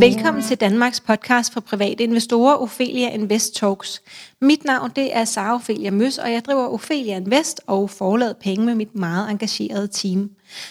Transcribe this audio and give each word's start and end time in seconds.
Velkommen 0.00 0.42
til 0.42 0.60
Danmarks 0.60 1.00
podcast 1.00 1.52
for 1.52 1.60
private 1.60 2.04
investorer, 2.04 2.54
Ophelia 2.54 3.08
Invest 3.08 3.54
Talks. 3.54 4.02
Mit 4.40 4.64
navn 4.64 4.90
det 4.96 5.16
er 5.16 5.24
Sara 5.24 5.54
Ophelia 5.54 5.90
Møs, 5.90 6.18
og 6.18 6.32
jeg 6.32 6.44
driver 6.44 6.68
Ophelia 6.68 7.16
Invest 7.16 7.60
og 7.66 7.90
forlader 7.90 8.32
penge 8.32 8.66
med 8.66 8.74
mit 8.74 8.94
meget 8.94 9.30
engagerede 9.30 9.88
team. 9.88 10.30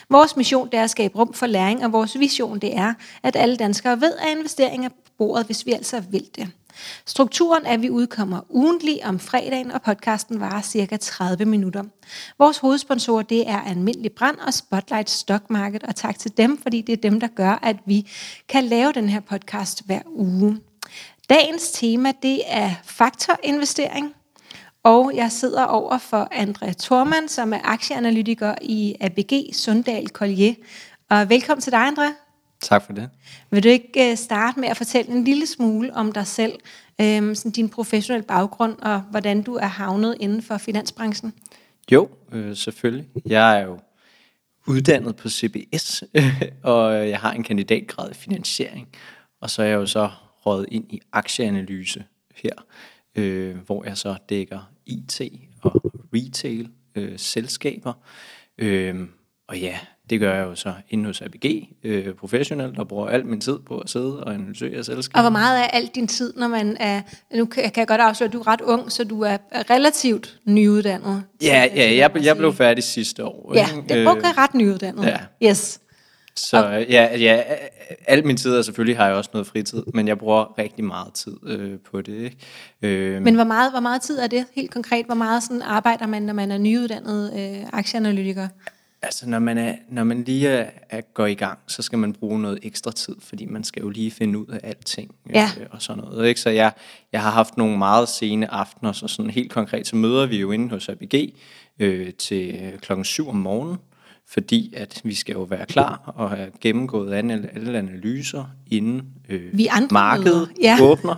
Vores 0.10 0.38
mission 0.38 0.70
det 0.72 0.80
er 0.80 0.84
at 0.84 0.90
skabe 0.90 1.20
rum 1.20 1.34
for 1.34 1.46
læring, 1.46 1.86
og 1.86 1.92
vores 1.92 2.20
vision 2.20 2.60
det 2.60 2.78
er, 2.78 2.94
at 3.24 3.36
alle 3.36 3.58
danskere 3.58 4.02
ved, 4.02 4.14
at 4.16 4.38
investeringer 4.38 4.90
bordet, 5.18 5.46
hvis 5.46 5.66
vi 5.66 5.72
altså 5.72 6.00
vil 6.00 6.28
det. 6.36 6.48
Strukturen 7.06 7.66
er, 7.66 7.74
at 7.74 7.82
vi 7.82 7.90
udkommer 7.90 8.42
ugentlig 8.50 9.06
om 9.06 9.20
fredagen, 9.20 9.72
og 9.72 9.82
podcasten 9.82 10.40
varer 10.40 10.62
cirka 10.62 10.98
30 10.98 11.46
minutter. 11.46 11.84
Vores 12.40 12.58
hovedsponsor 12.58 13.22
det 13.22 13.50
er 13.50 13.62
Almindelig 13.62 14.12
Brand 14.12 14.38
og 14.38 14.54
Spotlight 14.54 15.10
Stock 15.10 15.50
Market, 15.50 15.84
og 15.84 15.96
tak 15.96 16.20
til 16.20 16.38
dem, 16.38 16.62
fordi 16.62 16.82
det 16.82 16.94
er 16.94 17.10
dem, 17.10 17.20
der 17.20 17.28
gør, 17.28 17.60
at 17.64 17.76
vi 17.86 18.12
kan 18.48 18.64
lave 18.64 18.92
den 18.92 19.10
her 19.10 19.20
podcast 19.20 19.86
hver 19.86 20.02
uge. 20.06 20.60
Dagens 21.30 21.72
tema 21.72 22.12
det 22.22 22.42
er 22.48 22.72
faktorinvestering, 22.84 24.14
og 24.84 25.12
jeg 25.16 25.32
sidder 25.32 25.64
over 25.64 25.98
for 25.98 26.28
André 26.34 26.74
Thormann, 26.74 27.30
som 27.30 27.54
er 27.54 27.60
aktieanalytiker 27.64 28.56
i 28.62 28.96
ABG 29.02 29.56
Sundal 29.56 30.08
Collier. 30.08 30.54
Og 31.10 31.30
velkommen 31.30 31.62
til 31.62 31.72
dig, 31.72 31.88
André. 31.88 32.27
Tak 32.62 32.86
for 32.86 32.94
det. 32.94 33.10
Vil 33.52 33.64
du 33.64 33.68
ikke 33.68 34.12
øh, 34.12 34.18
starte 34.18 34.60
med 34.60 34.70
at 34.70 34.78
fortælle 34.78 35.12
en 35.12 35.24
lille 35.24 35.48
smule 35.48 35.94
om 35.94 36.12
dig 36.12 36.28
selv, 36.28 36.54
øhm, 37.02 37.36
sådan 37.36 37.52
din 37.52 37.70
professionelle 37.70 38.28
baggrund 38.28 38.78
og 38.82 39.02
hvordan 39.02 39.42
du 39.42 39.56
er 39.56 39.68
havnet 39.68 40.18
inden 40.20 40.42
for 40.42 40.58
finansbranchen? 40.58 41.34
Jo, 41.92 42.10
øh, 42.32 42.56
selvfølgelig. 42.56 43.08
Jeg 43.26 43.60
er 43.60 43.66
jo 43.66 43.80
uddannet 44.68 45.16
på 45.16 45.30
CBS, 45.30 46.04
og 46.64 47.10
jeg 47.10 47.20
har 47.20 47.32
en 47.32 47.44
kandidatgrad 47.44 48.12
i 48.12 48.14
finansiering. 48.14 48.88
Og 49.42 49.50
så 49.50 49.62
er 49.62 49.68
jeg 49.68 49.76
jo 49.76 49.86
så 49.86 50.10
rådet 50.46 50.66
ind 50.72 50.94
i 50.94 51.02
aktieanalyse 51.12 52.06
her, 52.36 52.66
øh, 53.16 53.58
hvor 53.58 53.84
jeg 53.84 53.98
så 53.98 54.16
dækker 54.30 54.72
IT 54.86 55.22
og 55.62 55.94
retail 56.14 56.70
øh, 56.96 57.20
selskaber. 57.20 57.94
Øh, 58.58 59.08
og 59.48 59.60
ja, 59.60 59.80
det 60.10 60.20
gør 60.20 60.36
jeg 60.36 60.44
jo 60.46 60.56
så 60.56 60.74
inde 60.90 61.06
hos 61.06 61.22
ABG 61.22 61.70
øh, 61.84 62.14
professionelt, 62.14 62.80
og 62.80 62.88
bruger 62.88 63.08
al 63.08 63.26
min 63.26 63.42
tid 63.42 63.60
på 63.68 63.78
at 63.78 63.90
sidde 63.90 64.24
og 64.24 64.34
analysere 64.34 64.84
selskaber. 64.84 65.18
Og 65.18 65.24
hvor 65.24 65.40
meget 65.40 65.60
er 65.60 65.68
alt 65.68 65.96
din 65.96 66.08
tid, 66.08 66.34
når 66.38 66.48
man 66.48 66.78
er... 66.80 67.02
Nu 67.36 67.46
kan 67.46 67.72
jeg 67.76 67.88
godt 67.88 68.02
afsløre, 68.02 68.28
at 68.28 68.34
du 68.34 68.40
er 68.40 68.48
ret 68.48 68.62
ung, 68.62 68.92
så 68.92 69.04
du 69.04 69.22
er 69.22 69.38
relativt 69.70 70.40
nyuddannet. 70.46 71.24
Ja, 71.42 71.68
ja 71.76 71.96
jeg, 71.98 72.12
jeg 72.24 72.38
blev 72.38 72.54
færdig 72.54 72.84
sidste 72.84 73.26
år. 73.26 73.52
Ja, 73.56 73.68
det 73.90 73.98
er 73.98 74.10
okay, 74.10 74.34
ret 74.38 74.54
nyuddannet. 74.54 75.06
Ja. 75.06 75.50
Yes. 75.50 75.80
Så 76.36 76.68
ja, 76.90 77.18
ja, 77.18 77.44
al 78.08 78.26
min 78.26 78.38
tid, 78.38 78.58
og 78.58 78.66
selvfølgelig 78.66 78.98
har 78.98 79.08
jeg 79.08 79.16
også 79.16 79.30
noget 79.34 79.48
fritid, 79.48 79.84
men 79.94 80.08
jeg 80.08 80.18
bruger 80.18 80.60
rigtig 80.60 80.84
meget 80.84 81.14
tid 81.14 81.38
øh, 81.46 81.80
på 81.92 82.02
det. 82.02 82.14
Ikke? 82.14 82.38
Øh, 82.82 83.22
men 83.22 83.36
hvor 83.36 83.44
meget, 83.44 83.72
hvor 83.72 83.80
meget 83.80 84.02
tid 84.02 84.20
er 84.20 84.28
det 84.28 84.46
helt 84.56 84.72
konkret? 84.72 85.06
Hvor 85.06 85.16
meget 85.16 85.44
sådan 85.44 85.62
arbejder 85.62 86.08
man, 86.08 86.22
når 86.22 86.34
man 86.34 86.52
er 86.52 86.58
nyuddannet 86.58 87.34
øh, 87.40 87.70
aktieanalytiker? 87.74 88.48
Altså, 89.02 89.30
når 89.30 89.40
man, 89.40 89.58
er, 89.58 89.76
når 89.90 90.04
man 90.04 90.24
lige 90.24 90.48
er, 90.48 90.70
er, 90.90 91.02
går 91.02 91.26
i 91.26 91.34
gang, 91.34 91.60
så 91.68 91.82
skal 91.82 92.00
man 92.00 92.14
bruge 92.14 92.42
noget 92.42 92.60
ekstra 92.64 92.92
tid, 92.92 93.16
fordi 93.20 93.46
man 93.46 93.64
skal 93.64 93.82
jo 93.82 93.90
lige 93.90 94.12
finde 94.12 94.40
ud 94.40 94.48
af 94.48 94.60
alting 94.64 95.16
ja. 95.34 95.50
øh, 95.60 95.68
og 95.72 95.82
sådan 95.82 96.04
noget. 96.04 96.28
Ikke? 96.28 96.40
Så 96.42 96.50
jeg, 96.50 96.72
jeg 97.12 97.22
har 97.22 97.32
haft 97.32 97.58
nogle 97.58 97.78
meget 97.78 98.10
sene 98.10 98.52
aftener, 98.52 98.92
så 98.92 99.08
sådan 99.08 99.32
helt 99.32 99.52
konkret, 99.52 99.88
så 99.88 99.96
møder 99.96 100.26
vi 100.26 100.38
jo 100.38 100.52
inde 100.52 100.70
hos 100.70 100.90
ABG 100.90 101.34
øh, 101.80 102.14
til 102.14 102.72
klokken 102.82 103.06
7 103.06 103.30
om 103.30 103.36
morgenen, 103.36 103.78
fordi 104.30 104.74
at 104.78 105.02
vi 105.04 105.16
skal 105.16 105.34
jo 105.34 105.42
være 105.42 105.66
klar 105.66 106.14
og 106.16 106.30
have 106.30 106.52
gennemgået 106.62 107.14
alle, 107.14 107.50
alle 107.56 107.78
analyser, 107.78 108.46
inden 108.68 109.02
øh, 109.30 109.58
vi 109.58 109.70
markedet 109.92 110.50
ja. 110.62 110.78
åbner, 110.90 111.16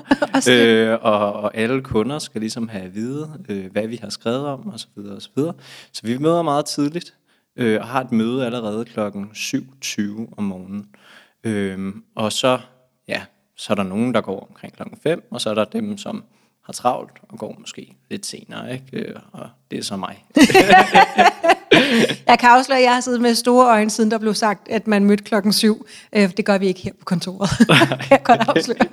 øh, 0.49 0.97
og, 1.01 1.33
og 1.33 1.57
alle 1.57 1.81
kunder 1.81 2.19
skal 2.19 2.41
ligesom 2.41 2.67
have 2.67 2.83
at 2.83 2.95
vide, 2.95 3.45
øh, 3.49 3.71
hvad 3.71 3.87
vi 3.87 3.99
har 4.01 4.09
skrevet 4.09 4.45
om 4.45 4.67
osv. 4.67 4.77
Så, 4.77 4.87
videre, 4.95 5.15
og 5.15 5.21
så, 5.21 5.29
videre. 5.35 5.53
så 5.91 6.01
vi 6.03 6.17
møder 6.17 6.41
meget 6.41 6.65
tidligt, 6.65 7.13
øh, 7.55 7.81
og 7.81 7.87
har 7.87 8.01
et 8.01 8.11
møde 8.11 8.45
allerede 8.45 8.85
klokken 8.85 9.29
7.20 9.33 10.33
om 10.37 10.43
morgenen. 10.43 10.89
Øh, 11.43 11.93
og 12.15 12.31
så, 12.31 12.59
ja, 13.07 13.21
så 13.55 13.73
er 13.73 13.75
der 13.75 13.83
nogen, 13.83 14.13
der 14.13 14.21
går 14.21 14.47
omkring 14.49 14.73
klokken 14.73 14.97
5, 15.03 15.27
og 15.31 15.41
så 15.41 15.49
er 15.49 15.53
der 15.53 15.65
dem, 15.65 15.97
som 15.97 16.23
har 16.69 16.73
travlt 16.73 17.11
og 17.29 17.39
går 17.39 17.55
måske 17.59 17.95
lidt 18.09 18.25
senere, 18.25 18.73
ikke? 18.73 18.85
Øh, 18.91 19.15
og 19.31 19.49
det 19.71 19.79
er 19.79 19.83
så 19.83 19.97
mig. 19.97 20.25
jeg 22.27 22.39
kan 22.39 22.49
afsløre, 22.49 22.77
at 22.77 22.83
jeg 22.83 22.93
har 22.93 23.01
siddet 23.01 23.21
med 23.21 23.35
store 23.35 23.67
øjne, 23.67 23.89
siden 23.89 24.11
der 24.11 24.17
blev 24.17 24.33
sagt, 24.33 24.69
at 24.69 24.87
man 24.87 25.05
mødte 25.05 25.23
klokken 25.23 25.53
7. 25.53 25.85
Øh, 26.15 26.37
det 26.37 26.45
gør 26.45 26.57
vi 26.57 26.67
ikke 26.67 26.81
her 26.81 26.91
på 26.99 27.05
kontoret. 27.05 27.49
kan 27.89 28.11
jeg 28.11 28.23
godt 28.23 28.41
afsløre. 28.47 28.87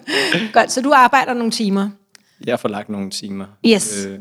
godt, 0.52 0.72
så 0.72 0.80
du 0.80 0.92
arbejder 0.92 1.34
nogle 1.34 1.50
timer? 1.50 1.90
Jeg 2.46 2.60
får 2.60 2.68
lagt 2.68 2.88
nogle 2.88 3.10
timer. 3.10 3.46
Yes. 3.66 4.06
Øh, 4.06 4.18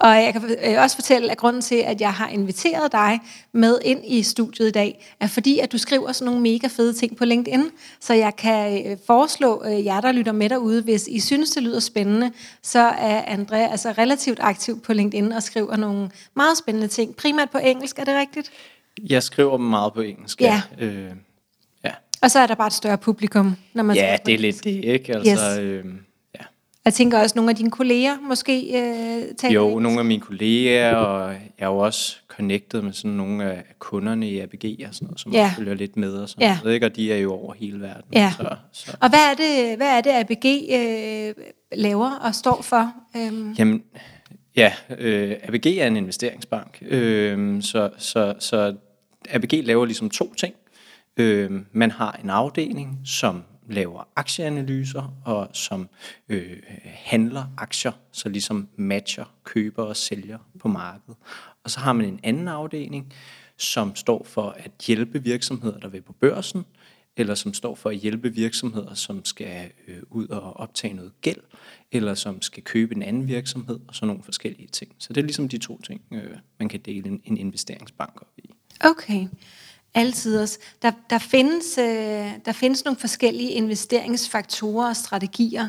og 0.00 0.08
jeg 0.08 0.32
kan 0.32 0.56
øh, 0.64 0.82
også 0.82 0.96
fortælle, 0.96 1.30
at 1.30 1.36
grunden 1.36 1.62
til, 1.62 1.74
at 1.74 2.00
jeg 2.00 2.12
har 2.12 2.28
inviteret 2.28 2.92
dig 2.92 3.20
med 3.52 3.78
ind 3.84 4.00
i 4.04 4.22
studiet 4.22 4.68
i 4.68 4.70
dag, 4.70 5.14
er 5.20 5.26
fordi, 5.26 5.58
at 5.58 5.72
du 5.72 5.78
skriver 5.78 6.12
sådan 6.12 6.26
nogle 6.26 6.40
mega 6.40 6.66
fede 6.66 6.92
ting 6.92 7.16
på 7.16 7.24
LinkedIn. 7.24 7.64
Så 8.00 8.14
jeg 8.14 8.36
kan 8.36 8.86
øh, 8.86 8.96
foreslå 9.06 9.62
øh, 9.66 9.84
jer, 9.84 10.00
der 10.00 10.12
lytter 10.12 10.32
med 10.32 10.48
derude, 10.48 10.82
hvis 10.82 11.08
I 11.08 11.20
synes, 11.20 11.50
det 11.50 11.62
lyder 11.62 11.80
spændende, 11.80 12.32
så 12.62 12.78
er 12.78 13.22
André 13.22 13.56
altså 13.56 13.94
relativt 13.98 14.38
aktiv 14.40 14.80
på 14.80 14.92
LinkedIn 14.92 15.32
og 15.32 15.42
skriver 15.42 15.76
nogle 15.76 16.10
meget 16.36 16.58
spændende 16.58 16.88
ting. 16.88 17.16
Primært 17.16 17.50
på 17.50 17.58
engelsk, 17.58 17.98
er 17.98 18.04
det 18.04 18.14
rigtigt? 18.14 18.50
Jeg 19.08 19.22
skriver 19.22 19.56
meget 19.56 19.92
på 19.92 20.00
engelsk, 20.00 20.40
ja. 20.40 20.62
ja. 20.80 20.84
Øh, 20.84 21.10
ja. 21.84 21.90
Og 22.22 22.30
så 22.30 22.38
er 22.38 22.46
der 22.46 22.54
bare 22.54 22.66
et 22.66 22.72
større 22.72 22.98
publikum, 22.98 23.56
når 23.74 23.82
man 23.82 23.96
Ja, 23.96 24.16
det 24.26 24.34
er 24.34 24.38
lidt 24.38 24.64
det, 24.64 24.84
ikke? 24.84 25.14
Altså, 25.14 25.32
yes. 25.32 25.58
øh, 25.58 25.84
jeg 26.84 26.94
tænker 26.94 27.18
også, 27.18 27.32
nogle 27.36 27.50
af 27.50 27.56
dine 27.56 27.70
kolleger 27.70 28.16
måske 28.20 28.62
øh, 28.62 29.34
taler 29.38 29.54
Jo, 29.54 29.78
nogle 29.78 29.98
af 29.98 30.04
mine 30.04 30.20
kolleger, 30.20 30.94
og 30.94 31.32
jeg 31.32 31.40
er 31.58 31.66
jo 31.66 31.78
også 31.78 32.16
connected 32.28 32.82
med 32.82 32.92
sådan 32.92 33.10
nogle 33.10 33.44
af 33.44 33.64
kunderne 33.78 34.30
i 34.30 34.40
ABG 34.40 34.64
og 34.88 34.94
sådan 34.94 35.06
noget, 35.06 35.20
som 35.20 35.32
ja. 35.32 35.52
følger 35.56 35.74
lidt 35.74 35.96
med 35.96 36.12
og 36.12 36.28
sådan 36.28 36.42
ja. 36.42 36.58
noget, 36.62 36.74
ikke? 36.74 36.86
og 36.86 36.96
de 36.96 37.12
er 37.12 37.16
jo 37.16 37.32
over 37.32 37.54
hele 37.54 37.80
verden. 37.80 38.04
Ja. 38.12 38.32
Så, 38.36 38.56
så. 38.72 38.96
Og 39.00 39.08
hvad 39.08 39.30
er 39.30 39.34
det, 39.34 39.76
hvad 39.76 39.88
er 39.88 40.00
det 40.00 40.10
ABG 40.10 40.46
øh, 40.72 41.44
laver 41.72 42.10
og 42.10 42.34
står 42.34 42.62
for? 42.62 42.92
Øhm. 43.16 43.52
Jamen, 43.52 43.82
ja, 44.56 44.72
øh, 44.98 45.36
ABG 45.42 45.66
er 45.66 45.86
en 45.86 45.96
investeringsbank, 45.96 46.82
øh, 46.82 47.62
så, 47.62 47.90
så, 47.98 48.34
så 48.38 48.74
ABG 49.30 49.52
laver 49.52 49.84
ligesom 49.84 50.10
to 50.10 50.34
ting. 50.34 50.54
Øh, 51.16 51.50
man 51.72 51.90
har 51.90 52.20
en 52.24 52.30
afdeling, 52.30 52.98
som 53.04 53.42
laver 53.70 54.08
aktieanalyser 54.16 55.16
og 55.24 55.48
som 55.52 55.88
øh, 56.28 56.56
handler 56.84 57.44
aktier, 57.56 57.92
så 58.12 58.28
ligesom 58.28 58.68
matcher 58.76 59.24
køber 59.44 59.82
og 59.82 59.96
sælger 59.96 60.38
på 60.58 60.68
markedet. 60.68 61.16
Og 61.64 61.70
så 61.70 61.80
har 61.80 61.92
man 61.92 62.06
en 62.06 62.20
anden 62.22 62.48
afdeling, 62.48 63.12
som 63.56 63.96
står 63.96 64.24
for 64.24 64.50
at 64.50 64.70
hjælpe 64.86 65.22
virksomheder, 65.22 65.78
der 65.78 65.88
vil 65.88 66.02
på 66.02 66.12
børsen, 66.12 66.64
eller 67.16 67.34
som 67.34 67.54
står 67.54 67.74
for 67.74 67.90
at 67.90 67.96
hjælpe 67.96 68.34
virksomheder, 68.34 68.94
som 68.94 69.24
skal 69.24 69.70
øh, 69.88 70.02
ud 70.10 70.28
og 70.28 70.56
optage 70.56 70.94
noget 70.94 71.12
gæld, 71.20 71.40
eller 71.92 72.14
som 72.14 72.42
skal 72.42 72.62
købe 72.62 72.94
en 72.94 73.02
anden 73.02 73.28
virksomhed, 73.28 73.80
og 73.88 73.94
sådan 73.94 74.06
nogle 74.06 74.22
forskellige 74.22 74.68
ting. 74.68 74.92
Så 74.98 75.12
det 75.12 75.20
er 75.20 75.24
ligesom 75.24 75.48
de 75.48 75.58
to 75.58 75.80
ting, 75.80 76.02
øh, 76.12 76.36
man 76.58 76.68
kan 76.68 76.80
dele 76.80 77.08
en, 77.08 77.20
en 77.24 77.36
investeringsbank 77.36 78.16
op 78.16 78.32
i. 78.38 78.50
Okay. 78.80 79.26
Altid 79.94 80.38
også. 80.38 80.58
Der, 80.82 80.92
der, 81.10 81.18
findes, 81.18 81.78
øh, 81.78 81.84
der 82.44 82.52
findes 82.52 82.84
nogle 82.84 82.98
forskellige 83.00 83.50
investeringsfaktorer 83.50 84.88
og 84.88 84.96
strategier, 84.96 85.68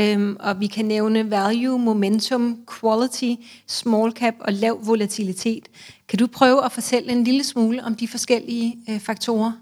øhm, 0.00 0.36
og 0.40 0.60
vi 0.60 0.66
kan 0.66 0.84
nævne 0.84 1.30
value, 1.30 1.78
momentum, 1.78 2.58
quality, 2.80 3.42
small 3.66 4.12
cap 4.12 4.34
og 4.40 4.52
lav 4.52 4.78
volatilitet. 4.86 5.68
Kan 6.08 6.18
du 6.18 6.26
prøve 6.26 6.64
at 6.64 6.72
fortælle 6.72 7.12
en 7.12 7.24
lille 7.24 7.44
smule 7.44 7.84
om 7.84 7.94
de 7.94 8.08
forskellige 8.08 8.76
øh, 8.90 9.00
faktorer? 9.00 9.52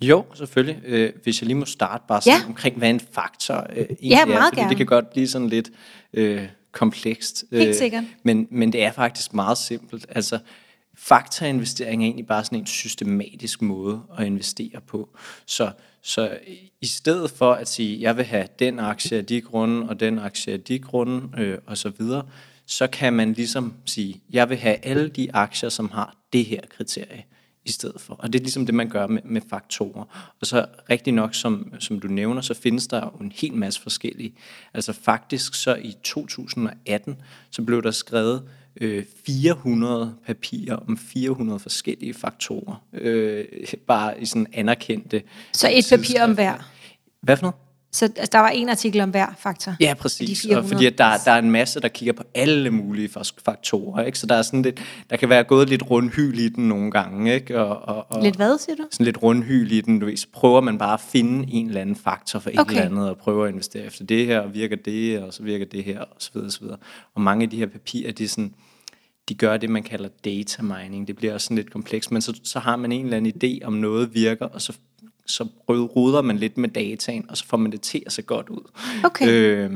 Jo, 0.00 0.24
selvfølgelig. 0.34 0.82
Øh, 0.84 1.12
hvis 1.22 1.40
jeg 1.40 1.46
lige 1.46 1.58
må 1.58 1.64
starte 1.64 2.04
bare 2.08 2.20
ja. 2.26 2.40
omkring, 2.46 2.76
hvad 2.76 2.90
en 2.90 3.00
faktor 3.00 3.66
øh, 3.70 3.76
egentlig 3.76 4.10
ja, 4.10 4.24
meget 4.24 4.38
er, 4.38 4.44
fordi 4.44 4.56
gerne. 4.56 4.68
det 4.68 4.76
kan 4.76 4.86
godt 4.86 5.10
blive 5.10 5.28
sådan 5.28 5.48
lidt 5.48 5.70
øh, 6.12 6.42
komplekst. 6.72 7.44
Helt 7.52 7.68
øh, 7.68 7.74
sikkert. 7.74 8.04
Men, 8.22 8.46
men 8.50 8.72
det 8.72 8.82
er 8.82 8.92
faktisk 8.92 9.34
meget 9.34 9.58
simpelt. 9.58 10.06
Altså, 10.08 10.38
faktainvestering 10.96 12.02
er 12.02 12.06
egentlig 12.06 12.26
bare 12.26 12.44
sådan 12.44 12.58
en 12.58 12.66
systematisk 12.66 13.62
måde 13.62 14.02
at 14.18 14.26
investere 14.26 14.80
på. 14.86 15.08
Så, 15.46 15.70
så 16.02 16.38
i 16.80 16.86
stedet 16.86 17.30
for 17.30 17.52
at 17.52 17.68
sige, 17.68 18.00
jeg 18.00 18.16
vil 18.16 18.24
have 18.24 18.48
den 18.58 18.78
aktie 18.78 19.18
af 19.18 19.26
de 19.26 19.40
grunde, 19.40 19.88
og 19.88 20.00
den 20.00 20.18
aktie 20.18 20.52
af 20.52 20.60
de 20.60 20.78
grunde, 20.78 21.28
øh, 21.38 21.58
og 21.66 21.78
så 21.78 21.92
videre, 21.98 22.26
så 22.66 22.86
kan 22.86 23.12
man 23.12 23.32
ligesom 23.32 23.74
sige, 23.84 24.20
jeg 24.30 24.48
vil 24.48 24.56
have 24.56 24.76
alle 24.86 25.08
de 25.08 25.34
aktier, 25.34 25.68
som 25.68 25.90
har 25.90 26.16
det 26.32 26.44
her 26.44 26.60
kriterie 26.76 27.24
i 27.64 27.70
stedet 27.70 28.00
for. 28.00 28.14
Og 28.14 28.32
det 28.32 28.38
er 28.38 28.42
ligesom 28.42 28.66
det, 28.66 28.74
man 28.74 28.88
gør 28.88 29.06
med, 29.06 29.22
med 29.24 29.40
faktorer. 29.50 30.34
Og 30.40 30.46
så 30.46 30.66
rigtig 30.90 31.12
nok, 31.12 31.34
som, 31.34 31.72
som 31.78 32.00
du 32.00 32.08
nævner, 32.08 32.40
så 32.40 32.54
findes 32.54 32.86
der 32.86 33.00
jo 33.04 33.24
en 33.24 33.32
hel 33.34 33.54
masse 33.54 33.80
forskellige. 33.80 34.34
Altså 34.74 34.92
faktisk 34.92 35.54
så 35.54 35.74
i 35.74 35.94
2018, 36.02 37.16
så 37.50 37.62
blev 37.62 37.82
der 37.82 37.90
skrevet 37.90 38.48
øh, 38.80 39.04
400 39.26 40.14
papirer 40.26 40.76
om 40.76 40.98
400 40.98 41.58
forskellige 41.58 42.14
faktorer. 42.14 42.84
Øh, 42.92 43.44
bare 43.86 44.20
i 44.20 44.26
sådan 44.26 44.46
anerkendte... 44.52 45.22
Så 45.52 45.68
et 45.72 45.86
papir 45.90 46.22
om 46.22 46.34
hver? 46.34 46.70
Hvad 47.20 47.36
for 47.36 47.42
noget? 47.42 47.65
Så 47.96 48.04
altså, 48.04 48.28
der 48.32 48.38
var 48.38 48.48
en 48.48 48.68
artikel 48.68 49.00
om 49.00 49.10
hver 49.10 49.26
faktor. 49.38 49.74
Ja, 49.80 49.94
præcis. 49.94 50.40
de 50.42 50.46
Og 50.46 50.64
400. 50.64 50.68
fordi 50.74 50.86
at 50.86 50.98
der, 50.98 51.16
der 51.24 51.30
er 51.32 51.38
en 51.38 51.50
masse, 51.50 51.80
der 51.80 51.88
kigger 51.88 52.12
på 52.12 52.22
alle 52.34 52.70
mulige 52.70 53.08
fak- 53.18 53.38
faktorer. 53.44 54.04
Ikke? 54.04 54.18
Så 54.18 54.26
der, 54.26 54.34
er 54.34 54.42
sådan 54.42 54.62
lidt, 54.62 54.82
der 55.10 55.16
kan 55.16 55.28
være 55.28 55.44
gået 55.44 55.68
lidt 55.68 55.90
rundhyl 55.90 56.38
i 56.38 56.48
den 56.48 56.68
nogle 56.68 56.90
gange. 56.90 57.34
Ikke? 57.34 57.60
Og, 57.60 57.96
og, 57.96 58.06
og 58.16 58.22
Lidt 58.22 58.36
hvad, 58.36 58.58
siger 58.58 58.76
du? 58.76 58.82
sådan 58.90 59.06
lidt 59.06 59.22
rundhyl 59.22 59.72
i 59.72 59.80
den. 59.80 59.98
Du 60.00 60.06
ved, 60.06 60.16
så 60.16 60.26
prøver 60.32 60.60
man 60.60 60.78
bare 60.78 60.94
at 60.94 61.00
finde 61.00 61.52
en 61.52 61.68
eller 61.68 61.80
anden 61.80 61.96
faktor 61.96 62.38
for 62.38 62.50
et 62.50 62.58
Okay. 62.60 62.70
eller 62.70 62.84
andet, 62.84 63.10
og 63.10 63.16
prøver 63.18 63.44
at 63.44 63.50
investere 63.52 63.84
efter 63.84 64.04
det 64.04 64.26
her, 64.26 64.40
og 64.40 64.54
virker 64.54 64.76
det, 64.76 65.18
og 65.22 65.34
så 65.34 65.42
virker 65.42 65.66
det 65.66 65.84
her, 65.84 66.00
og 66.00 66.16
så 66.18 66.30
videre, 66.34 66.46
og 66.48 66.52
så 66.52 66.60
videre. 66.60 66.76
Og 67.14 67.20
mange 67.20 67.42
af 67.42 67.50
de 67.50 67.56
her 67.56 67.66
papirer, 67.66 68.12
de, 68.12 68.24
er 68.24 68.28
sådan, 68.28 68.54
de 69.28 69.34
gør 69.34 69.56
det, 69.56 69.70
man 69.70 69.82
kalder 69.82 70.08
data 70.24 70.62
mining. 70.62 71.06
Det 71.08 71.16
bliver 71.16 71.34
også 71.34 71.44
sådan 71.44 71.56
lidt 71.56 71.70
komplekst, 71.72 72.12
men 72.12 72.22
så, 72.22 72.40
så 72.44 72.58
har 72.58 72.76
man 72.76 72.92
en 72.92 73.04
eller 73.04 73.16
anden 73.16 73.32
idé 73.44 73.64
om 73.66 73.72
noget 73.72 74.14
virker, 74.14 74.46
og 74.46 74.62
så 74.62 74.72
så 75.26 75.48
ruder 75.68 76.22
man 76.22 76.36
lidt 76.36 76.58
med 76.58 76.68
dataen, 76.68 77.26
og 77.28 77.36
så 77.36 77.46
får 77.46 77.56
man 77.56 77.72
det 77.72 77.80
til 77.80 78.02
at 78.06 78.12
se 78.12 78.22
godt 78.22 78.48
ud. 78.48 78.70
Okay. 79.04 79.28
Øh, 79.28 79.72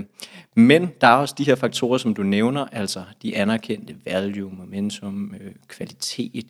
men 0.55 0.89
der 1.01 1.07
er 1.07 1.15
også 1.15 1.35
de 1.39 1.45
her 1.45 1.55
faktorer, 1.55 1.99
som 1.99 2.15
du 2.15 2.23
nævner, 2.23 2.67
altså 2.73 3.03
de 3.23 3.37
anerkendte 3.37 3.95
value, 4.05 4.53
momentum, 4.59 5.35
øh, 5.41 5.53
kvalitet 5.69 6.47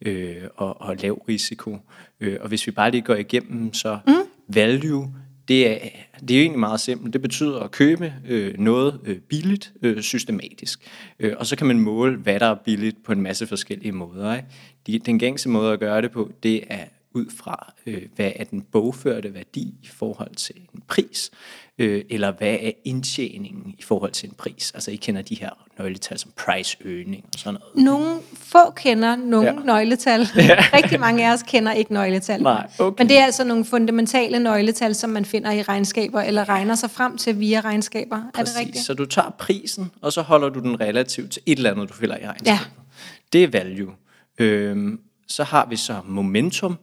øh, 0.00 0.36
og, 0.56 0.80
og 0.80 0.96
lav 0.96 1.22
risiko. 1.28 1.78
Øh, 2.20 2.36
og 2.40 2.48
hvis 2.48 2.66
vi 2.66 2.72
bare 2.72 2.90
lige 2.90 3.02
går 3.02 3.14
igennem, 3.14 3.74
så 3.74 3.98
mm. 4.06 4.14
value, 4.48 5.14
det 5.48 5.70
er, 5.70 5.88
det 6.28 6.36
er 6.36 6.40
egentlig 6.40 6.60
meget 6.60 6.80
simpelt. 6.80 7.12
Det 7.12 7.22
betyder 7.22 7.60
at 7.60 7.70
købe 7.70 8.12
øh, 8.28 8.58
noget 8.58 9.00
øh, 9.04 9.18
billigt, 9.18 9.72
øh, 9.82 10.00
systematisk. 10.02 10.80
Øh, 11.18 11.32
og 11.38 11.46
så 11.46 11.56
kan 11.56 11.66
man 11.66 11.80
måle, 11.80 12.16
hvad 12.16 12.40
der 12.40 12.46
er 12.46 12.54
billigt 12.54 13.04
på 13.04 13.12
en 13.12 13.20
masse 13.20 13.46
forskellige 13.46 13.92
måder. 13.92 14.34
Ikke? 14.34 14.48
De, 14.86 14.98
den 14.98 15.18
gængse 15.18 15.48
måde 15.48 15.72
at 15.72 15.80
gøre 15.80 16.02
det 16.02 16.10
på, 16.10 16.30
det 16.42 16.64
er 16.68 16.84
ud 17.14 17.26
fra, 17.38 17.72
øh, 17.86 18.02
hvad 18.16 18.32
er 18.36 18.44
den 18.44 18.62
bogførte 18.62 19.34
værdi 19.34 19.74
i 19.82 19.88
forhold 19.92 20.34
til 20.34 20.54
en 20.74 20.82
pris, 20.88 21.30
øh, 21.78 22.04
eller 22.10 22.32
hvad 22.32 22.56
er 22.60 22.70
indtjeningen 22.84 23.74
i 23.78 23.82
forhold 23.82 24.12
til 24.12 24.28
en 24.28 24.34
pris. 24.38 24.72
Altså 24.74 24.90
I 24.90 24.96
kender 24.96 25.22
de 25.22 25.34
her 25.34 25.50
nøgletal 25.78 26.18
som 26.18 26.30
price-øgning 26.36 27.24
og 27.34 27.38
sådan 27.38 27.60
noget. 27.74 27.84
Nogle 27.86 28.20
få 28.34 28.70
kender 28.76 29.16
nogle 29.16 29.48
Ja. 29.48 29.54
ja. 29.58 29.60
nøgletal. 29.64 30.20
Rigtig 30.20 31.00
mange 31.00 31.28
af 31.28 31.32
os 31.32 31.42
kender 31.42 31.72
ikke 31.72 31.92
nøgletal. 31.92 32.42
Nej, 32.42 32.66
okay. 32.78 33.02
Men 33.02 33.08
det 33.08 33.18
er 33.18 33.24
altså 33.24 33.44
nogle 33.44 33.64
fundamentale 33.64 34.38
nøgletal, 34.38 34.94
som 34.94 35.10
man 35.10 35.24
finder 35.24 35.50
i 35.50 35.62
regnskaber, 35.62 36.20
eller 36.20 36.48
regner 36.48 36.74
sig 36.74 36.90
frem 36.90 37.16
til 37.18 37.40
via 37.40 37.60
regnskaber. 37.60 38.16
Er 38.16 38.42
det 38.42 38.52
rigtigt? 38.60 38.84
Så 38.84 38.94
du 38.94 39.04
tager 39.06 39.30
prisen, 39.38 39.90
og 40.00 40.12
så 40.12 40.22
holder 40.22 40.48
du 40.48 40.60
den 40.60 40.80
relativt 40.80 41.32
til 41.32 41.42
et 41.46 41.56
eller 41.56 41.70
andet, 41.70 41.88
du 41.88 41.94
fælder 41.94 42.16
i 42.16 42.26
regnskabet. 42.26 42.46
Ja. 42.46 42.58
Det 43.32 43.44
er 43.44 43.48
value. 43.48 43.92
Øhm, 44.38 45.00
så 45.28 45.44
har 45.44 45.66
vi 45.66 45.76
så 45.76 46.00
momentum. 46.06 46.78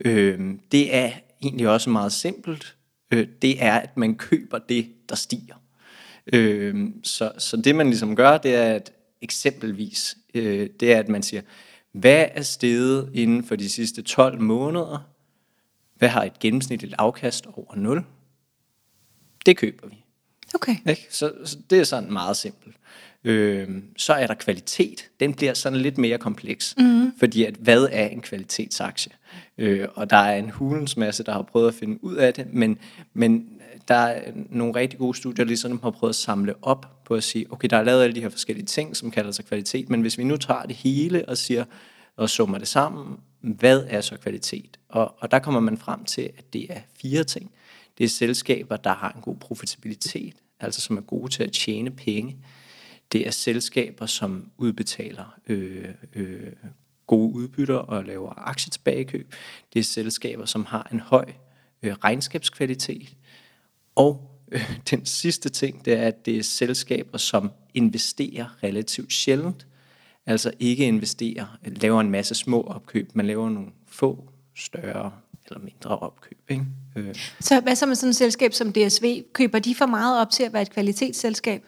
Øhm, 0.00 0.60
det 0.72 0.94
er 0.94 1.10
egentlig 1.42 1.68
også 1.68 1.90
meget 1.90 2.12
simpelt. 2.12 2.76
Øh, 3.10 3.28
det 3.42 3.64
er, 3.64 3.74
at 3.74 3.96
man 3.96 4.14
køber 4.14 4.58
det, 4.58 4.92
der 5.08 5.14
stiger. 5.14 5.54
Øhm, 6.32 7.04
så, 7.04 7.32
så 7.38 7.56
det 7.56 7.74
man 7.74 7.86
ligesom 7.86 8.16
gør, 8.16 8.38
det 8.38 8.54
er 8.54 8.74
at 8.74 8.92
eksempelvis, 9.22 10.16
øh, 10.34 10.70
det 10.80 10.92
er 10.92 10.98
at 10.98 11.08
man 11.08 11.22
siger, 11.22 11.42
hvad 11.92 12.26
er 12.34 12.42
steget 12.42 13.10
inden 13.14 13.44
for 13.44 13.56
de 13.56 13.68
sidste 13.68 14.02
12 14.02 14.40
måneder? 14.40 15.10
Hvad 15.94 16.08
har 16.08 16.24
et 16.24 16.38
gennemsnitligt 16.38 16.94
afkast 16.98 17.46
over 17.46 17.76
0? 17.76 18.04
Det 19.46 19.56
køber 19.56 19.88
vi. 19.88 20.04
Okay. 20.54 20.76
Ikke? 20.88 21.06
Så, 21.10 21.32
så 21.44 21.58
det 21.70 21.80
er 21.80 21.84
sådan 21.84 22.12
meget 22.12 22.36
simpelt. 22.36 22.76
Øh, 23.24 23.68
så 23.96 24.12
er 24.12 24.26
der 24.26 24.34
kvalitet. 24.34 25.08
Den 25.20 25.34
bliver 25.34 25.54
sådan 25.54 25.78
lidt 25.78 25.98
mere 25.98 26.18
kompleks. 26.18 26.74
Mm. 26.78 27.12
Fordi 27.18 27.44
at, 27.44 27.54
hvad 27.54 27.88
er 27.92 28.06
en 28.06 28.20
kvalitetsaktie? 28.20 29.12
Øh, 29.58 29.88
og 29.94 30.10
der 30.10 30.16
er 30.16 30.38
en 30.38 30.50
hulens 30.50 30.96
masse, 30.96 31.24
der 31.24 31.32
har 31.32 31.42
prøvet 31.42 31.68
at 31.68 31.74
finde 31.74 32.04
ud 32.04 32.14
af 32.14 32.34
det, 32.34 32.46
men, 32.52 32.78
men 33.14 33.48
der 33.88 33.94
er 33.94 34.32
nogle 34.50 34.74
rigtig 34.74 34.98
gode 34.98 35.16
studier, 35.16 35.44
der 35.44 35.48
ligesom 35.48 35.80
har 35.82 35.90
prøvet 35.90 36.10
at 36.10 36.16
samle 36.16 36.54
op 36.62 37.04
på 37.04 37.14
at 37.14 37.24
sige, 37.24 37.46
okay, 37.52 37.68
der 37.70 37.76
er 37.76 37.82
lavet 37.82 38.02
alle 38.02 38.14
de 38.14 38.20
her 38.20 38.28
forskellige 38.28 38.66
ting, 38.66 38.96
som 38.96 39.10
kalder 39.10 39.30
sig 39.30 39.44
kvalitet, 39.44 39.90
men 39.90 40.00
hvis 40.00 40.18
vi 40.18 40.24
nu 40.24 40.36
tager 40.36 40.62
det 40.62 40.76
hele 40.76 41.28
og 41.28 41.38
siger, 41.38 41.64
og 42.16 42.30
summer 42.30 42.58
det 42.58 42.68
sammen, 42.68 43.16
hvad 43.40 43.84
er 43.88 44.00
så 44.00 44.16
kvalitet? 44.16 44.78
Og, 44.88 45.14
og 45.18 45.30
der 45.30 45.38
kommer 45.38 45.60
man 45.60 45.78
frem 45.78 46.04
til, 46.04 46.30
at 46.38 46.52
det 46.52 46.66
er 46.70 46.80
fire 47.02 47.24
ting. 47.24 47.50
Det 47.98 48.04
er 48.04 48.08
selskaber, 48.08 48.76
der 48.76 48.94
har 48.94 49.12
en 49.12 49.20
god 49.20 49.36
profitabilitet, 49.36 50.34
altså 50.60 50.80
som 50.80 50.96
er 50.96 51.00
gode 51.00 51.32
til 51.32 51.42
at 51.42 51.52
tjene 51.52 51.90
penge. 51.90 52.36
Det 53.14 53.26
er 53.26 53.30
selskaber, 53.30 54.06
som 54.06 54.50
udbetaler 54.58 55.38
øh, 55.46 55.88
øh, 56.14 56.52
gode 57.06 57.34
udbytter 57.34 57.76
og 57.76 58.04
laver 58.04 58.48
aktietilbagekøb. 58.48 59.34
Det 59.72 59.78
er 59.80 59.84
selskaber, 59.84 60.44
som 60.44 60.64
har 60.64 60.88
en 60.92 61.00
høj 61.00 61.24
øh, 61.82 61.92
regnskabskvalitet. 61.92 63.16
Og 63.94 64.30
øh, 64.52 64.76
den 64.90 65.06
sidste 65.06 65.48
ting, 65.48 65.84
det 65.84 65.92
er, 65.92 66.06
at 66.06 66.26
det 66.26 66.36
er 66.38 66.42
selskaber, 66.42 67.18
som 67.18 67.50
investerer 67.74 68.62
relativt 68.62 69.12
sjældent. 69.12 69.66
Altså 70.26 70.52
ikke 70.58 70.86
investerer, 70.86 71.58
laver 71.64 72.00
en 72.00 72.10
masse 72.10 72.34
små 72.34 72.62
opkøb, 72.62 73.10
man 73.14 73.26
laver 73.26 73.50
nogle 73.50 73.70
få 73.86 74.28
større 74.56 75.12
eller 75.46 75.60
mindre 75.60 75.98
opkøb. 75.98 76.38
Ikke? 76.50 76.64
Øh, 76.96 77.14
Så 77.40 77.60
hvad 77.60 77.76
så 77.76 77.86
med 77.86 77.94
sådan 77.94 78.10
et 78.10 78.16
selskab 78.16 78.52
som 78.52 78.72
DSV? 78.72 79.22
Køber 79.32 79.58
de 79.58 79.74
for 79.74 79.86
meget 79.86 80.20
op 80.20 80.30
til 80.30 80.42
at 80.42 80.52
være 80.52 80.62
et 80.62 80.70
kvalitetsselskab? 80.70 81.64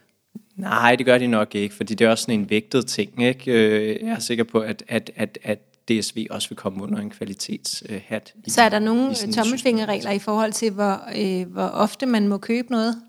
Nej, 0.57 0.97
det 0.97 1.07
gør 1.07 1.19
de 1.19 1.27
nok 1.27 1.55
ikke, 1.55 1.75
fordi 1.75 1.95
det 1.95 2.05
er 2.05 2.11
også 2.11 2.23
sådan 2.23 2.41
en 2.41 2.51
vægtet 2.51 2.87
ting. 2.87 3.23
Ikke? 3.23 3.53
Øh, 3.53 4.01
Jeg 4.07 4.09
er 4.15 4.19
sikker 4.19 4.45
på, 4.45 4.61
at, 4.61 4.83
at, 4.89 5.11
at, 5.17 5.39
at 5.43 5.59
DSV 5.89 6.27
også 6.31 6.49
vil 6.49 6.57
komme 6.57 6.83
under 6.83 6.99
en 7.01 7.11
kvalitetshat. 7.11 8.35
i- 8.47 8.51
Så 8.51 8.63
er 8.63 8.69
der 8.69 8.79
nogle 8.79 9.11
i 9.29 9.33
tommelfingerregler 9.33 10.11
i 10.11 10.19
forhold 10.19 10.53
til, 10.53 10.71
hvor, 10.71 11.01
øh, 11.17 11.47
hvor 11.53 11.63
ofte 11.67 12.07
man 12.07 12.29
må 12.29 12.39
købe 12.39 12.71
noget? 12.71 13.03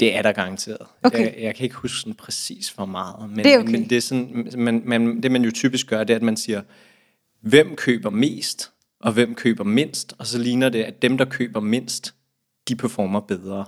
Det 0.00 0.16
er 0.16 0.22
der 0.22 0.32
garanteret. 0.32 0.86
Okay. 1.02 1.18
Jeg, 1.18 1.34
jeg 1.40 1.54
kan 1.54 1.64
ikke 1.64 1.76
huske 1.76 1.98
sådan 1.98 2.14
præcis 2.14 2.68
hvor 2.68 2.86
meget, 2.86 3.30
men 3.30 3.38
Det 3.44 3.54
er 3.54 3.58
okay. 3.58 3.70
men 3.70 3.90
det, 3.90 3.96
er 3.96 4.00
sådan, 4.00 4.48
man, 4.56 4.82
man, 4.84 5.22
det 5.22 5.30
man 5.32 5.44
jo 5.44 5.50
typisk 5.50 5.86
gør, 5.86 6.04
det 6.04 6.10
er, 6.14 6.16
at 6.16 6.22
man 6.22 6.36
siger, 6.36 6.62
hvem 7.40 7.76
køber 7.76 8.10
mest, 8.10 8.72
og 9.00 9.12
hvem 9.12 9.34
køber 9.34 9.64
mindst, 9.64 10.14
og 10.18 10.26
så 10.26 10.38
ligner 10.38 10.68
det, 10.68 10.82
at 10.82 11.02
dem, 11.02 11.18
der 11.18 11.24
køber 11.24 11.60
mindst, 11.60 12.14
de 12.68 12.76
performer 12.76 13.20
bedre. 13.20 13.64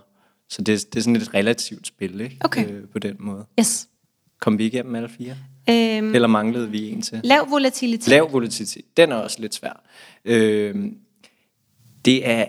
Så 0.50 0.62
det, 0.62 0.87
det 0.93 0.96
er 0.99 1.02
sådan 1.02 1.17
et 1.17 1.35
relativt 1.35 1.87
spil, 1.87 2.20
ikke? 2.20 2.37
Okay. 2.41 2.70
Øh, 2.70 2.88
på 2.88 2.99
den 2.99 3.17
måde. 3.19 3.46
Yes. 3.61 3.88
Kom 4.41 4.58
vi 4.58 4.67
igennem 4.67 4.94
alle 4.94 5.08
fire? 5.08 5.37
Øhm, 5.70 6.14
Eller 6.14 6.29
manglede 6.29 6.70
vi 6.70 6.91
en 6.91 7.02
til? 7.02 7.20
lav 7.25 7.50
volatilitet. 7.50 8.08
Lav 8.08 8.32
volatilitet, 8.32 8.85
den 8.96 9.12
er 9.12 9.17
også 9.17 9.41
lidt 9.41 9.55
svær. 9.55 9.82
Øh, 10.24 10.74
det 12.05 12.29
er 12.29 12.46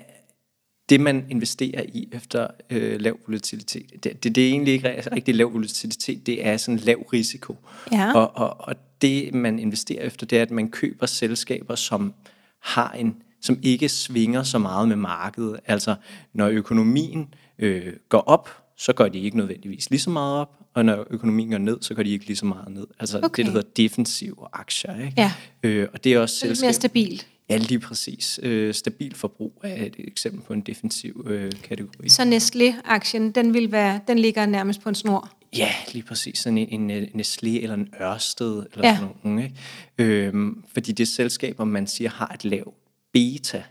det, 0.90 1.02
man 1.02 1.26
investerer 1.30 1.84
i 1.94 2.10
efter 2.12 2.48
øh, 2.70 3.02
lav 3.02 3.18
volatilitet. 3.28 4.04
Det, 4.04 4.24
det, 4.24 4.36
det 4.36 4.38
er 4.46 4.50
egentlig 4.50 4.74
ikke 4.74 4.90
rigtig- 4.90 5.12
rigtig 5.12 5.36
lav 5.36 5.54
volatilitet, 5.54 6.26
det 6.26 6.46
er 6.48 6.58
sådan 6.58 6.80
lav 6.80 6.98
risiko. 7.14 7.56
Ja. 7.92 8.14
Og, 8.14 8.32
og, 8.38 8.56
og 8.68 8.76
det, 9.02 9.34
man 9.34 9.60
investerer 9.60 10.02
efter, 10.04 10.26
det 10.26 10.38
er, 10.38 10.42
at 10.42 10.52
man 10.52 10.70
køber 10.70 11.06
selskaber, 11.06 11.76
som 11.76 12.14
har 12.62 12.92
en 12.92 13.16
som 13.42 13.60
ikke 13.62 13.90
svinger 13.90 14.44
så 14.44 14.60
meget 14.60 14.88
med 14.88 14.96
markedet. 14.96 15.60
Altså, 15.66 15.96
når 16.34 16.48
økonomien 16.48 17.34
øh, 17.60 17.94
går 18.10 18.20
op, 18.20 18.50
så 18.78 18.94
går 18.94 19.08
de 19.08 19.20
ikke 19.20 19.38
nødvendigvis 19.38 19.90
lige 19.90 20.00
så 20.00 20.10
meget 20.10 20.36
op, 20.42 20.60
og 20.74 20.86
når 20.86 21.06
økonomien 21.10 21.50
går 21.52 21.58
ned, 21.58 21.78
så 21.82 21.94
går 21.94 22.04
de 22.04 22.10
ikke 22.10 22.26
lige 22.28 22.38
så 22.38 22.46
meget 22.46 22.74
ned. 22.74 22.88
Altså 23.00 23.18
Okay. 23.24 23.44
det, 23.44 23.46
der 23.46 23.52
hedder 23.52 23.70
defensive 23.78 24.36
aktier. 24.54 25.00
Ikke? 25.06 25.14
Ja. 25.18 25.32
Øh, 25.64 25.88
og 25.94 26.04
det 26.04 26.14
er 26.14 26.20
også 26.20 26.36
Det 26.36 26.44
er 26.52 26.56
selskaber... 26.56 26.66
mere 26.68 26.74
stabilt. 26.74 27.28
Ja, 27.50 27.58
lige 27.58 27.80
præcis. 27.80 28.40
Øh, 28.44 28.74
stabil 28.74 29.16
forbrug 29.16 29.62
er 29.64 29.86
et 29.86 29.96
eksempel 29.98 30.42
på 30.42 30.54
en 30.54 30.62
defensiv 30.62 31.26
øh, 31.30 31.52
kategori. 31.64 32.10
Så 32.10 32.22
Nestlé-aktien, 32.24 33.32
den, 33.32 33.54
vil 33.54 33.72
være, 33.72 34.00
den 34.08 34.20
ligger 34.20 34.46
nærmest 34.46 34.82
på 34.82 34.90
en 34.90 34.96
snor. 34.96 35.32
Ja, 35.58 35.70
lige 35.94 36.04
præcis. 36.04 36.38
Sådan 36.40 36.58
en, 36.58 36.90
en 36.90 37.04
Nestlé 37.22 37.48
eller 37.48 37.74
en 37.74 37.88
Ørsted 38.02 38.64
eller 38.74 38.88
ja. 38.88 38.96
sådan 38.96 39.16
nogle. 39.24 39.44
Ikke? 39.44 39.56
Øhm, 39.98 40.64
fordi 40.74 40.92
det 40.92 41.04
er 41.04 41.08
selskaber, 41.08 41.64
man 41.66 41.88
siger, 41.88 42.10
har 42.10 42.32
et 42.34 42.46
lavt 42.46 42.76
beta, 43.14 43.64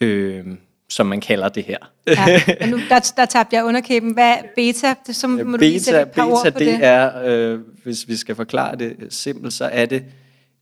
øhm, 0.00 0.58
som 0.90 1.06
man 1.06 1.20
kalder 1.20 1.48
det 1.48 1.64
her. 1.64 1.78
Ja. 2.06 2.40
Og 2.60 2.68
nu, 2.68 2.80
der, 2.88 3.12
der 3.16 3.24
tabte 3.26 3.56
jeg 3.56 3.64
underkæben. 3.64 4.12
Hvad 4.12 4.30
er 4.30 4.42
beta? 4.56 4.94
Det, 5.06 5.16
så 5.16 5.26
må 5.26 5.42
du 5.42 5.56
lige 5.56 5.80
sætte 5.80 5.98
beta, 5.98 6.08
et 6.08 6.14
par 6.14 6.24
ord 6.24 6.44
beta 6.44 6.50
på 6.50 6.58
det, 6.58 6.66
det. 6.66 6.84
er, 6.84 7.22
øh, 7.24 7.60
hvis 7.82 8.08
vi 8.08 8.16
skal 8.16 8.34
forklare 8.34 8.76
det 8.76 8.96
simpelt, 9.10 9.52
så 9.52 9.64
er 9.64 9.86
det 9.86 10.04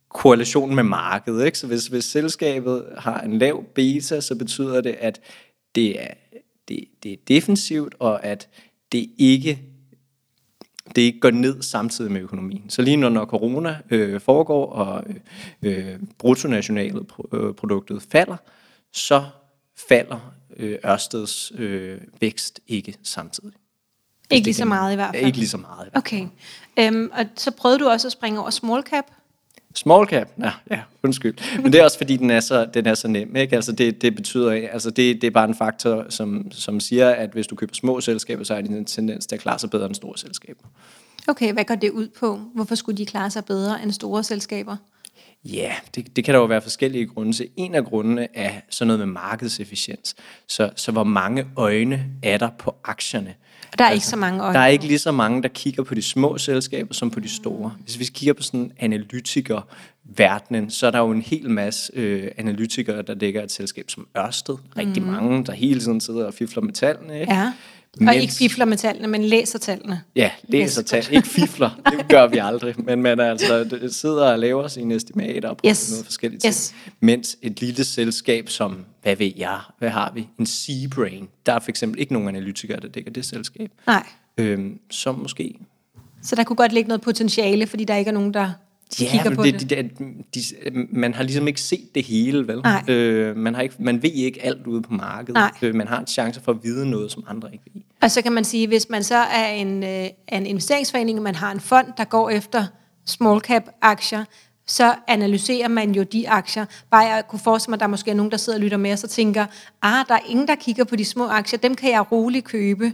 korrelation 0.09 0.75
med 0.75 0.83
markedet. 0.83 1.47
Ikke? 1.47 1.59
Så 1.59 1.67
hvis, 1.67 1.87
hvis 1.87 2.05
selskabet 2.05 2.85
har 2.99 3.21
en 3.21 3.39
lav 3.39 3.65
beta, 3.75 4.21
så 4.21 4.35
betyder 4.35 4.81
det, 4.81 4.97
at 5.01 5.21
det 5.75 6.03
er, 6.03 6.15
det, 6.69 6.85
det 7.03 7.13
er 7.13 7.17
defensivt, 7.29 7.95
og 7.99 8.25
at 8.25 8.49
det 8.93 9.11
ikke 9.19 9.59
det 10.97 11.03
ikke 11.03 11.21
går 11.21 11.31
ned 11.31 11.63
samtidig 11.63 12.13
med 12.13 12.21
økonomien. 12.21 12.71
Så 12.71 12.83
lige 12.83 12.97
når, 12.97 13.09
når 13.09 13.25
corona 13.25 13.79
øh, 13.91 14.21
foregår, 14.21 14.67
og 14.67 15.05
øh, 15.63 15.97
bruttonationalproduktet 16.19 18.03
falder, 18.03 18.37
så 18.93 19.25
falder 19.89 20.33
øh, 20.57 20.79
Ørsteds 20.87 21.53
øh, 21.55 22.01
vækst 22.21 22.61
ikke 22.69 22.95
samtidig. 23.03 23.53
Ikke 24.31 24.47
lige 24.47 24.55
så 24.55 24.65
meget 24.65 24.93
i 24.93 24.95
hvert 24.95 25.15
fald. 25.15 25.27
Ikke 25.27 25.39
lige 25.39 25.49
så 25.49 25.57
meget. 25.57 25.87
i 25.87 25.91
hvert 25.93 26.09
fald. 26.09 26.29
Okay. 26.77 26.97
Øhm, 26.97 27.11
og 27.13 27.25
så 27.37 27.51
prøvede 27.51 27.79
du 27.79 27.89
også 27.89 28.09
at 28.09 28.13
springe 28.13 28.41
over 28.41 28.51
small 28.51 28.83
cap. 28.83 29.05
Small 29.75 30.07
cap? 30.07 30.29
Ja, 30.39 30.53
ja, 30.71 30.81
undskyld. 31.03 31.63
Men 31.63 31.73
det 31.73 31.81
er 31.81 31.85
også 31.85 31.99
fordi, 31.99 32.17
den 32.17 32.31
er 32.31 32.41
så, 32.41 32.65
den 32.75 32.87
er 32.87 32.95
så 32.95 33.09
nem. 33.09 33.37
Ikke? 33.37 33.57
Altså 33.57 33.73
det, 33.73 34.03
det 34.03 34.15
betyder, 34.15 34.69
altså 34.73 34.91
det, 34.91 35.21
det 35.21 35.27
er 35.27 35.31
bare 35.31 35.49
en 35.49 35.55
faktor, 35.55 36.07
som, 36.09 36.53
som 36.53 36.81
siger, 36.81 37.11
at 37.11 37.31
hvis 37.31 37.47
du 37.47 37.55
køber 37.57 37.75
små 37.75 38.01
selskaber, 38.01 38.45
så 38.45 38.55
er 38.55 38.61
det 38.61 38.71
en 38.71 38.85
tendens 38.85 39.27
til 39.27 39.37
at 39.37 39.41
klare 39.41 39.59
sig 39.59 39.71
bedre 39.71 39.87
end 39.87 39.95
store 39.95 40.19
selskaber. 40.19 40.65
Okay, 41.29 41.53
hvad 41.53 41.65
går 41.65 41.75
det 41.75 41.91
ud 41.91 42.09
på? 42.09 42.41
Hvorfor 42.55 42.75
skulle 42.75 42.99
de 42.99 43.07
klare 43.07 43.31
sig 43.31 43.45
bedre 43.45 43.83
end 43.83 43.93
store 43.93 44.25
selskaber? 44.25 44.77
Ja, 45.45 45.73
det, 45.95 46.17
det 46.17 46.25
kan 46.25 46.35
der 46.35 46.41
jo 46.41 46.47
være 46.47 46.61
forskellige 46.61 47.07
grunde 47.07 47.33
til. 47.33 47.49
En 47.57 47.75
af 47.75 47.85
grundene 47.85 48.29
er 48.35 48.53
sådan 48.71 48.87
noget 48.87 48.99
med 48.99 49.07
markedsefficiens. 49.07 50.15
Så, 50.49 50.71
så 50.77 50.93
hvor 50.93 51.05
mange 51.05 51.47
øjne 51.57 52.07
er 52.23 52.39
der 52.39 52.51
på 52.59 52.77
aktierne? 52.85 53.35
Der 53.79 53.85
er 53.85 53.89
altså, 53.89 53.95
ikke 53.95 54.07
så 54.07 54.17
mange 54.17 54.43
øjne. 54.43 54.55
Der 54.55 54.61
er 54.61 54.67
ikke 54.67 54.87
lige 54.87 54.99
så 54.99 55.13
mange, 55.13 55.43
der 55.43 55.49
kigger 55.49 55.83
på 55.83 55.95
de 55.95 56.03
små 56.03 56.39
selskaber 56.39 56.95
som 56.95 57.11
på 57.11 57.21
de 57.21 57.29
store. 57.29 57.75
Hvis 57.83 57.99
vi 57.99 58.05
kigger 58.05 58.33
på 58.33 58.43
sådan 58.43 58.73
analytiker 58.79 59.61
verdenen, 60.05 60.71
så 60.71 60.87
er 60.87 60.91
der 60.91 60.99
jo 60.99 61.11
en 61.11 61.23
hel 61.23 61.51
masse 61.51 61.93
øh, 61.95 62.31
analytikere, 62.37 63.03
der 63.03 63.15
dækker 63.15 63.43
et 63.43 63.53
selskab 63.53 63.91
som 63.91 64.09
Ørsted. 64.19 64.57
Rigtig 64.77 65.03
mm. 65.03 65.09
mange, 65.09 65.45
der 65.45 65.53
hele 65.53 65.81
tiden 65.81 66.01
sidder 66.01 66.27
og 66.27 66.35
fifler 66.35 66.63
med 66.63 66.73
tallene. 66.73 67.21
Ikke? 67.21 67.35
Ja. 67.35 67.53
Mens, 68.01 68.09
og 68.09 68.17
ikke 68.17 68.35
fifler 68.35 68.65
med 68.65 68.77
tallene, 68.77 69.09
men 69.09 69.25
læser 69.25 69.59
tallene. 69.59 70.03
Ja, 70.17 70.31
læser 70.49 70.83
tallene. 70.83 71.17
Ikke 71.17 71.29
fifler. 71.29 71.71
Det 71.99 72.09
gør 72.09 72.27
vi 72.27 72.39
aldrig. 72.39 72.75
Men 72.79 73.03
man 73.03 73.21
altså 73.21 73.79
sidder 73.93 74.33
og 74.33 74.39
laver 74.39 74.69
sine 74.69 74.95
estimater 74.95 75.49
og 75.49 75.57
prøver 75.57 75.71
yes. 75.71 75.91
noget 75.91 76.05
forskelligt 76.05 76.43
ting. 76.43 76.51
Yes. 76.51 76.75
Mens 77.01 77.37
et 77.43 77.61
lille 77.61 77.85
selskab 77.85 78.49
som, 78.49 78.85
hvad 79.03 79.17
ved 79.17 79.33
jeg, 79.37 79.59
hvad 79.79 79.89
har 79.89 80.13
vi? 80.15 80.29
En 80.39 80.47
Seabrain. 80.47 81.29
Der 81.47 81.53
er 81.53 81.59
for 81.59 81.71
eksempel 81.71 82.01
ikke 82.01 82.13
nogen 82.13 82.29
analytikere, 82.29 82.81
der 82.81 82.89
dækker 82.89 83.11
det 83.11 83.25
selskab. 83.25 83.71
Nej. 83.87 84.07
Øhm, 84.39 84.79
som 84.91 85.15
måske... 85.15 85.55
Så 86.23 86.37
der 86.37 86.45
kunne 86.45 86.57
godt 86.57 86.73
ligge 86.73 86.89
noget 86.89 87.01
potentiale, 87.01 87.67
fordi 87.67 87.85
der 87.85 87.97
ikke 87.97 88.09
er 88.09 88.13
nogen, 88.13 88.35
der 88.35 88.51
ja, 89.01 89.11
kigger 89.11 89.35
på 89.35 89.43
det. 89.43 89.61
det. 89.61 89.71
De, 89.71 89.77
de, 90.35 90.41
de, 90.71 90.87
man 90.93 91.15
har 91.15 91.23
ligesom 91.23 91.49
ikke 91.49 91.61
set 91.61 91.95
det 91.95 92.05
hele, 92.05 92.49
vel? 92.49 92.61
Nej. 92.61 92.85
Øh, 92.89 93.37
man, 93.37 93.55
har 93.55 93.63
ikke, 93.63 93.75
man 93.79 94.03
ved 94.03 94.11
ikke 94.11 94.45
alt 94.45 94.67
ude 94.67 94.83
på 94.83 94.93
markedet. 94.93 95.35
Nej. 95.35 95.51
Øh, 95.63 95.75
man 95.75 95.89
har 95.89 96.01
en 96.01 96.07
chance 96.07 96.41
for 96.41 96.53
at 96.53 96.59
vide 96.63 96.91
noget, 96.91 97.13
som 97.13 97.25
andre 97.29 97.49
ikke 97.53 97.65
ved. 97.75 97.83
Og 98.03 98.11
så 98.11 98.23
kan 98.23 98.33
man 98.33 98.45
sige, 98.45 98.67
hvis 98.67 98.91
man 98.91 99.05
så 99.05 99.17
er 99.17 99.49
en, 99.49 99.83
øh, 99.83 100.07
en 100.33 100.47
investeringsforening, 100.47 101.19
og 101.19 101.23
man 101.23 101.35
har 101.35 101.53
en 101.53 101.61
fond, 101.61 101.87
der 101.97 102.05
går 102.05 102.31
efter 102.31 102.67
small 103.07 103.41
cap 103.41 103.63
aktier, 103.83 104.25
så 104.67 104.95
analyserer 105.09 105.69
man 105.69 105.93
jo 105.93 106.03
de 106.03 106.29
aktier. 106.29 106.65
Bare 106.91 107.01
jeg 107.01 107.23
kunne 107.29 107.41
forestille 107.41 107.71
mig, 107.71 107.77
at 107.77 107.81
der 107.81 107.87
måske 107.87 108.11
er 108.11 108.15
nogen, 108.15 108.31
der 108.31 108.37
sidder 108.37 108.59
og 108.59 108.63
lytter 108.63 108.77
med, 108.77 108.93
og 108.93 108.99
så 108.99 109.09
tænker, 109.09 109.47
ah, 109.83 110.05
der 110.09 110.15
er 110.15 110.27
ingen, 110.29 110.49
der 110.49 110.55
kigger 110.55 110.85
på 110.85 110.97
de 110.97 111.05
små 111.05 111.27
aktier, 111.27 111.59
dem 111.59 111.75
kan 111.75 111.91
jeg 111.91 112.13
roligt 112.13 112.45
købe. 112.45 112.93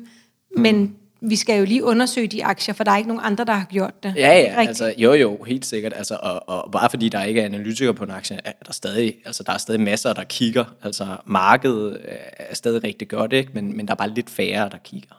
Men 0.56 0.80
mm 0.80 0.96
vi 1.28 1.36
skal 1.36 1.58
jo 1.58 1.64
lige 1.64 1.84
undersøge 1.84 2.26
de 2.26 2.44
aktier, 2.44 2.74
for 2.74 2.84
der 2.84 2.92
er 2.92 2.96
ikke 2.96 3.08
nogen 3.08 3.24
andre, 3.24 3.44
der 3.44 3.52
har 3.52 3.66
gjort 3.70 4.02
det. 4.02 4.14
Ja, 4.16 4.38
ja, 4.38 4.54
altså, 4.56 4.94
jo 4.96 5.12
jo, 5.12 5.42
helt 5.42 5.66
sikkert. 5.66 5.92
Altså, 5.96 6.18
og, 6.22 6.48
og 6.48 6.72
bare 6.72 6.90
fordi 6.90 7.08
der 7.08 7.24
ikke 7.24 7.40
er 7.40 7.44
analytikere 7.44 7.94
på 7.94 8.04
en 8.04 8.10
aktie, 8.10 8.38
er 8.44 8.52
der 8.66 8.72
stadig, 8.72 9.14
altså, 9.26 9.42
der 9.42 9.52
er 9.52 9.58
stadig 9.58 9.80
masser, 9.80 10.12
der 10.12 10.24
kigger. 10.24 10.64
Altså, 10.82 11.06
markedet 11.24 11.98
er 12.38 12.54
stadig 12.54 12.84
rigtig 12.84 13.08
godt, 13.08 13.32
ikke? 13.32 13.50
Men, 13.54 13.76
men 13.76 13.86
der 13.86 13.92
er 13.92 13.96
bare 13.96 14.10
lidt 14.10 14.30
færre, 14.30 14.68
der 14.68 14.78
kigger. 14.84 15.14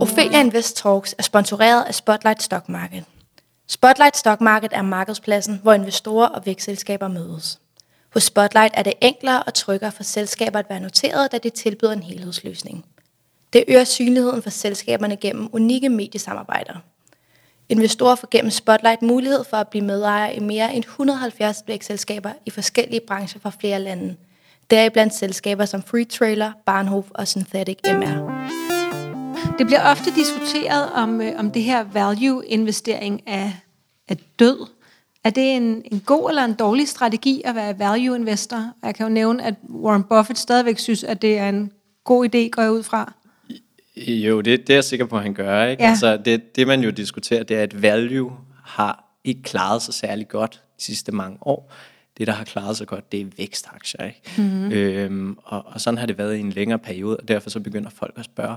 Ophelia 0.00 0.40
Invest 0.40 0.76
Talks 0.76 1.14
er 1.18 1.22
sponsoreret 1.22 1.84
af 1.84 1.94
Spotlight 1.94 2.42
Stock 2.42 2.68
Market. 2.68 3.04
Spotlight 3.68 4.16
Stock 4.16 4.40
Market 4.40 4.72
er 4.72 4.82
markedspladsen, 4.82 5.60
hvor 5.62 5.72
investorer 5.72 6.28
og 6.28 6.42
vækstselskaber 6.46 7.08
mødes. 7.08 7.60
Hos 8.14 8.22
Spotlight 8.22 8.74
er 8.76 8.82
det 8.82 8.92
enklere 9.00 9.42
og 9.42 9.54
tryggere 9.54 9.92
for 9.92 10.02
selskaber 10.02 10.58
at 10.58 10.66
være 10.70 10.80
noteret, 10.80 11.32
da 11.32 11.38
det 11.38 11.52
tilbyder 11.52 11.92
en 11.92 12.02
helhedsløsning. 12.02 12.84
Det 13.52 13.64
øger 13.68 13.84
synligheden 13.84 14.42
for 14.42 14.50
selskaberne 14.50 15.16
gennem 15.16 15.48
unikke 15.52 15.88
mediesamarbejder. 15.88 16.74
Investorer 17.68 18.14
får 18.14 18.28
gennem 18.30 18.50
Spotlight 18.50 19.02
mulighed 19.02 19.44
for 19.44 19.56
at 19.56 19.68
blive 19.68 19.84
medejer 19.84 20.30
i 20.30 20.40
mere 20.40 20.74
end 20.74 20.84
170 20.84 21.64
vækselskaber 21.66 22.32
i 22.46 22.50
forskellige 22.50 23.00
brancher 23.06 23.40
fra 23.40 23.52
flere 23.60 23.80
lande. 23.80 24.16
Deriblandt 24.70 25.14
selskaber 25.14 25.64
som 25.64 25.82
Free 25.82 26.04
Trailer, 26.04 26.52
Barnhof 26.66 27.04
og 27.10 27.28
Synthetic 27.28 27.78
MR. 27.84 28.40
Det 29.58 29.66
bliver 29.66 29.90
ofte 29.90 30.10
diskuteret, 30.14 30.92
om, 30.92 31.20
øh, 31.20 31.38
om 31.38 31.50
det 31.50 31.62
her 31.62 31.84
value-investering 31.84 33.22
er, 33.26 33.50
er 34.08 34.14
død. 34.38 34.66
Er 35.24 35.30
det 35.30 35.56
en, 35.56 35.82
en 35.92 36.00
god 36.06 36.30
eller 36.30 36.44
en 36.44 36.54
dårlig 36.54 36.88
strategi 36.88 37.42
at 37.44 37.54
være 37.54 37.78
value 37.78 38.16
investor? 38.16 38.72
Jeg 38.82 38.94
kan 38.94 39.06
jo 39.06 39.12
nævne, 39.12 39.44
at 39.44 39.54
Warren 39.70 40.04
Buffett 40.04 40.38
stadigvæk 40.38 40.78
synes, 40.78 41.04
at 41.04 41.22
det 41.22 41.38
er 41.38 41.48
en 41.48 41.72
god 42.04 42.24
idé, 42.24 42.48
går 42.48 42.62
jeg 42.62 42.72
ud 42.72 42.82
fra. 42.82 43.12
Jo, 43.96 44.40
det, 44.40 44.60
det 44.60 44.70
er 44.70 44.74
jeg 44.74 44.84
sikker 44.84 45.06
på, 45.06 45.16
at 45.16 45.22
han 45.22 45.34
gør. 45.34 45.64
Ikke? 45.64 45.82
Ja. 45.82 45.88
Altså, 45.88 46.16
det, 46.16 46.56
det 46.56 46.66
man 46.66 46.80
jo 46.80 46.90
diskuterer, 46.90 47.42
det 47.42 47.56
er, 47.56 47.62
at 47.62 47.82
value 47.82 48.32
har 48.64 49.04
ikke 49.24 49.42
klaret 49.42 49.82
sig 49.82 49.94
særlig 49.94 50.28
godt 50.28 50.62
de 50.78 50.84
sidste 50.84 51.12
mange 51.12 51.38
år. 51.40 51.72
Det, 52.18 52.26
der 52.26 52.32
har 52.32 52.44
klaret 52.44 52.76
sig 52.76 52.86
godt, 52.86 53.12
det 53.12 53.20
er 53.20 53.26
vækstaktier. 53.36 54.04
Ikke? 54.04 54.22
Mm-hmm. 54.38 54.72
Øhm, 54.72 55.36
og, 55.44 55.66
og 55.66 55.80
sådan 55.80 55.98
har 55.98 56.06
det 56.06 56.18
været 56.18 56.36
i 56.36 56.40
en 56.40 56.50
længere 56.50 56.78
periode, 56.78 57.16
og 57.16 57.28
derfor 57.28 57.50
så 57.50 57.60
begynder 57.60 57.90
folk 57.90 58.14
at 58.16 58.24
spørge, 58.24 58.56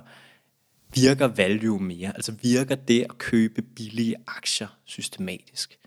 virker 0.96 1.27
value 1.27 1.79
mere? 1.79 2.12
Altså 2.15 2.32
virker 2.41 2.75
det 2.75 3.01
at 3.01 3.17
købe 3.17 3.62
billige 3.62 4.15
aktier 4.27 4.67
systematisk? 4.86 5.77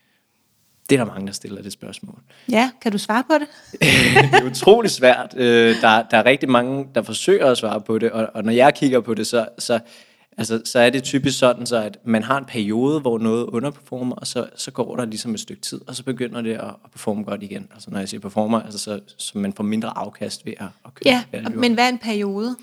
Det 0.90 1.00
er 1.00 1.04
der 1.04 1.12
mange, 1.12 1.26
der 1.26 1.32
stiller 1.32 1.62
det 1.62 1.72
spørgsmål. 1.72 2.18
Ja, 2.50 2.70
kan 2.82 2.92
du 2.92 2.98
svare 2.98 3.22
på 3.30 3.34
det? 3.38 3.46
det 4.32 4.40
er 4.42 4.50
utrolig 4.50 4.90
svært. 4.90 5.34
Øh, 5.36 5.80
der, 5.80 6.02
der 6.10 6.16
er 6.16 6.26
rigtig 6.26 6.48
mange, 6.50 6.86
der 6.94 7.02
forsøger 7.02 7.46
at 7.50 7.58
svare 7.58 7.80
på 7.80 7.98
det, 7.98 8.10
og, 8.10 8.28
og 8.34 8.44
når 8.44 8.52
jeg 8.52 8.74
kigger 8.74 9.00
på 9.00 9.14
det, 9.14 9.26
så, 9.26 9.48
så, 9.58 9.78
altså, 10.38 10.62
så 10.64 10.78
er 10.78 10.90
det 10.90 11.02
typisk 11.02 11.38
sådan, 11.38 11.66
så 11.66 11.76
at 11.76 11.98
man 12.04 12.22
har 12.22 12.38
en 12.38 12.44
periode, 12.44 13.00
hvor 13.00 13.18
noget 13.18 13.44
underperformer, 13.44 14.14
og 14.16 14.26
så, 14.26 14.46
så 14.56 14.70
går 14.70 14.96
der 14.96 15.04
ligesom 15.04 15.34
et 15.34 15.40
stykke 15.40 15.62
tid, 15.62 15.80
og 15.86 15.94
så 15.96 16.04
begynder 16.04 16.42
det 16.42 16.52
at, 16.54 16.60
at 16.64 16.90
performe 16.92 17.22
godt 17.24 17.42
igen. 17.42 17.68
Altså 17.74 17.90
når 17.90 17.98
jeg 17.98 18.08
siger 18.08 18.20
performer, 18.20 18.60
altså 18.62 18.78
så, 18.78 19.00
så 19.18 19.38
man 19.38 19.52
får 19.52 19.64
mindre 19.64 19.98
afkast 19.98 20.46
ved 20.46 20.52
at, 20.60 20.66
at 20.84 20.94
købe 20.94 21.08
Ja, 21.08 21.22
value. 21.32 21.56
men 21.60 21.74
hvad 21.74 21.84
er 21.84 21.88
en 21.88 21.98
periode? 21.98 22.56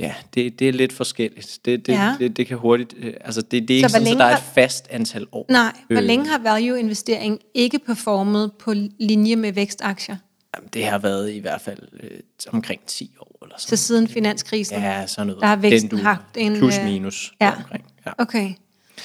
Ja, 0.00 0.14
det, 0.34 0.58
det 0.58 0.68
er 0.68 0.72
lidt 0.72 0.92
forskelligt. 0.92 1.58
Det, 1.64 1.86
det, 1.86 1.92
ja. 1.92 2.16
det, 2.18 2.36
det 2.36 2.46
kan 2.46 2.58
hurtigt... 2.58 2.94
Øh, 2.98 3.14
altså 3.20 3.42
det, 3.42 3.68
det 3.68 3.80
er 3.80 3.88
så 3.88 3.98
ikke 3.98 4.08
sådan, 4.08 4.12
at 4.12 4.18
der 4.18 4.24
er 4.24 4.36
et 4.36 4.42
fast 4.54 4.88
antal 4.90 5.26
år. 5.32 5.46
Nej, 5.48 5.72
hvor 5.86 5.96
øh, 5.96 6.02
længe 6.02 6.28
har 6.28 6.38
value-investering 6.38 7.38
ikke 7.54 7.78
performet 7.78 8.52
på 8.52 8.74
linje 8.98 9.36
med 9.36 9.52
vækstaktier? 9.52 10.16
Jamen, 10.56 10.68
det 10.72 10.84
har 10.84 10.98
været 10.98 11.32
i 11.32 11.38
hvert 11.38 11.60
fald 11.60 11.78
øh, 12.02 12.10
omkring 12.52 12.80
10 12.86 13.16
år. 13.20 13.38
Eller 13.42 13.54
sådan. 13.58 13.76
Så 13.76 13.86
siden 13.86 14.08
finanskrisen? 14.08 14.78
Ja, 14.78 15.06
sådan 15.06 15.26
noget. 15.26 15.40
Der 15.40 15.46
har 15.46 15.56
væksten 15.56 15.90
Den, 15.90 15.98
haft 15.98 16.36
en... 16.36 16.56
Plus 16.56 16.74
minus. 16.84 17.32
Ja. 17.40 17.52
Omkring. 17.56 17.84
ja. 18.06 18.12
Okay. 18.18 18.52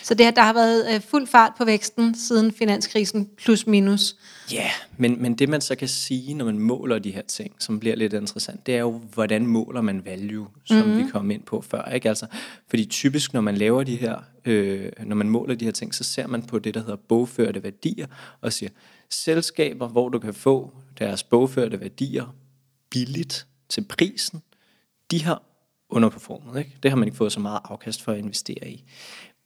Så 0.04 0.14
det, 0.14 0.36
der 0.36 0.42
har 0.42 0.54
været 0.54 0.96
øh, 0.96 1.02
fuld 1.02 1.28
fart 1.28 1.52
på 1.58 1.66
væksten 1.66 2.16
siden 2.16 2.52
finanskrisen, 2.52 3.30
plus 3.38 3.68
minus. 3.68 4.16
Ja, 4.52 4.58
yeah, 4.58 4.70
men, 4.98 5.22
men 5.22 5.36
det 5.36 5.50
man 5.50 5.62
så 5.62 5.76
kan 5.76 5.88
sige, 5.88 6.34
når 6.34 6.46
man 6.46 6.60
måler 6.60 7.00
de 7.00 7.12
her 7.12 7.22
ting, 7.22 7.56
som 7.60 7.80
bliver 7.80 7.96
lidt 7.96 8.14
interessant, 8.14 8.66
det 8.66 8.76
er 8.76 8.80
jo, 8.80 8.92
hvordan 9.14 9.48
måler 9.48 9.82
man 9.82 10.06
value, 10.06 10.48
som 10.66 10.78
mm-hmm. 10.78 10.98
vi 10.98 11.02
mhm. 11.02 11.12
kom 11.12 11.32
ind 11.32 11.44
på 11.44 11.62
før. 11.62 11.86
Ikke? 11.86 12.10
Altså, 12.10 12.26
fordi 12.70 12.86
typisk, 12.86 13.34
når 13.34 13.42
man 13.42 13.58
laver 13.58 13.84
de 13.84 13.96
her, 13.96 14.18
øh, 14.46 14.92
når 15.06 15.16
man 15.16 15.30
måler 15.30 15.56
de 15.56 15.66
her 15.66 15.72
ting, 15.72 15.96
så 15.96 16.04
ser 16.04 16.28
man 16.28 16.44
på 16.44 16.60
det, 16.60 16.74
der 16.74 16.80
hedder 16.80 16.96
bogførte 16.96 17.64
værdier, 17.64 18.08
og 18.42 18.54
siger, 18.54 18.70
selskaber, 19.10 19.88
hvor 19.88 20.10
du 20.10 20.20
kan 20.20 20.34
få 20.34 20.72
deres 21.00 21.24
bogførte 21.24 21.82
værdier 21.82 22.36
billigt 22.90 23.48
til 23.70 23.86
prisen, 23.90 24.42
de 25.12 25.24
har 25.24 25.44
underperformet. 25.90 26.60
Ikke? 26.60 26.76
Det 26.84 26.92
har 26.92 26.96
man 26.96 27.08
ikke 27.08 27.18
fået 27.18 27.32
så 27.32 27.40
meget 27.40 27.60
afkast 27.64 28.02
for 28.02 28.12
at 28.12 28.18
investere 28.18 28.70
i. 28.70 28.84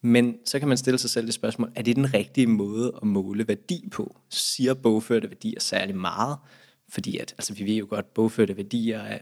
Men 0.03 0.35
så 0.45 0.59
kan 0.59 0.67
man 0.67 0.77
stille 0.77 0.97
sig 0.97 1.09
selv 1.09 1.25
det 1.25 1.33
spørgsmål, 1.33 1.71
er 1.75 1.81
det 1.81 1.95
den 1.95 2.13
rigtige 2.13 2.47
måde 2.47 2.93
at 3.01 3.07
måle 3.07 3.47
værdi 3.47 3.87
på? 3.91 4.15
Siger 4.29 4.73
bogførte 4.73 5.29
værdier 5.29 5.59
særlig 5.59 5.95
meget? 5.95 6.37
Fordi 6.89 7.17
at, 7.17 7.33
altså, 7.37 7.53
vi 7.53 7.63
ved 7.63 7.75
jo 7.75 7.87
godt, 7.89 8.05
at 8.05 8.11
bogførte 8.15 8.57
værdier 8.57 8.99
er, 8.99 9.17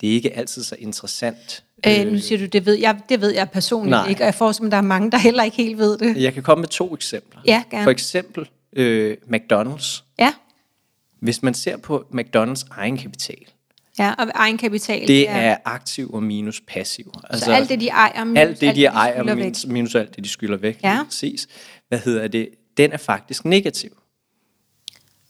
det 0.00 0.08
er 0.08 0.12
ikke 0.12 0.32
altid 0.32 0.62
så 0.62 0.76
interessant. 0.78 1.64
Øh, 1.86 2.12
nu 2.12 2.18
siger 2.18 2.38
du, 2.38 2.46
det 2.46 2.66
ved 2.66 2.74
jeg, 2.74 3.00
det 3.08 3.20
ved 3.20 3.34
jeg 3.34 3.50
personligt 3.50 3.90
Nej. 3.90 4.08
ikke, 4.08 4.22
og 4.22 4.26
jeg 4.26 4.34
får 4.34 4.52
som 4.52 4.70
der 4.70 4.76
er 4.76 4.80
mange, 4.82 5.10
der 5.10 5.18
heller 5.18 5.42
ikke 5.42 5.56
helt 5.56 5.78
ved 5.78 5.98
det. 5.98 6.22
Jeg 6.22 6.34
kan 6.34 6.42
komme 6.42 6.60
med 6.60 6.68
to 6.68 6.94
eksempler. 6.94 7.40
Ja, 7.46 7.64
gerne. 7.70 7.84
For 7.84 7.90
eksempel 7.90 8.48
øh, 8.72 9.16
McDonald's. 9.34 10.02
Ja. 10.18 10.32
Hvis 11.20 11.42
man 11.42 11.54
ser 11.54 11.76
på 11.76 12.04
McDonald's 12.14 12.66
egenkapital, 12.70 13.46
Ja, 13.98 14.14
og 14.18 14.26
egenkapital. 14.34 15.08
Det 15.08 15.28
er, 15.28 15.32
er 15.32 15.56
aktiv 15.64 16.10
og 16.10 16.22
minus 16.22 16.62
passiv. 16.68 17.12
Altså, 17.30 17.44
så 17.44 17.52
alt 17.52 17.68
det, 17.68 17.80
de 17.80 17.88
ejer, 17.88 18.24
minus 18.24 18.38
alt 18.38 18.60
det, 18.60 18.76
de, 18.76 18.80
de 18.80 18.84
ejer, 18.84 19.22
minus, 19.22 19.66
minus 19.66 19.94
alt 19.94 20.16
det, 20.16 20.24
de 20.24 20.28
skylder 20.28 20.56
væk. 20.56 20.80
Ja. 20.82 21.04
Præcis. 21.04 21.48
Hvad 21.88 21.98
hedder 21.98 22.28
det? 22.28 22.48
Den 22.76 22.92
er 22.92 22.96
faktisk 22.96 23.44
negativ. 23.44 23.90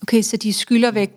Okay, 0.02 0.22
så 0.22 0.36
de 0.36 0.52
skylder 0.52 0.90
væk 0.90 1.10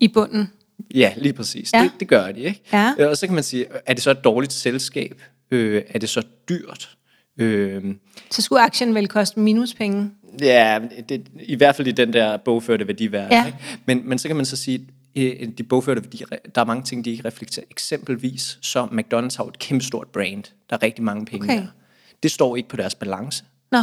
i 0.00 0.08
bunden? 0.08 0.50
Ja, 0.94 1.12
lige 1.16 1.32
præcis. 1.32 1.72
Ja. 1.72 1.82
Det, 1.82 1.90
det 2.00 2.08
gør 2.08 2.32
de, 2.32 2.40
ikke? 2.40 2.60
Ja. 2.72 2.92
Øh, 2.98 3.08
og 3.08 3.16
så 3.16 3.26
kan 3.26 3.34
man 3.34 3.44
sige, 3.44 3.66
er 3.86 3.94
det 3.94 4.02
så 4.02 4.10
et 4.10 4.24
dårligt 4.24 4.52
selskab? 4.52 5.22
Øh, 5.50 5.82
er 5.88 5.98
det 5.98 6.08
så 6.08 6.22
dyrt? 6.48 6.96
Øh, 7.38 7.94
så 8.30 8.42
skulle 8.42 8.62
aktien 8.62 8.94
vel 8.94 9.08
koste 9.08 9.40
minuspenge? 9.40 10.10
Ja, 10.40 10.80
det, 11.08 11.26
i 11.42 11.54
hvert 11.54 11.76
fald 11.76 11.88
i 11.88 11.92
den 11.92 12.12
der 12.12 12.36
bogførte 12.36 12.86
værdiværdi. 12.86 13.34
Ja. 13.34 13.46
Ikke? 13.46 13.58
Men, 13.86 14.08
men 14.08 14.18
så 14.18 14.28
kan 14.28 14.36
man 14.36 14.44
så 14.44 14.56
sige, 14.56 14.86
de 15.58 15.62
bogførte 15.68 16.02
værdier, 16.02 16.26
der 16.54 16.60
er 16.60 16.64
mange 16.64 16.82
ting, 16.82 17.04
de 17.04 17.10
ikke 17.10 17.24
reflekterer. 17.24 17.66
Eksempelvis 17.70 18.58
så 18.62 18.84
McDonald's 18.84 19.36
har 19.36 19.44
et 19.44 19.58
kæmpe 19.58 19.84
stort 19.84 20.08
brand. 20.08 20.44
Der 20.70 20.76
er 20.76 20.82
rigtig 20.82 21.04
mange 21.04 21.26
penge 21.26 21.44
okay. 21.44 21.60
der. 21.60 21.66
Det 22.22 22.30
står 22.30 22.56
ikke 22.56 22.68
på 22.68 22.76
deres 22.76 22.94
balance, 22.94 23.44
Nå, 23.72 23.78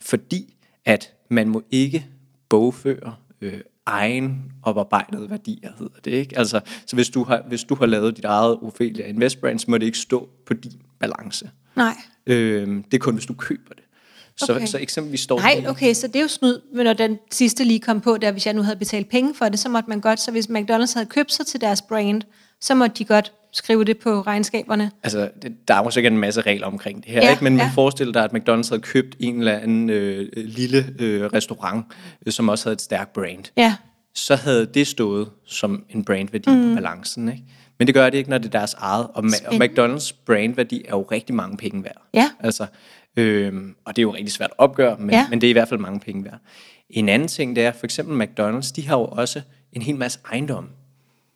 fordi 0.00 0.54
at 0.84 1.12
man 1.28 1.48
må 1.48 1.62
ikke 1.70 2.06
bogføre 2.48 3.14
øh, 3.40 3.60
egen 3.86 4.52
oparbejdede 4.62 5.30
værdier, 5.30 5.70
hedder 5.78 6.00
det 6.04 6.10
ikke? 6.10 6.38
Altså, 6.38 6.60
så 6.86 6.96
hvis 6.96 7.08
du, 7.08 7.24
har, 7.24 7.42
hvis 7.48 7.64
du 7.64 7.74
har 7.74 7.86
lavet 7.86 8.16
dit 8.16 8.24
eget 8.24 8.58
Ophelia 8.62 9.06
Invest 9.06 9.40
Brand, 9.40 9.58
så 9.58 9.66
må 9.68 9.78
det 9.78 9.86
ikke 9.86 9.98
stå 9.98 10.28
på 10.46 10.54
din 10.54 10.80
balance. 10.98 11.50
nej. 11.76 11.94
Øh, 12.26 12.68
det 12.68 12.94
er 12.94 12.98
kun, 12.98 13.14
hvis 13.14 13.26
du 13.26 13.34
køber 13.34 13.74
det. 13.74 13.83
Så, 14.36 14.52
Okay. 14.54 14.66
så 14.66 14.78
eksempelvis 14.78 15.20
står 15.20 15.38
Nej, 15.38 15.54
det- 15.60 15.68
okay, 15.68 15.94
så 15.94 16.06
det 16.06 16.16
er 16.16 16.20
jo 16.22 16.28
snyd, 16.28 16.58
men 16.74 16.84
når 16.84 16.92
den 16.92 17.18
sidste 17.32 17.64
lige 17.64 17.80
kom 17.80 18.00
på, 18.00 18.16
der 18.16 18.32
hvis 18.32 18.46
jeg 18.46 18.54
nu 18.54 18.62
havde 18.62 18.76
betalt 18.76 19.08
penge 19.10 19.34
for 19.34 19.48
det, 19.48 19.58
så 19.58 19.68
måtte 19.68 19.88
man 19.90 20.00
godt, 20.00 20.20
så 20.20 20.30
hvis 20.30 20.46
McDonald's 20.46 20.94
havde 20.94 21.06
købt 21.08 21.32
sig 21.32 21.46
til 21.46 21.60
deres 21.60 21.82
brand, 21.82 22.22
så 22.60 22.74
måtte 22.74 22.94
de 22.98 23.04
godt 23.04 23.32
skrive 23.52 23.84
det 23.84 23.98
på 23.98 24.20
regnskaberne. 24.20 24.90
Altså, 25.02 25.30
det, 25.42 25.68
der 25.68 25.74
er 25.74 25.82
jo 25.84 25.90
sikkert 25.90 26.12
en 26.12 26.18
masse 26.18 26.40
regler 26.40 26.66
omkring 26.66 27.04
det 27.04 27.12
her, 27.12 27.22
Ja, 27.24 27.30
ikke? 27.30 27.44
men 27.44 27.56
ja. 27.56 27.62
ja. 27.64 27.70
forestil 27.74 28.14
dig, 28.14 28.24
at 28.24 28.30
McDonald's 28.32 28.68
havde 28.68 28.80
købt 28.82 29.16
en 29.20 29.38
eller 29.38 29.52
anden 29.58 29.90
øh, 29.90 30.28
lille 30.34 30.94
øh, 30.98 31.22
restaurant, 31.24 31.86
øh, 32.26 32.32
som 32.32 32.48
også 32.48 32.64
havde 32.64 32.74
et 32.74 32.82
stærkt 32.82 33.12
brand. 33.12 33.44
Ja, 33.56 33.74
Så 34.14 34.36
havde 34.36 34.66
det 34.66 34.86
stået 34.86 35.28
som 35.46 35.84
en 35.90 36.04
brandværdi 36.04 36.50
mm. 36.50 36.68
på 36.68 36.74
balancen. 36.74 37.28
Ikke? 37.28 37.42
Men 37.78 37.86
det 37.86 37.94
gør 37.94 38.10
det 38.10 38.18
ikke, 38.18 38.30
når 38.30 38.38
det 38.38 38.46
er 38.46 38.50
deres 38.58 38.74
eget. 38.78 39.06
Og, 39.14 39.24
Ma- 39.24 39.48
og. 39.48 39.54
McDonald's 39.54 40.12
brandværdi 40.26 40.82
er 40.84 40.90
jo 40.90 41.02
rigtig 41.02 41.34
mange 41.34 41.56
penge 41.56 41.84
værd. 41.84 42.02
Ja. 42.14 42.30
Altså, 42.40 42.66
øhm, 43.16 43.74
og 43.84 43.96
det 43.96 44.02
er 44.02 44.04
jo 44.04 44.14
rigtig 44.14 44.32
svært 44.32 44.50
at 44.50 44.58
opgøre, 44.58 44.96
men, 44.98 45.10
Ja. 45.10 45.26
men 45.30 45.40
det 45.40 45.46
er 45.46 45.50
i 45.50 45.52
hvert 45.52 45.68
fald 45.68 45.80
mange 45.80 46.00
penge 46.00 46.24
værd. 46.24 46.38
En 46.90 47.08
anden 47.08 47.28
ting, 47.28 47.56
det 47.56 47.64
er 47.64 47.72
for 47.72 47.86
eksempel 47.86 48.22
McDonald's, 48.28 48.72
de 48.76 48.86
har 48.88 48.96
jo 48.98 49.04
også 49.04 49.42
en 49.72 49.82
hel 49.82 49.96
masse 49.96 50.18
ejendomme. 50.30 50.68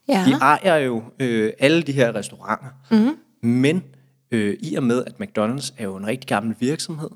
ja. 0.09 0.25
De 0.27 0.33
ejer 0.33 0.77
jo 0.77 1.03
øh, 1.21 1.53
alle 1.59 1.83
de 1.83 1.93
her 1.93 2.15
restauranter. 2.15 2.69
Mm-hmm. 2.91 3.17
Men 3.51 3.83
øh, 4.31 4.57
i 4.61 4.75
og 4.75 4.83
med, 4.83 5.05
at 5.05 5.13
McDonald's 5.21 5.75
er 5.79 5.85
jo 5.85 5.97
en 5.97 6.07
rigtig 6.07 6.29
gammel 6.29 6.57
virksomhed, 6.61 7.11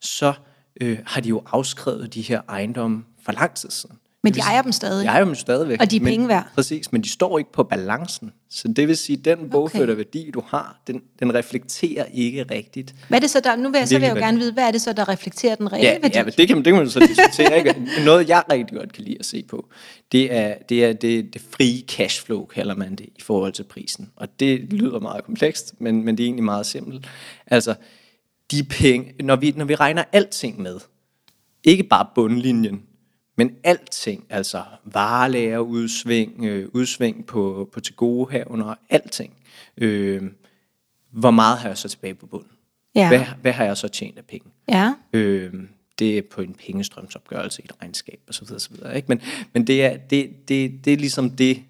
så 0.00 0.32
øh, 0.80 0.98
har 1.06 1.20
de 1.20 1.28
jo 1.28 1.42
afskrevet 1.46 2.14
de 2.14 2.22
her 2.22 2.40
ejendomme 2.48 3.04
for 3.24 3.32
lang 3.32 3.54
tid 3.54 3.70
siden. 3.70 3.96
Men 4.22 4.34
de 4.34 4.40
ejer 4.40 4.62
dem 4.62 4.72
stadig. 4.72 5.04
De 5.04 5.08
ejer 5.08 5.24
dem 5.24 5.34
stadigvæk. 5.34 5.80
Og 5.80 5.90
de 5.90 5.96
er 5.96 6.00
penge 6.00 6.28
værd. 6.28 6.46
Præcis, 6.54 6.92
men 6.92 7.02
de 7.02 7.08
står 7.08 7.38
ikke 7.38 7.52
på 7.52 7.62
balancen. 7.62 8.32
Så 8.50 8.68
det 8.68 8.88
vil 8.88 8.96
sige, 8.96 9.18
at 9.18 9.24
den 9.38 9.50
bogførte 9.50 9.96
værdi, 9.96 10.30
du 10.34 10.42
har, 10.46 10.80
den, 10.86 11.02
den 11.18 11.34
reflekterer 11.34 12.04
ikke 12.14 12.42
rigtigt. 12.50 12.94
Hvad 13.08 13.18
er 13.18 13.20
det 13.20 13.30
så, 13.30 13.40
der, 13.40 13.56
nu 13.56 13.70
vil 13.70 13.78
jeg, 13.78 13.88
så 13.88 13.94
vil 13.98 14.06
jeg 14.06 14.16
jo 14.16 14.20
gerne 14.20 14.38
vide, 14.38 14.52
hvad 14.52 14.64
er 14.64 14.70
det 14.70 14.80
så, 14.80 14.92
der 14.92 15.08
reflekterer 15.08 15.54
den 15.54 15.72
reelle 15.72 15.88
Ja, 15.88 15.98
værdi? 16.02 16.16
ja 16.16 16.24
men 16.24 16.32
det 16.36 16.48
kan, 16.48 16.56
man- 16.56 16.64
det 16.64 16.72
kan 16.72 16.82
man 16.82 16.90
så 16.90 17.00
diskutere. 17.00 17.58
Ikke? 17.58 17.74
Noget, 18.04 18.28
jeg 18.28 18.42
rigtig 18.52 18.76
godt 18.78 18.92
kan 18.92 19.04
lide 19.04 19.16
at 19.18 19.26
se 19.26 19.42
på, 19.48 19.68
det 20.12 20.34
er 20.34 20.54
det, 20.68 20.84
er 20.84 20.92
det, 20.92 21.34
det 21.34 21.42
frie 21.50 21.80
cashflow, 21.88 22.44
kalder 22.44 22.74
man 22.76 22.94
det, 22.94 23.06
i 23.16 23.20
forhold 23.22 23.52
til 23.52 23.62
prisen. 23.64 24.10
Og 24.16 24.40
det 24.40 24.72
lyder 24.72 25.00
meget 25.00 25.24
komplekst, 25.24 25.74
men, 25.78 26.04
men 26.04 26.16
det 26.18 26.24
er 26.24 26.26
egentlig 26.26 26.44
meget 26.44 26.66
simpelt. 26.66 27.06
Altså, 27.46 27.74
de 28.50 28.62
penge, 28.64 29.12
når 29.22 29.36
vi, 29.36 29.52
når 29.56 29.64
vi 29.64 29.74
regner 29.74 30.04
alting 30.12 30.60
med, 30.62 30.78
ikke 31.64 31.82
bare 31.84 32.06
bundlinjen, 32.14 32.82
men 33.40 33.56
alting, 33.64 34.26
altså 34.30 34.62
varelager, 34.84 35.58
udsving, 35.58 36.44
øh, 36.44 36.68
udsving 36.72 37.26
på, 37.26 37.68
på 37.72 37.80
tilgodehavende 37.80 38.66
og 38.66 38.76
alting. 38.90 39.32
Øh, 39.76 40.22
hvor 41.10 41.30
meget 41.30 41.58
har 41.58 41.68
jeg 41.68 41.78
så 41.78 41.88
tilbage 41.88 42.14
på 42.14 42.26
bunden? 42.26 42.50
Ja. 42.94 43.08
Hvad, 43.08 43.24
hvad 43.42 43.52
har 43.52 43.64
jeg 43.64 43.76
så 43.76 43.88
tjent 43.88 44.18
af 44.18 44.24
penge? 44.24 44.50
Ja, 44.68 44.94
Øh, 45.12 45.54
det 45.98 46.18
er 46.18 46.22
på 46.30 46.40
en 46.40 46.54
pengestrømsopgørelse 46.54 47.62
i 47.62 47.64
et 47.64 47.72
regnskab 47.82 48.20
og 48.28 48.34
så 48.34 48.44
videre, 48.44 48.60
så 48.60 48.70
videre 48.70 48.96
ikke? 48.96 49.08
Men, 49.08 49.20
men 49.52 49.66
det, 49.66 49.84
er, 49.84 49.96
det, 49.96 50.48
det, 50.48 50.84
det 50.84 50.92
er 50.92 50.96
ligesom 50.96 51.30
det, 51.30 51.62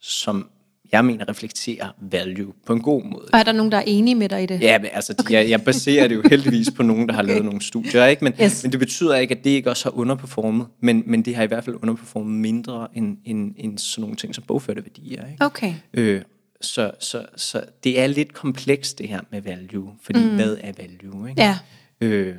som 0.00 0.50
jeg 0.92 1.04
mener 1.04 1.28
reflekterer 1.28 1.88
value 2.00 2.52
på 2.66 2.72
en 2.72 2.80
god 2.82 3.02
måde. 3.04 3.28
og 3.32 3.38
er 3.38 3.42
der 3.42 3.52
nogen, 3.52 3.72
der 3.72 3.78
er 3.78 3.84
enige 3.86 4.14
med 4.14 4.28
dig 4.28 4.42
i 4.42 4.46
det? 4.46 4.60
Ja, 4.60 4.78
men 4.78 4.88
altså, 4.92 5.14
okay. 5.18 5.34
jeg, 5.34 5.50
jeg 5.50 5.62
baserer 5.62 6.08
det 6.08 6.14
jo 6.14 6.22
heldigvis 6.30 6.70
på 6.76 6.82
nogen, 6.82 7.08
der 7.08 7.14
har 7.14 7.22
lavet 7.22 7.44
nogle 7.44 7.62
studier, 7.62 8.06
ikke? 8.06 8.24
Men, 8.24 8.32
Yes. 8.32 8.52
yes. 8.52 8.62
men 8.62 8.72
det 8.72 8.80
betyder 8.80 9.16
ikke, 9.16 9.34
at 9.34 9.44
det 9.44 9.50
ikke 9.50 9.70
også 9.70 9.84
har 9.84 9.98
underperformet, 9.98 10.66
men, 10.80 11.02
men 11.06 11.22
det 11.22 11.36
har 11.36 11.42
i 11.42 11.46
hvert 11.46 11.64
fald 11.64 11.76
underperformet 11.76 12.32
mindre 12.40 12.88
end, 12.94 13.16
end, 13.24 13.54
end 13.56 13.78
sådan 13.78 14.02
nogle 14.02 14.16
ting 14.16 14.34
som 14.34 14.44
bogførte 14.44 14.82
værdier, 14.84 15.26
ikke? 15.32 15.44
Okay. 15.44 15.74
Øh, 15.94 16.22
så, 16.60 16.90
så, 17.00 17.26
så 17.36 17.62
det 17.84 18.00
er 18.00 18.06
lidt 18.06 18.32
komplekst 18.34 18.98
det 18.98 19.08
her 19.08 19.20
med 19.30 19.40
value, 19.40 19.90
fordi 20.02 20.20
mm. 20.20 20.34
hvad 20.34 20.56
er 20.60 20.72
value, 20.78 21.28
ikke? 21.30 21.42
Ja. 21.42 21.58
Øh, 22.00 22.34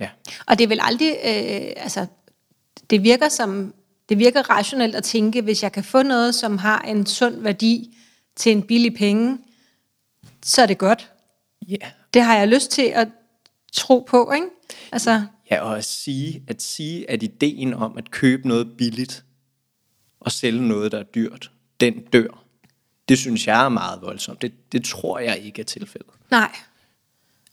ja. 0.00 0.08
Og 0.46 0.58
det 0.58 0.64
er 0.64 0.68
vel 0.68 0.80
aldrig, 0.82 1.08
øh, 1.08 1.72
altså, 1.84 2.06
det 2.90 3.02
virker 3.02 3.28
som, 3.28 3.74
det 4.08 4.18
virker 4.18 4.50
rationelt 4.50 4.94
at 4.94 5.04
tænke, 5.04 5.42
hvis 5.42 5.62
jeg 5.62 5.72
kan 5.72 5.84
få 5.84 6.02
noget, 6.02 6.34
som 6.34 6.58
har 6.58 6.80
en 6.80 7.06
sund 7.06 7.42
værdi 7.42 7.96
til 8.36 8.52
en 8.52 8.62
billig 8.62 8.94
penge, 8.94 9.38
så 10.44 10.62
er 10.62 10.66
det 10.66 10.78
godt. 10.78 11.12
Ja. 11.68 11.76
Det 12.14 12.22
har 12.22 12.36
jeg 12.38 12.48
lyst 12.48 12.70
til 12.70 12.82
at 12.82 13.08
tro 13.72 14.06
på, 14.08 14.32
ikke? 14.34 14.46
Altså, 14.92 15.22
Ja, 15.50 15.60
og 15.60 15.78
at 15.78 15.84
sige, 15.84 16.42
at 16.48 16.62
sige, 16.62 17.10
at 17.10 17.22
ideen 17.22 17.74
om 17.74 17.98
at 17.98 18.10
købe 18.10 18.48
noget 18.48 18.76
billigt 18.76 19.24
og 20.20 20.32
sælge 20.32 20.68
noget, 20.68 20.92
der 20.92 20.98
er 20.98 21.02
dyrt, 21.02 21.50
den 21.80 21.94
dør. 22.12 22.44
Det 23.08 23.18
synes 23.18 23.46
jeg 23.46 23.64
er 23.64 23.68
meget 23.68 24.02
voldsomt. 24.02 24.42
Det, 24.42 24.72
det 24.72 24.84
tror 24.84 25.18
jeg 25.18 25.38
ikke 25.38 25.60
er 25.60 25.64
tilfældet. 25.64 26.10
nej. 26.30 26.50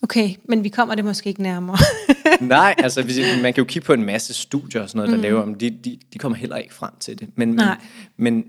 Okay, 0.03 0.29
men 0.43 0.63
vi 0.63 0.69
kommer 0.69 0.95
det 0.95 1.05
måske 1.05 1.27
ikke 1.27 1.41
nærmere. 1.41 1.77
Nej, 2.41 2.75
altså 2.77 3.01
hvis, 3.01 3.17
man 3.41 3.53
kan 3.53 3.61
jo 3.61 3.65
kigge 3.65 3.85
på 3.85 3.93
en 3.93 4.03
masse 4.03 4.33
studier 4.33 4.81
og 4.81 4.89
sådan 4.89 4.97
noget, 4.97 5.09
der 5.09 5.15
mm. 5.17 5.21
laver 5.21 5.41
om, 5.41 5.55
de, 5.55 5.69
de, 5.69 5.99
de 6.13 6.19
kommer 6.19 6.37
heller 6.37 6.57
ikke 6.57 6.73
frem 6.73 6.91
til 6.99 7.19
det. 7.19 7.27
Men, 7.35 7.47
Nej. 7.47 7.77
men, 8.17 8.33
men 8.33 8.45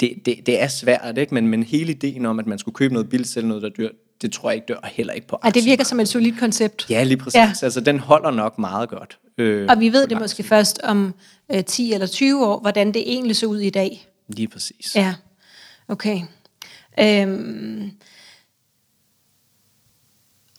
det, 0.00 0.12
det, 0.26 0.46
det 0.46 0.62
er 0.62 0.68
svært, 0.68 1.18
ikke? 1.18 1.34
Men, 1.34 1.48
men 1.48 1.62
hele 1.62 1.90
ideen 1.90 2.26
om, 2.26 2.38
at 2.38 2.46
man 2.46 2.58
skulle 2.58 2.74
købe 2.74 2.94
noget 2.94 3.08
billigt, 3.08 3.30
sælge 3.30 3.48
noget, 3.48 3.62
der 3.62 3.68
er 3.68 3.72
dyrt, 3.72 3.92
det 4.22 4.32
tror 4.32 4.50
jeg 4.50 4.54
ikke 4.54 4.66
dør 4.66 4.88
heller 4.92 5.12
ikke 5.12 5.26
på 5.26 5.36
Og 5.42 5.54
det 5.54 5.64
virker 5.64 5.84
som 5.84 6.00
et 6.00 6.08
solidt 6.08 6.38
koncept. 6.38 6.90
Ja, 6.90 7.04
lige 7.04 7.16
præcis. 7.16 7.34
Ja. 7.34 7.44
Ja. 7.44 7.52
Altså, 7.62 7.80
den 7.80 7.98
holder 7.98 8.30
nok 8.30 8.58
meget 8.58 8.88
godt. 8.88 9.18
Øh, 9.38 9.66
Og 9.68 9.80
vi 9.80 9.92
ved 9.92 10.06
det 10.06 10.18
måske 10.20 10.42
først 10.42 10.80
om 10.82 11.14
øh, 11.52 11.64
10 11.64 11.92
eller 11.92 12.06
20 12.06 12.46
år, 12.46 12.60
hvordan 12.60 12.86
det 12.86 13.02
egentlig 13.06 13.36
så 13.36 13.46
ud 13.46 13.58
i 13.58 13.70
dag. 13.70 14.08
Lige 14.28 14.48
præcis. 14.48 14.96
Ja, 14.96 15.14
okay. 15.88 16.20
Øhm. 17.00 17.90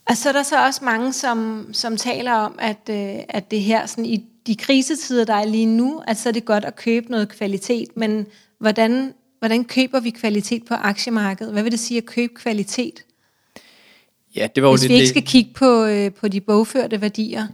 Og 0.09 0.17
så 0.17 0.29
er 0.29 0.33
der 0.33 0.43
så 0.43 0.65
også 0.65 0.85
mange, 0.85 1.13
som, 1.13 1.69
som 1.73 1.97
taler 1.97 2.31
om, 2.33 2.55
at, 2.59 2.89
øh, 2.89 3.15
at 3.29 3.51
det 3.51 3.61
her 3.61 3.85
sådan 3.85 4.05
i 4.05 4.25
de 4.47 4.55
krisetider, 4.55 5.25
der 5.25 5.33
er 5.33 5.45
lige 5.45 5.65
nu, 5.65 6.01
at 6.07 6.17
så 6.17 6.29
er 6.29 6.33
det 6.33 6.45
godt 6.45 6.65
at 6.65 6.75
købe 6.75 7.11
noget 7.11 7.29
kvalitet, 7.29 7.97
men 7.97 8.25
hvordan, 8.59 9.13
hvordan 9.39 9.65
køber 9.65 9.99
vi 9.99 10.09
kvalitet 10.09 10.65
på 10.65 10.73
aktiemarkedet? 10.73 11.53
Hvad 11.53 11.63
vil 11.63 11.71
det 11.71 11.79
sige 11.79 11.97
at 11.97 12.05
købe 12.05 12.33
kvalitet? 12.35 13.03
Ja, 14.35 14.47
det 14.55 14.63
var 14.63 14.69
jo 14.69 14.73
Hvis 14.73 14.81
lidt 14.81 14.89
vi 14.89 14.93
ikke 14.95 15.01
det- 15.03 15.09
skal 15.09 15.23
kigge 15.23 15.53
på, 15.53 15.85
øh, 15.85 16.11
på 16.11 16.27
de 16.27 16.41
bogførte 16.41 17.01
værdier. 17.01 17.47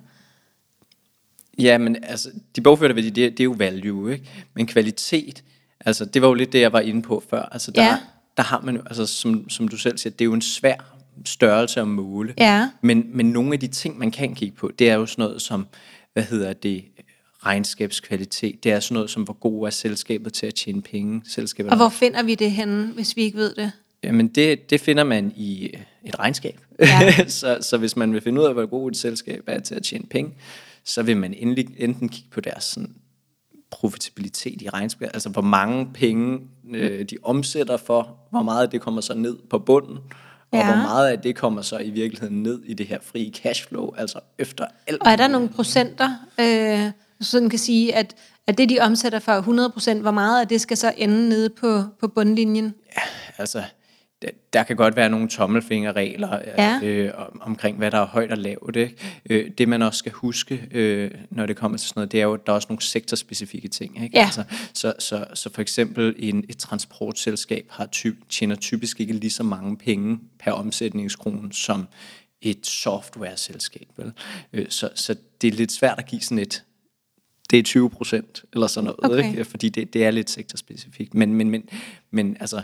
Ja, 1.60 1.78
men 1.78 1.98
altså, 2.04 2.30
de 2.56 2.62
bogførte 2.62 2.96
værdi, 2.96 3.10
det, 3.10 3.32
det 3.32 3.40
er 3.40 3.44
jo 3.44 3.52
value, 3.58 4.14
ikke? 4.14 4.30
Men 4.54 4.68
kvalitet, 4.68 5.44
altså, 5.86 6.06
det 6.06 6.22
var 6.22 6.28
jo 6.28 6.34
lidt 6.34 6.54
det, 6.54 6.62
jeg 6.62 6.74
var 6.74 6.80
inde 6.80 7.02
på 7.02 7.24
før. 7.30 7.42
Altså, 7.42 7.72
der, 7.72 7.84
Ja. 7.84 7.98
der 8.38 8.44
har 8.44 8.62
man 8.62 8.76
jo, 8.76 8.82
altså, 8.86 9.06
som, 9.06 9.50
som 9.50 9.68
du 9.68 9.78
selv 9.78 9.98
siger, 9.98 10.12
det 10.12 10.22
er 10.22 10.26
jo 10.26 10.34
en 10.34 10.42
svær 10.42 10.93
størrelse 11.26 11.82
at 11.82 11.88
måle. 11.88 12.34
Ja. 12.38 12.70
Men, 12.82 13.06
men 13.14 13.26
nogle 13.26 13.54
af 13.54 13.60
de 13.60 13.68
ting, 13.68 13.98
man 13.98 14.12
kan 14.12 14.36
kigge 14.36 14.56
på, 14.56 14.72
det 14.80 14.90
er 14.90 14.94
jo 14.94 15.06
sådan 15.06 15.24
noget 15.24 15.42
som, 15.42 15.68
hvad 16.14 16.24
hedder 16.24 16.54
det, 16.54 16.84
regnskabskvalitet. 17.46 18.64
Det 18.64 18.72
er 18.72 18.80
sådan 18.80 18.94
noget 18.94 19.10
som, 19.10 19.24
hvor 19.24 19.34
god 19.34 19.66
er 19.66 19.70
selskabet 19.70 20.34
til 20.34 20.46
at 20.46 20.56
tjene 20.56 20.82
penge. 20.82 21.22
Selskabet 21.26 21.72
Og 21.72 21.78
hvor 21.78 21.90
finder 21.90 22.24
vi 22.24 22.36
det 22.36 22.52
henne, 22.52 22.92
hvis 22.94 23.16
vi 23.16 23.22
ikke 23.22 23.38
ved 23.38 23.54
det? 23.56 23.72
Jamen 24.04 24.28
det, 24.28 24.70
det 24.70 24.82
finder 24.82 25.04
man 25.04 25.34
i 25.36 25.66
øh, 25.66 25.80
et 26.06 26.20
regnskab. 26.20 26.60
Ja. 26.80 27.28
så, 27.28 27.58
så 27.62 27.78
hvis 27.78 27.96
man 27.96 28.14
vil 28.14 28.22
finde 28.22 28.42
ud 28.42 28.46
af, 28.46 28.54
hvor 28.54 28.66
god 28.66 28.92
et 28.92 28.98
selskab 28.98 29.44
er 29.48 29.60
til 29.60 29.76
at 29.76 29.84
tjene 29.84 30.06
penge, 30.06 30.34
så 30.84 31.04
vil 31.04 31.18
man 31.18 31.34
endelig, 31.34 31.68
enten 31.78 32.10
kigge 32.10 32.30
på 32.32 32.42
deres 32.42 32.64
sådan, 32.64 32.96
profitabilitet 33.72 34.62
i 34.62 34.70
regnskabet, 34.70 35.12
altså 35.14 35.30
hvor 35.30 35.42
mange 35.42 35.90
penge 35.94 36.40
øh, 36.74 37.06
de 37.06 37.18
omsætter 37.24 37.78
for, 37.78 38.18
hvor 38.30 38.44
meget 38.44 38.72
det 38.72 38.82
kommer 38.82 39.02
så 39.02 39.14
ned 39.14 39.38
på 39.50 39.60
bunden, 39.60 39.98
og 40.54 40.60
Ja. 40.60 40.66
hvor 40.66 40.76
meget 40.76 41.08
af 41.10 41.20
det 41.20 41.36
kommer 41.36 41.62
så 41.62 41.78
i 41.78 41.90
virkeligheden 41.90 42.44
ned 42.44 42.62
i 42.66 42.74
det 42.74 42.88
her 42.88 42.98
frie 43.02 43.32
cashflow, 43.34 43.92
altså 43.98 44.20
efter 44.38 44.66
alt. 44.88 45.02
Og 45.02 45.12
er 45.12 45.16
der 45.16 45.28
nogle 45.28 45.50
procenter, 45.50 46.10
øh, 46.40 46.92
sådan 47.22 47.50
kan 47.50 47.60
sige, 47.60 47.96
at, 47.96 48.16
at 48.48 48.58
det, 48.58 48.70
de 48.70 48.80
omsætter 48.80 49.20
for 49.20 49.32
100 49.34 49.70
procent, 49.70 50.02
hvor 50.02 50.12
meget 50.12 50.42
af 50.42 50.48
det 50.48 50.62
skal 50.62 50.78
så 50.78 50.94
ende 50.98 51.30
nede 51.30 51.50
på, 51.50 51.84
på 52.00 52.08
bundlinjen? 52.08 52.74
altså, 53.38 53.64
der, 54.54 54.64
kan 54.64 54.76
godt 54.76 54.96
være 54.96 55.10
nogle 55.10 55.28
tommelfingerregler 55.28 56.40
Ja. 56.58 56.80
øh, 56.84 57.12
om, 57.16 57.42
omkring, 57.42 57.78
hvad 57.78 57.92
der 57.92 57.98
er 57.98 58.06
højt 58.06 58.32
og 58.32 58.38
lavt. 58.38 58.76
Ikke? 58.76 58.96
Øh, 59.30 59.52
det 59.58 59.68
man 59.70 59.82
også 59.82 59.98
skal 60.00 60.12
huske, 60.12 60.68
øh, 60.72 61.12
når 61.30 61.46
det 61.46 61.56
kommer 61.56 61.78
til 61.78 61.88
sådan 61.88 62.00
noget, 62.00 62.12
det 62.12 62.20
er 62.20 62.24
jo, 62.24 62.34
at 62.34 62.46
der 62.46 62.52
er 62.52 62.56
også 62.56 62.68
nogle 62.70 62.82
sektorspecifikke 62.82 63.68
ting. 63.68 64.04
Ikke? 64.04 64.18
Ja. 64.18 64.24
Altså, 64.26 64.44
så, 64.74 64.94
så, 65.00 65.26
så 65.34 65.50
for 65.54 65.62
eksempel 65.62 66.16
en, 66.18 66.46
et 66.50 66.58
transportselskab 66.58 67.66
har 67.70 67.86
ty, 67.86 68.12
tjener 68.30 68.56
typisk 68.56 69.00
ikke 69.00 69.14
lige 69.14 69.32
så 69.32 69.44
mange 69.44 69.78
penge 69.78 70.20
per 70.40 70.52
omsætningskrone 70.52 71.54
som 71.54 71.88
et 72.42 72.68
software-selskab. 72.68 73.88
Vel? 73.98 74.12
Øh, 74.54 74.66
så, 74.70 74.90
så 74.96 75.16
det 75.42 75.48
er 75.48 75.52
lidt 75.52 75.72
svært 75.72 76.00
at 76.00 76.06
give 76.06 76.22
sådan 76.22 76.40
et 76.40 76.64
det 77.52 77.60
er 77.60 77.64
20 77.64 77.90
procent, 77.90 78.44
eller 78.54 78.68
sådan 78.68 78.86
noget, 79.02 79.20
Okay. 79.20 79.30
ikke? 79.32 79.46
fordi 79.46 79.70
det, 79.70 79.94
det 79.94 80.06
er 80.06 80.12
lidt 80.12 80.30
sektorspecifikt. 80.30 81.14
Men, 81.14 81.34
men, 81.34 81.50
men, 81.50 81.70
men 82.12 82.38
altså, 82.40 82.62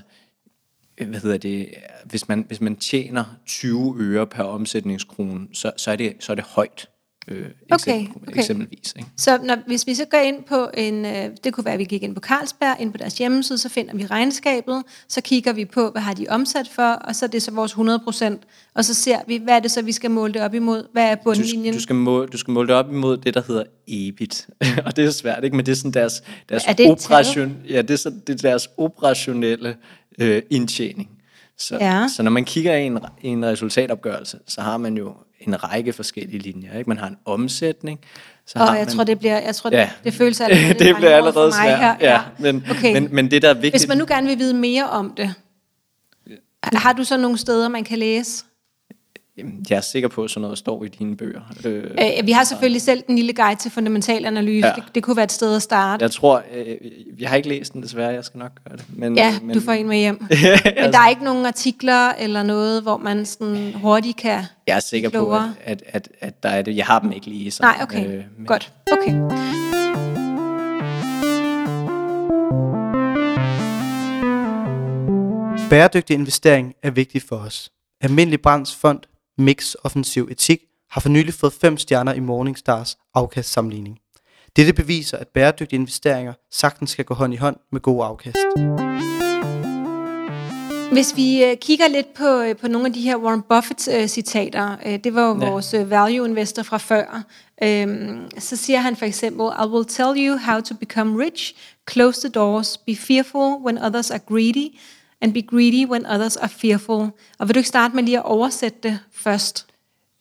hvad 1.08 1.20
hedder 1.20 1.38
det, 1.38 1.70
hvis 2.06 2.28
man, 2.28 2.44
hvis 2.48 2.62
man 2.62 2.76
tjener 2.76 3.26
20 3.46 3.96
øre 4.00 4.28
per 4.28 4.44
omsætningskrone, 4.44 5.48
så, 5.54 5.72
så, 5.78 5.92
er, 5.92 5.96
det, 5.96 6.16
så 6.20 6.32
er 6.32 6.36
det 6.36 6.44
højt. 6.44 6.90
Øh, 7.32 7.46
Okay, 7.72 8.00
eksempel, 8.02 8.28
okay. 8.30 8.40
Eksempelvis. 8.40 8.94
Ikke? 8.98 9.10
Så 9.18 9.40
når, 9.44 9.58
hvis 9.68 9.88
vi 9.88 9.96
så 9.96 10.06
går 10.06 10.18
ind 10.18 10.44
på 10.44 10.70
en, 10.74 11.06
øh, 11.06 11.30
det 11.44 11.54
kunne 11.54 11.66
være, 11.66 11.74
at 11.74 11.80
vi 11.80 11.84
gik 11.86 12.04
ind 12.04 12.16
på 12.16 12.22
Carlsberg, 12.22 12.76
ind 12.82 12.92
på 12.92 12.98
deres 12.98 13.18
hjemmeside, 13.18 13.58
så 13.58 13.70
finder 13.70 13.96
vi 13.96 14.06
regnskabet, 14.06 14.84
så 15.08 15.22
kigger 15.22 15.54
vi 15.54 15.66
på, 15.66 15.90
hvad 15.92 16.02
har 16.02 16.14
de 16.14 16.26
omsat 16.30 16.68
for, 16.68 16.84
og 16.92 17.16
så 17.16 17.26
er 17.26 17.30
det 17.30 17.42
så 17.44 17.52
vores 17.52 17.72
100 17.72 18.00
procent, 18.00 18.42
og 18.76 18.86
så 18.86 18.94
ser 18.94 19.18
vi, 19.28 19.38
hvad 19.38 19.56
er 19.56 19.60
det 19.60 19.72
så, 19.72 19.82
vi 19.82 19.92
skal 19.92 20.12
måle 20.12 20.34
det 20.34 20.42
op 20.42 20.54
imod, 20.54 20.84
hvad 20.94 21.04
er 21.04 21.16
Du, 21.16 21.22
bundlinjen? 21.24 21.74
du, 21.74 21.80
skal 21.82 21.96
måle, 21.96 22.28
du 22.28 22.38
skal 22.38 22.52
måle 22.52 22.68
det 22.68 22.76
op 22.76 22.92
imod 22.92 23.18
det, 23.18 23.34
der 23.34 23.42
hedder 23.48 23.64
EBIT. 23.88 24.48
og 24.86 24.96
det 24.96 25.06
er 25.06 25.12
svært, 25.12 25.44
ikke? 25.44 25.56
Men 25.56 25.66
det 25.66 25.72
er 25.72 25.76
sådan 25.76 25.92
deres, 25.92 26.24
deres, 26.50 26.64
Er 26.68 26.74
det 26.74 26.86
et 26.86 26.92
operation, 26.92 27.58
ja, 27.70 27.82
det 27.82 27.92
er, 27.92 27.96
så, 27.96 28.10
det 28.28 28.34
er 28.34 28.38
deres 28.50 28.70
operationelle 28.78 29.76
øh, 30.20 30.42
indtjening. 30.50 31.10
Så, 31.58 31.78
Ja. 31.82 32.08
så 32.16 32.24
når 32.24 32.32
man 32.32 32.46
kigger 32.46 32.76
i 32.76 32.86
en, 32.86 33.00
i 33.22 33.28
en 33.28 33.46
resultatopgørelse, 33.46 34.38
så 34.48 34.62
har 34.62 34.78
man 34.78 34.98
jo 34.98 35.14
en 35.42 35.64
række 35.64 35.94
forskellige 35.94 36.40
linjer. 36.40 36.78
Ikke? 36.78 36.90
Man 36.90 36.98
har 36.98 37.08
en 37.08 37.18
omsætning. 37.26 38.00
Så 38.48 38.60
Og 38.60 38.66
har 38.68 38.76
jeg 38.76 38.86
man, 38.86 38.96
tror, 38.96 39.04
det 39.04 39.20
bliver, 39.20 39.40
jeg 39.40 39.56
tror, 39.56 39.70
Ja. 39.74 39.82
det, 39.82 39.90
det 40.04 40.14
føles 40.14 40.42
allerede, 40.42 40.74
det 40.86 40.96
bliver 40.96 41.16
allerede 41.16 41.34
for 41.34 41.46
mig 41.46 41.54
svært. 41.54 41.80
her. 41.80 41.96
Ja, 42.02 42.22
men, 42.40 42.66
okay. 42.72 42.94
men, 42.94 43.16
men 43.16 43.32
det, 43.32 43.42
der 43.42 43.50
er 43.50 43.54
vigtigt... 43.54 43.74
Hvis 43.74 43.88
man 43.88 43.98
nu 43.98 44.06
gerne 44.08 44.28
vil 44.28 44.40
vide 44.40 44.54
mere 44.54 44.90
om 44.90 45.14
det, 45.18 45.34
har 46.74 46.94
du 46.94 47.04
så 47.04 47.18
nogle 47.18 47.38
steder, 47.38 47.68
man 47.70 47.84
kan 47.84 47.98
læse? 48.00 48.44
Jamen, 49.40 49.66
Jeg 49.70 49.78
er 49.78 49.82
sikker 49.82 50.10
på, 50.10 50.24
at 50.24 50.30
sådan 50.30 50.42
noget 50.42 50.58
står 50.58 50.84
i 50.84 50.88
dine 50.88 51.18
bøger. 51.18 51.42
Øh, 51.66 51.84
Øh, 51.84 52.26
vi 52.28 52.32
har 52.32 52.44
selvfølgelig 52.44 52.82
selv 52.82 53.04
den 53.08 53.16
lille 53.16 53.34
guide 53.34 53.60
til 53.60 53.72
fundamental 53.72 54.26
analyse. 54.26 54.68
Ja. 54.68 54.74
Det, 54.76 54.84
det 54.96 55.04
kunne 55.04 55.16
være 55.16 55.24
et 55.24 55.32
sted 55.32 55.56
at 55.56 55.62
starte. 55.62 56.04
jeg 56.04 56.12
tror... 56.12 56.44
Øh, 56.56 56.76
jeg 57.20 57.30
har 57.30 57.36
ikke 57.36 57.50
læst 57.50 57.74
den, 57.74 57.84
desværre. 57.84 58.14
Jeg 58.14 58.24
skal 58.24 58.38
nok 58.38 58.52
gøre 58.68 58.78
det. 58.78 58.86
Men, 58.96 59.18
Ja, 59.18 59.40
men, 59.44 59.56
du 59.56 59.62
får 59.62 59.72
en 59.72 59.88
med 59.88 59.98
hjem. 59.98 60.22
Men 60.84 60.94
der 60.94 61.00
er 61.00 61.10
ikke 61.10 61.24
nogen 61.24 61.46
artikler 61.46 62.10
eller 62.20 62.44
noget, 62.44 62.82
hvor 62.82 62.98
man 62.98 63.26
sådan 63.26 63.74
hurtigt 63.76 64.18
kan... 64.18 64.44
Jeg 64.68 64.76
er 64.76 64.80
sikker 64.80 65.10
på, 65.10 65.12
klogere. 65.14 65.54
at, 65.64 65.84
at, 65.88 66.10
at 66.20 66.44
der 66.44 66.50
er 66.50 66.62
det. 66.62 66.76
Jeg 66.78 66.86
har 66.86 67.00
dem 67.00 67.12
ikke 67.12 67.28
lige 67.28 67.52
så. 67.52 67.64
Nej, 67.64 67.76
okay. 67.82 68.06
Øh, 68.08 68.24
men- 68.38 68.46
Godt. 68.48 68.74
Okay. 68.92 69.14
Bæredygtig 75.70 76.14
investering 76.14 76.74
er 76.84 76.92
vigtig 76.92 77.22
for 77.22 77.36
os. 77.36 77.72
Almindelig 78.02 78.42
Brands 78.42 78.76
Fond 78.76 79.00
Mix 79.40 79.76
Offensiv 79.84 80.28
Etik 80.32 80.60
har 80.92 81.02
for 81.02 81.10
nylig 81.10 81.34
fået 81.34 81.54
5 81.54 81.78
stjerner 81.78 82.14
i 82.14 82.20
Morningstars 82.20 82.98
afkastsammenligning. 83.16 83.98
Dette 84.56 84.74
beviser, 84.74 85.18
at 85.18 85.28
bæredygtige 85.28 85.80
investeringer 85.80 86.34
sagtens 86.52 86.90
skal 86.90 87.06
gå 87.06 87.14
hånd 87.14 87.34
i 87.34 87.38
hånd 87.38 87.56
med 87.72 87.82
god 87.82 88.06
afkast. 88.06 88.38
Hvis 90.92 91.16
vi 91.16 91.44
øh, 91.44 91.58
kigger 91.58 91.88
lidt 91.88 92.14
på, 92.14 92.42
øh, 92.42 92.56
på 92.56 92.68
nogle 92.68 92.88
af 92.88 92.94
de 92.94 93.02
her 93.02 93.18
Warren 93.18 93.42
Buffett-citater, 93.42 94.78
øh, 94.86 95.00
det 95.04 95.16
var 95.16 95.28
jo 95.28 95.40
Ja. 95.42 95.50
vores 95.50 95.74
øh, 95.74 95.90
value 95.90 96.28
investor 96.28 96.64
fra 96.64 96.78
før, 96.78 97.24
øh, 97.64 97.88
så 98.38 98.56
siger 98.56 98.80
han 98.80 98.96
for 98.96 99.06
eksempel, 99.06 99.46
I 99.64 99.68
will 99.68 99.86
tell 99.86 100.14
you 100.28 100.38
how 100.38 100.62
to 100.62 100.76
become 100.76 101.24
rich, 101.26 101.54
close 101.90 102.22
the 102.22 102.30
doors, 102.30 102.78
be 102.78 102.96
fearful 102.96 103.66
when 103.66 103.78
others 103.78 104.12
are 104.12 104.20
greedy, 104.20 104.80
and 105.22 105.34
be 105.34 105.42
greedy 105.42 105.86
when 105.86 106.06
others 106.06 106.38
are 106.38 106.50
fearful. 106.50 107.10
Og 107.40 107.48
vil 107.48 107.56
du 107.56 107.60
ikke 107.60 107.70
starte 107.70 107.96
med 107.96 108.04
lige 108.04 108.18
at 108.18 108.26
oversætte 108.26 108.80
det 108.84 109.00
først? 109.12 109.66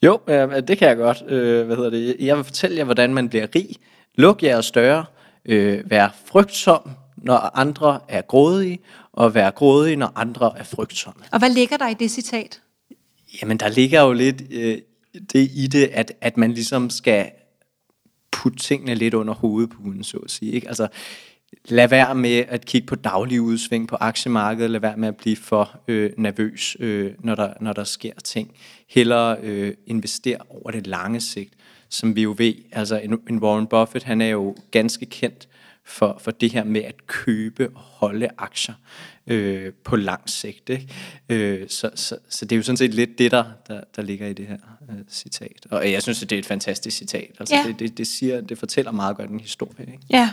Jo, 0.02 0.20
øh, 0.26 0.68
det 0.68 0.78
kan 0.78 0.88
jeg 0.88 0.96
godt. 0.96 1.22
Øh, 1.28 1.66
hvad 1.66 1.76
hedder 1.76 1.90
det? 1.90 2.16
Jeg 2.20 2.37
vil 2.37 2.44
fortælle 2.44 2.76
jer, 2.76 2.84
hvordan 2.84 3.14
man 3.14 3.28
bliver 3.28 3.46
rig. 3.54 3.76
Luk 4.14 4.42
jeres 4.42 4.70
døre. 4.70 5.04
Øh, 5.44 5.90
vær 5.90 6.16
frygtsom, 6.26 6.90
når 7.16 7.58
andre 7.58 8.00
er 8.08 8.22
grådige. 8.22 8.78
Og 9.12 9.34
vær 9.34 9.50
grådige, 9.50 9.96
når 9.96 10.12
andre 10.14 10.52
er 10.58 10.64
frygtsomme. 10.64 11.22
Og 11.32 11.38
hvad 11.38 11.50
ligger 11.50 11.76
der 11.76 11.88
i 11.88 11.94
det 11.94 12.11
citat? 12.11 12.61
Jamen, 13.42 13.56
der 13.56 13.68
ligger 13.68 14.02
jo 14.02 14.12
lidt 14.12 14.42
øh, 14.50 14.78
det 15.32 15.50
i 15.54 15.66
det, 15.66 15.90
at, 15.92 16.12
at 16.20 16.37
man 16.37 16.52
ligesom 16.52 16.90
skal 16.90 17.30
putte 18.32 18.58
tingene 18.58 18.94
lidt 18.94 19.14
under 19.14 19.34
hovedpuden, 19.34 20.04
så 20.04 20.16
at 20.16 20.30
sige. 20.30 20.52
Ikke? 20.52 20.68
Altså, 20.68 20.88
lad 21.68 21.88
være 21.88 22.14
med 22.14 22.44
at 22.48 22.64
kigge 22.64 22.87
på 22.87 22.94
daglige 22.94 23.42
udsving 23.42 23.88
på 23.88 23.96
aktiemarkedet, 24.00 24.70
lad 24.70 24.80
være 24.80 24.96
med 24.96 25.08
at 25.08 25.16
blive 25.16 25.37
for 25.37 25.80
øh, 25.88 26.11
nervøs, 26.16 26.76
øh, 26.80 27.12
når, 27.18 27.34
der, 27.34 27.52
når 27.61 27.72
der 27.72 27.84
sker 27.84 28.12
ting. 28.24 28.54
Hellere 28.88 29.37
øh, 29.42 29.74
investere 29.87 30.38
over 30.48 30.70
det 30.70 30.87
lange 30.87 31.20
sigt, 31.20 31.54
som 31.88 32.16
vi 32.16 32.22
jo 32.22 32.34
ved. 32.38 32.54
Altså, 32.72 32.98
en, 32.98 33.18
en 33.30 33.38
Warren 33.38 33.66
Buffett, 33.66 34.04
han 34.04 34.20
er 34.20 34.26
jo 34.28 34.56
ganske 34.70 35.06
kendt 35.06 35.48
for, 35.84 36.18
for 36.20 36.30
det 36.30 36.52
her 36.52 36.64
med 36.64 36.80
at 36.84 37.06
købe 37.06 37.68
og 37.74 37.80
holde 37.80 38.28
aktier 38.38 38.74
øh, 39.26 39.72
på 39.84 39.96
lang 39.96 40.30
sigt. 40.30 40.68
Ikke? 40.68 40.88
Øh, 41.28 41.68
så, 41.68 41.90
så, 41.94 42.16
så 42.28 42.44
det 42.44 42.52
er 42.52 42.56
jo 42.56 42.62
sådan 42.62 42.76
set 42.76 42.94
lidt 42.94 43.18
det, 43.18 43.30
der, 43.30 43.44
der, 43.68 43.80
der 43.96 44.02
ligger 44.02 44.26
i 44.26 44.32
det 44.32 44.46
her 44.46 44.58
øh, 44.90 44.96
citat. 45.11 45.66
Og 45.70 45.92
jeg 45.92 46.02
synes, 46.02 46.22
at 46.22 46.30
det 46.30 46.37
er 46.37 46.40
et 46.40 46.46
fantastisk 46.46 46.96
citat. 46.96 47.30
Altså, 47.40 47.54
Ja. 47.54 47.64
det, 47.66 47.78
det, 47.78 47.98
det, 47.98 48.06
siger, 48.06 48.40
det 48.40 48.58
fortæller 48.58 48.92
meget 48.92 49.16
godt 49.16 49.30
en 49.30 49.40
historie. 49.40 49.80
Ikke? 49.80 49.98
Ja. 50.11 50.30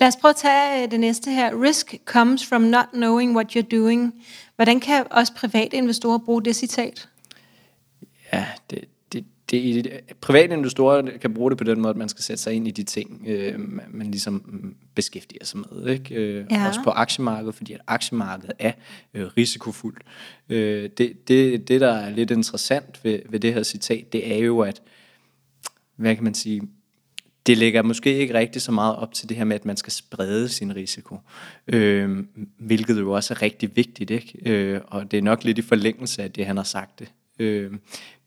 Lad 0.00 0.08
os 0.08 0.16
prøve 0.20 0.30
at 0.30 0.36
tage 0.36 0.84
øh, 0.84 0.90
det 0.90 1.00
næste 1.00 1.30
her. 1.30 1.62
Risk 1.62 1.94
comes 2.04 2.46
from 2.46 2.62
not 2.62 2.86
knowing 2.92 3.36
what 3.36 3.56
you're 3.56 3.76
doing. 3.76 4.14
Hvordan 4.56 4.80
kan 4.80 5.04
også 5.10 5.32
private 5.34 5.76
investorer 5.76 6.18
bruge 6.18 6.42
det 6.42 6.56
citat? 6.56 7.08
Ja, 8.32 8.46
det, 8.70 8.84
det, 9.12 9.24
det, 9.50 10.00
private 10.20 10.54
investorer 10.54 11.18
kan 11.18 11.34
bruge 11.34 11.50
det 11.50 11.58
på 11.58 11.64
den 11.64 11.80
måde, 11.80 11.90
at 11.90 11.96
man 11.96 12.08
skal 12.08 12.24
sætte 12.24 12.42
sig 12.42 12.52
ind 12.52 12.68
i 12.68 12.70
de 12.70 12.82
ting, 12.82 13.24
øh, 13.26 13.60
man, 13.90 14.10
ligesom 14.10 14.74
beskæftiger 14.94 15.44
sig 15.44 15.60
med. 15.60 15.86
Ikke? 15.86 16.14
Øh, 16.14 16.46
Ja. 16.50 16.68
Også 16.68 16.80
på 16.84 16.90
aktiemarkedet, 16.90 17.54
fordi 17.54 17.72
at 17.72 17.80
aktiemarkedet 17.86 18.52
er 18.58 18.72
øh, 19.14 19.26
risikofuldt. 19.36 20.02
Øh, 20.48 20.90
det, 20.98 21.28
det, 21.28 21.68
det, 21.68 21.80
der 21.80 21.92
er 21.92 22.10
lidt 22.10 22.30
interessant 22.30 23.04
ved, 23.04 23.18
ved 23.28 23.40
det 23.40 23.54
her 23.54 23.62
citat, 23.62 24.12
det 24.12 24.32
er 24.34 24.38
jo, 24.38 24.60
at 24.60 24.82
hvad 25.96 26.14
kan 26.14 26.24
man 26.24 26.34
sige, 26.34 26.62
det 27.46 27.58
lægger 27.58 27.82
måske 27.82 28.18
ikke 28.18 28.34
rigtig 28.34 28.62
så 28.62 28.72
meget 28.72 28.96
op 28.96 29.14
til 29.14 29.28
det 29.28 29.36
her 29.36 29.44
med, 29.44 29.54
at 29.56 29.64
man 29.64 29.76
skal 29.76 29.92
sprede 29.92 30.48
sin 30.48 30.76
risiko, 30.76 31.18
øh, 31.66 32.24
hvilket 32.58 32.98
jo 33.00 33.12
også 33.12 33.34
er 33.34 33.42
rigtig 33.42 33.76
vigtigt, 33.76 34.10
ikke? 34.10 34.38
Øh, 34.46 34.80
og 34.86 35.10
det 35.10 35.18
er 35.18 35.22
nok 35.22 35.44
lidt 35.44 35.58
i 35.58 35.62
forlængelse 35.62 36.22
af 36.22 36.32
det, 36.32 36.46
han 36.46 36.56
har 36.56 36.64
sagt 36.64 36.98
det. 36.98 37.08
Øh, 37.38 37.72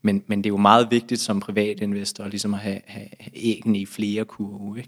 men, 0.01 0.23
men 0.27 0.37
det 0.39 0.45
er 0.45 0.49
jo 0.53 0.57
meget 0.57 0.87
vigtigt 0.91 1.21
som 1.21 1.39
privatinvestor 1.39 2.27
ligesom 2.27 2.53
at 2.53 2.59
have, 2.59 2.79
have 2.87 3.07
æggene 3.35 3.79
i 3.79 3.85
flere 3.85 4.25
kurve. 4.25 4.79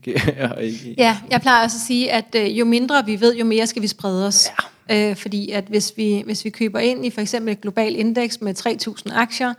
Ikke- 0.61 0.95
Ja, 0.97 1.17
jeg 1.31 1.41
plejer 1.41 1.63
også 1.63 1.77
at 1.77 1.81
sige, 1.87 2.11
at 2.11 2.35
øh, 2.37 2.59
jo 2.59 2.65
mindre 2.65 3.05
vi 3.05 3.21
ved, 3.21 3.35
jo 3.35 3.45
mere 3.45 3.67
skal 3.67 3.81
vi 3.81 3.87
sprede 3.87 4.27
os. 4.27 4.47
Ja. 4.89 5.09
Øh, 5.09 5.15
fordi 5.15 5.51
at 5.51 5.63
hvis 5.67 5.93
vi, 5.97 6.21
hvis 6.25 6.45
vi 6.45 6.49
køber 6.49 6.79
ind 6.79 7.05
i 7.05 7.09
for 7.09 7.21
eksempel 7.21 7.51
et 7.51 7.61
globalt 7.61 7.97
indeks 7.97 8.41
med 8.41 8.55
3.000 9.07 9.13
aktier, 9.19 9.53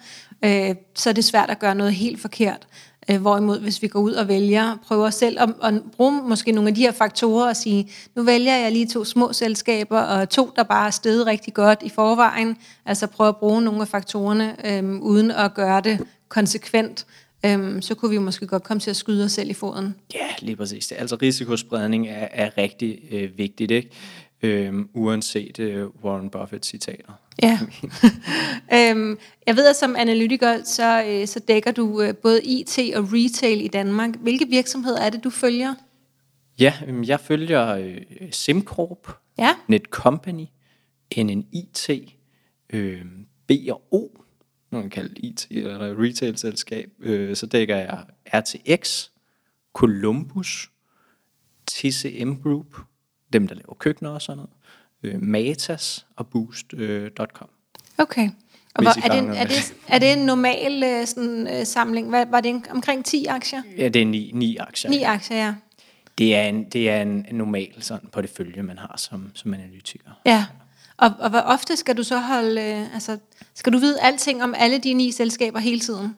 øh, 0.45 0.75
så 0.95 1.11
er 1.11 1.15
det 1.15 1.25
svært 1.25 1.51
at 1.51 1.59
gøre 1.59 1.75
noget 1.75 1.95
helt 1.95 2.21
forkert. 2.21 2.67
Øh, 3.11 3.21
hvorimod 3.21 3.61
hvis 3.61 3.83
vi 3.83 3.89
går 3.89 4.01
ud 4.01 4.13
og 4.13 4.29
vælger, 4.29 4.77
prøver 4.87 5.11
selv 5.11 5.41
at, 5.41 5.49
at 5.63 5.75
bruge 5.97 6.13
måske 6.29 6.53
nogle 6.53 6.69
af 6.69 6.75
de 6.75 6.81
her 6.81 6.93
faktorer 6.93 7.49
og 7.49 7.57
sige, 7.57 7.91
nu 8.17 8.23
vælger 8.23 8.57
jeg 8.57 8.73
lige 8.73 8.87
to 8.87 9.05
små 9.05 9.33
selskaber, 9.33 10.01
og 10.01 10.31
to, 10.31 10.51
der 10.57 10.63
bare 10.63 10.87
er 10.87 10.91
steget 10.91 11.27
rigtig 11.27 11.55
godt 11.55 11.83
i 11.83 11.89
forvejen. 11.89 12.57
Altså 12.87 13.07
prøve 13.07 13.29
at 13.29 13.37
bruge 13.37 13.63
nogle 13.63 13.81
af 13.81 13.89
faktorerne, 13.89 14.57
øhm, 14.67 15.01
uden 15.03 15.31
at 15.31 15.55
gøre 15.55 15.81
det 15.81 15.99
konsekvent. 16.29 17.07
Øhm, 17.47 17.83
så 17.83 17.95
kunne 17.95 18.11
vi 18.11 18.19
måske 18.19 18.47
godt 18.47 18.63
komme 18.63 18.81
til 18.81 18.91
at 18.91 18.97
skyde 18.97 19.25
os 19.25 19.33
selv 19.33 19.51
i 19.51 19.55
foden. 19.55 19.95
Ja, 20.15 20.27
lige 20.41 20.57
præcis. 20.57 20.93
Altså 20.93 21.17
risikospredning 21.23 22.09
er, 22.09 22.29
er 22.33 22.59
rigtig 22.59 22.99
øh, 23.11 23.39
vigtigt, 23.39 23.71
ikke? 23.71 23.91
Øhm, 24.43 24.89
uanset 24.95 25.59
øh, 25.59 25.87
Warren 26.05 26.31
Buffett 26.31 26.67
citater. 26.67 27.13
Ja. 27.43 27.59
øhm, 28.77 29.19
jeg 29.47 29.57
ved, 29.57 29.69
at 29.69 29.77
som 29.77 29.97
analytiker, 29.99 30.65
så, 30.65 31.05
øh, 31.05 31.27
så 31.27 31.41
dækker 31.49 31.73
du 31.73 32.03
øh, 32.03 32.15
både 32.17 32.43
IT 32.45 32.79
og 32.97 33.09
retail 33.13 33.65
i 33.65 33.69
Danmark. 33.69 34.11
Hvilke 34.17 34.47
virksomheder 34.49 35.01
er 35.01 35.11
det, 35.11 35.25
du 35.25 35.31
følger? 35.31 35.75
Ja, 36.61 36.75
øhm, 36.87 37.05
jeg 37.05 37.21
følger 37.21 37.69
øh, 37.69 37.97
SimCorp, 38.31 39.09
Ja. 39.41 39.55
Netcompany, 39.69 40.47
NNIT, 41.17 41.91
øh, 42.73 43.05
B&O, 43.47 44.09
nu 44.71 44.79
kan 44.79 44.81
man 44.81 44.91
kalde 44.91 45.15
IT 45.21 45.47
eller 45.51 46.03
retail-selskab, 46.03 46.91
øh, 47.01 47.37
så 47.37 47.47
dækker 47.47 47.77
jeg 47.77 48.05
RTX, 48.35 49.09
Columbus, 49.73 50.71
TCM 51.67 52.33
Group, 52.43 52.77
dem 53.33 53.49
der 53.49 53.55
laver 53.55 53.75
køkkener 53.75 54.11
og 54.11 54.23
sådan 54.23 54.37
noget, 54.37 54.51
øh, 55.03 55.23
Matas 55.23 56.07
og 56.17 56.27
Boost.com. 56.27 56.79
Øh. 56.81 57.11
Okay. 57.99 58.31
Og 58.75 58.83
hvor, 58.83 59.05
er, 59.05 59.09
det, 59.09 59.19
en- 59.19 59.31
er, 59.35 59.45
det. 59.47 59.75
er 59.89 59.99
det 59.99 60.13
en 60.13 60.19
normal 60.19 60.83
øh, 60.83 61.07
sådan, 61.07 61.47
øh, 61.47 61.67
samling? 61.67 62.09
Hvad, 62.09 62.27
var 62.27 62.41
det 62.41 62.49
en, 62.49 62.65
omkring 62.71 63.05
10 63.05 63.27
aktier? 63.27 63.63
Ja, 63.79 63.89
det 63.89 64.03
er 64.03 64.07
ni, 64.07 64.31
ni 64.35 64.57
aktier. 64.57 64.91
9 64.91 65.03
aktier, 65.03 65.37
ja. 65.37 65.55
Det 66.19 66.37
er 66.37 66.43
en, 66.43 66.65
det 66.65 66.91
er 66.91 67.03
en, 67.03 67.27
en 67.29 67.35
normal 67.35 67.75
sådan 67.81 68.09
portefølje, 68.13 68.63
man 68.63 68.79
har 68.79 68.95
som, 68.99 69.31
som 69.35 69.55
analytiker. 69.55 70.11
Ja. 70.27 70.47
Og, 70.97 71.11
og 71.19 71.31
hvor 71.31 71.39
ofte 71.39 71.77
skal 71.77 71.97
du 71.97 72.03
så 72.03 72.19
holde... 72.19 72.61
Øh, 72.63 72.95
altså, 72.95 73.19
skal 73.55 73.73
du 73.73 73.79
vide 73.79 74.01
alting 74.01 74.43
om 74.43 74.55
alle 74.59 74.79
de 74.79 74.95
ni 74.95 75.11
selskaber 75.13 75.59
hele 75.59 75.81
tiden? 75.81 76.17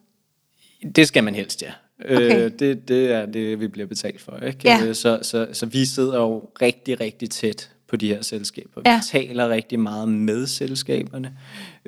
Det 0.96 1.08
skal 1.08 1.24
man 1.24 1.34
helst, 1.34 1.62
ja. 1.62 1.72
Okay. 2.04 2.44
Øh, 2.44 2.50
det, 2.58 2.88
det 2.88 3.10
er 3.12 3.26
det, 3.26 3.60
vi 3.60 3.68
bliver 3.68 3.86
betalt 3.86 4.20
for. 4.20 4.36
Ikke? 4.36 4.58
Ja. 4.64 4.84
Øh, 4.86 4.94
Så, 4.94 5.18
så, 5.22 5.48
så 5.52 5.66
vi 5.66 5.84
sidder 5.84 6.18
jo 6.18 6.50
rigtig, 6.62 7.00
rigtig 7.00 7.30
tæt 7.30 7.70
på 7.88 7.96
de 7.96 8.08
her 8.08 8.22
selskaber. 8.22 8.82
Ja. 8.86 8.96
Vi 8.96 9.02
taler 9.10 9.48
rigtig 9.48 9.80
meget 9.80 10.08
med 10.08 10.46
selskaberne, 10.46 11.36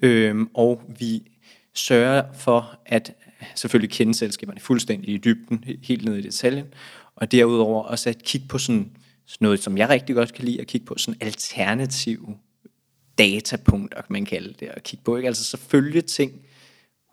øhm, 0.02 0.48
og 0.54 0.82
vi 0.98 1.22
sørger 1.74 2.22
for 2.38 2.78
at 2.86 3.12
selvfølgelig 3.54 3.90
kende 3.90 4.14
selskaberne 4.14 4.60
fuldstændig 4.60 5.08
i 5.14 5.18
dybden, 5.18 5.64
he- 5.66 5.78
helt 5.82 6.04
ned 6.04 6.16
i 6.16 6.22
detaljen, 6.22 6.66
og 7.16 7.32
derudover 7.32 7.82
også 7.82 8.10
at 8.10 8.22
kigge 8.22 8.46
på 8.48 8.58
sådan, 8.58 8.90
sådan 9.26 9.44
noget, 9.44 9.62
som 9.62 9.78
jeg 9.78 9.88
rigtig 9.88 10.14
godt 10.16 10.34
kan 10.34 10.44
lide, 10.44 10.60
at 10.60 10.66
kigge 10.66 10.86
på 10.86 10.94
sådan 10.98 11.18
alternative 11.20 12.36
datapunkter, 13.18 13.96
kan 14.02 14.12
man 14.12 14.24
kalde 14.24 14.54
det, 14.60 14.66
at 14.66 14.82
kigge 14.82 15.04
på. 15.04 15.16
Ikke? 15.16 15.26
Altså 15.26 15.44
selvfølgelig 15.44 16.04
ting 16.04 16.32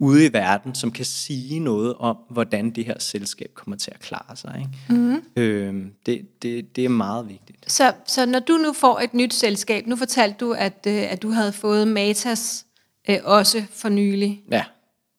ude 0.01 0.25
i 0.25 0.33
verden, 0.33 0.75
som 0.75 0.91
kan 0.91 1.05
sige 1.05 1.59
noget 1.59 1.93
om, 1.99 2.17
hvordan 2.29 2.69
det 2.69 2.85
her 2.85 2.99
selskab 2.99 3.51
kommer 3.53 3.77
til 3.77 3.91
at 3.91 3.99
klare 3.99 4.35
sig. 4.35 4.55
Ikke? 4.59 5.01
Mm. 5.01 5.23
Øhm, 5.35 5.91
det, 6.05 6.41
det, 6.41 6.75
det 6.75 6.85
er 6.85 6.89
meget 6.89 7.29
vigtigt. 7.29 7.71
Så, 7.71 7.93
så 8.05 8.25
når 8.25 8.39
du 8.39 8.53
nu 8.53 8.73
får 8.73 8.99
et 8.99 9.13
nyt 9.13 9.33
selskab, 9.33 9.87
nu 9.87 9.95
fortalte 9.95 10.37
du, 10.45 10.53
at, 10.53 10.87
øh, 10.87 11.11
at 11.11 11.21
du 11.21 11.29
havde 11.29 11.51
fået 11.51 11.87
Matas 11.87 12.65
øh, 13.09 13.17
også 13.23 13.63
for 13.73 13.89
nylig. 13.89 14.43
Ja. 14.51 14.63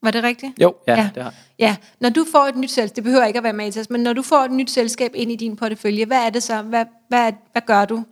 Var 0.03 0.11
det 0.11 0.23
rigtigt? 0.23 0.53
Jo, 0.61 0.75
ja, 0.89 0.95
ja. 0.95 1.11
det 1.15 1.23
har. 1.23 1.35
Ja, 1.59 1.77
når 2.01 2.09
du 2.09 2.27
får 2.33 2.45
et 2.45 2.57
nyt 2.57 2.71
selskab, 2.71 2.97
det 2.97 3.05
behøver 3.05 3.25
ikke 3.25 3.37
at 3.37 3.45
være 3.45 3.53
Matas, 3.53 3.91
men 3.91 4.01
når 4.01 4.13
du 4.13 4.23
får 4.23 4.37
et 4.37 4.51
nyt 4.51 4.71
selskab 4.71 5.11
ind 5.15 5.33
i 5.33 5.37
din 5.37 5.57
portefølje, 5.57 6.05
hvad 6.05 6.27
er 6.27 6.31
det 6.31 6.43
så? 6.43 6.63
Hvad, 6.63 6.85
hvad, 7.09 7.33
hvad 7.53 7.63
gør 7.67 7.85
du? 7.85 8.05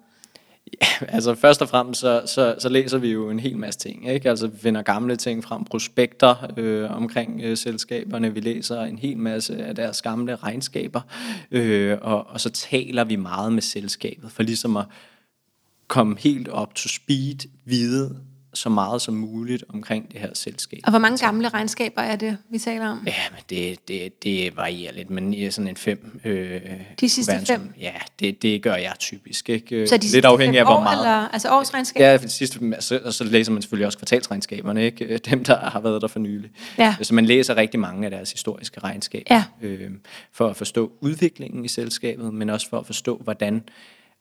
Altså 1.09 1.35
først 1.35 1.63
og 1.63 1.69
fremmest, 1.69 2.01
så, 2.01 2.23
så, 2.27 2.55
så 2.59 2.69
læser 2.69 2.99
vi 2.99 3.09
jo 3.09 3.31
en 3.31 3.41
hel 3.41 3.57
masse 3.57 3.81
ting. 3.81 4.11
Ikke? 4.11 4.31
Altså 4.31 4.47
vi 4.47 4.59
finder 4.59 4.83
gamle 4.83 5.17
ting 5.17 5.45
frem, 5.45 5.65
prospekter 5.65 6.53
øh, 6.57 6.97
omkring 6.97 7.41
øh, 7.45 7.57
selskaberne. 7.57 8.35
Vi 8.35 8.41
læser 8.41 8.81
en 8.81 8.99
hel 8.99 9.19
masse 9.19 9.65
af 9.65 9.75
deres 9.75 10.03
gamle 10.03 10.37
regnskaber. 10.37 11.01
Øh, 11.51 11.99
og, 12.03 12.27
og 12.27 12.41
så 12.41 12.51
taler 12.51 13.05
vi 13.05 13.17
meget 13.17 13.53
med 13.53 13.63
selskabet, 13.63 14.33
for 14.33 14.43
ligesom 14.43 14.77
at 14.77 14.85
komme 15.89 16.17
helt 16.19 16.49
op 16.49 16.75
to 16.75 16.89
speed, 16.89 17.49
vide 17.65 18.17
så 18.55 18.69
meget 18.69 19.03
som 19.03 19.15
muligt 19.15 19.65
omkring 19.69 20.13
det 20.13 20.21
her 20.21 20.31
selskab. 20.35 20.81
Og 20.85 20.91
hvor 20.91 20.99
mange 20.99 21.19
gamle 21.19 21.49
regnskaber 21.49 22.03
er 22.03 22.17
det, 22.17 22.37
vi 22.51 22.59
taler 22.59 22.89
om? 22.89 23.03
Ja, 23.07 23.13
men 23.31 23.41
det, 23.51 23.89
det, 23.89 24.23
det 24.23 24.57
varierer 24.57 24.93
lidt, 24.93 25.11
men 25.11 25.35
i 25.35 25.51
sådan 25.51 25.69
en 25.69 25.77
fem... 25.77 26.21
Øh, 26.25 26.61
De 27.01 27.09
sidste 27.09 27.33
verdens- 27.33 27.53
fem? 27.53 27.73
Ja, 27.81 27.93
det, 28.21 28.43
det 28.43 28.63
gør 28.63 28.75
jeg 28.75 28.93
typisk. 28.99 29.49
Ikke? 29.49 29.87
Så 29.87 29.97
de 29.97 30.07
lidt 30.07 30.25
afhængig 30.25 30.59
af, 30.59 30.63
fem 30.63 30.67
hvor 30.67 30.77
år, 30.77 30.83
meget... 30.83 30.99
Eller, 30.99 31.29
altså 31.29 31.49
årsregnskab? 31.51 32.01
Ja, 32.01 32.15
for 32.17 32.21
det 32.23 32.33
sidste, 32.33 32.59
så, 32.81 33.01
og 33.05 33.13
så 33.15 33.25
læser 33.25 33.53
man 33.53 33.63
selvfølgelig 33.63 33.87
også 33.87 33.99
kvartalsregnskaberne, 33.99 34.85
ikke? 34.85 35.05
Øh, 35.05 35.19
dem 35.31 35.45
der 35.45 35.59
har 35.59 35.81
været 35.81 36.03
der 36.03 36.09
for 36.09 36.19
nylig. 36.19 36.51
Ja. 36.79 36.97
Så 37.03 37.15
man 37.15 37.27
læser 37.27 37.57
rigtig 37.57 37.81
mange 37.81 38.05
af 38.05 38.11
deres 38.11 38.33
historiske 38.33 38.81
regnskaber, 38.81 39.35
Ja. 39.35 39.45
øh, 39.63 39.91
for 40.33 40.49
at 40.49 40.57
forstå 40.57 40.93
udviklingen 41.01 41.65
i 41.65 41.69
selskabet, 41.69 42.35
men 42.35 42.51
også 42.51 42.69
for 42.69 42.79
at 42.79 42.87
forstå, 42.87 43.17
hvordan, 43.25 43.63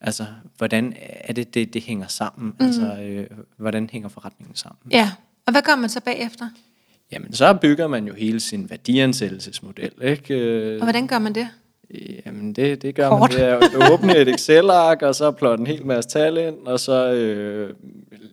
altså, 0.02 0.26
hvordan 0.58 0.94
er 1.00 1.34
det, 1.34 1.54
det, 1.54 1.74
det 1.74 1.82
hænger 1.82 2.08
sammen, 2.08 2.54
mm. 2.60 2.66
altså, 2.66 2.98
øh, 3.02 3.28
hvordan 3.58 3.90
hænger 3.92 4.10
forretningen 4.10 4.56
sammen. 4.56 4.92
Ja, 4.92 5.12
og 5.46 5.52
hvad 5.52 5.62
gør 5.62 5.76
man 5.76 5.90
så 5.90 6.02
bagefter? 6.02 6.50
Jamen, 7.12 7.34
så 7.34 7.54
bygger 7.54 7.88
man 7.88 8.08
jo 8.08 8.14
hele 8.14 8.40
sin 8.40 8.70
værdiansættelsesmodel, 8.70 9.92
ikke? 10.02 10.78
Og 10.78 10.84
hvordan 10.84 11.08
gør 11.08 11.20
man 11.20 11.36
det? 11.36 11.48
Jamen, 12.26 12.54
det, 12.54 12.82
det 12.82 12.96
gør 12.96 13.10
Kort. 13.10 13.32
man 13.32 13.40
ved 13.40 13.46
at 13.46 13.92
åbne 13.92 14.18
et 14.18 14.28
Excel-ark, 14.28 15.02
og 15.02 15.16
så 15.16 15.32
plotte 15.32 15.62
en 15.62 15.68
hel 15.68 15.86
masse 15.86 16.10
tal 16.10 16.38
ind, 16.38 16.68
og 16.68 16.80
så 16.80 17.12
øh, 17.12 17.74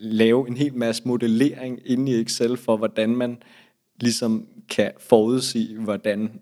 lave 0.00 0.48
en 0.48 0.56
hel 0.56 0.74
masse 0.74 1.02
modellering 1.04 1.80
inde 1.84 2.12
i 2.12 2.20
Excel 2.20 2.56
for, 2.56 2.76
hvordan 2.76 3.16
man 3.16 3.38
ligesom 4.00 4.46
kan 4.68 4.90
forudsige, 4.98 5.78
hvordan 5.78 6.40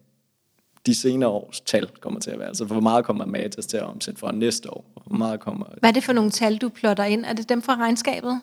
de 0.87 0.95
senere 0.95 1.31
års 1.31 1.61
tal 1.61 1.89
kommer 2.01 2.21
til 2.21 2.31
at 2.31 2.39
være. 2.39 2.49
Altså, 2.49 2.65
hvor 2.65 2.81
meget 2.81 3.05
kommer 3.05 3.27
Matas 3.27 3.67
til 3.67 3.77
at 3.77 3.83
omsætte 3.83 4.21
for 4.21 4.33
næste 4.33 4.71
år? 4.71 4.85
Hvor 5.07 5.17
meget 5.17 5.41
kommer... 5.41 5.67
Hvad 5.81 5.91
er 5.91 5.95
det 5.95 6.05
for 6.05 6.13
nogle 6.13 6.31
tal, 6.31 6.57
du 6.57 6.69
plotter 6.69 7.05
ind? 7.05 7.25
Er 7.25 7.33
det 7.33 7.49
dem 7.49 7.63
fra 7.63 7.77
regnskabet? 7.77 8.41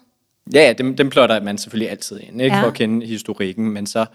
Ja, 0.53 0.61
ja 0.67 0.73
dem, 0.73 0.95
dem 0.95 1.09
plotter 1.09 1.41
man 1.43 1.57
selvfølgelig 1.57 1.89
altid 1.91 2.19
ind, 2.19 2.41
ikke? 2.41 2.55
Ja. 2.55 2.61
for 2.63 2.67
at 2.67 2.73
kende 2.73 3.05
historikken, 3.05 3.71
men 3.71 3.85
så, 3.87 4.05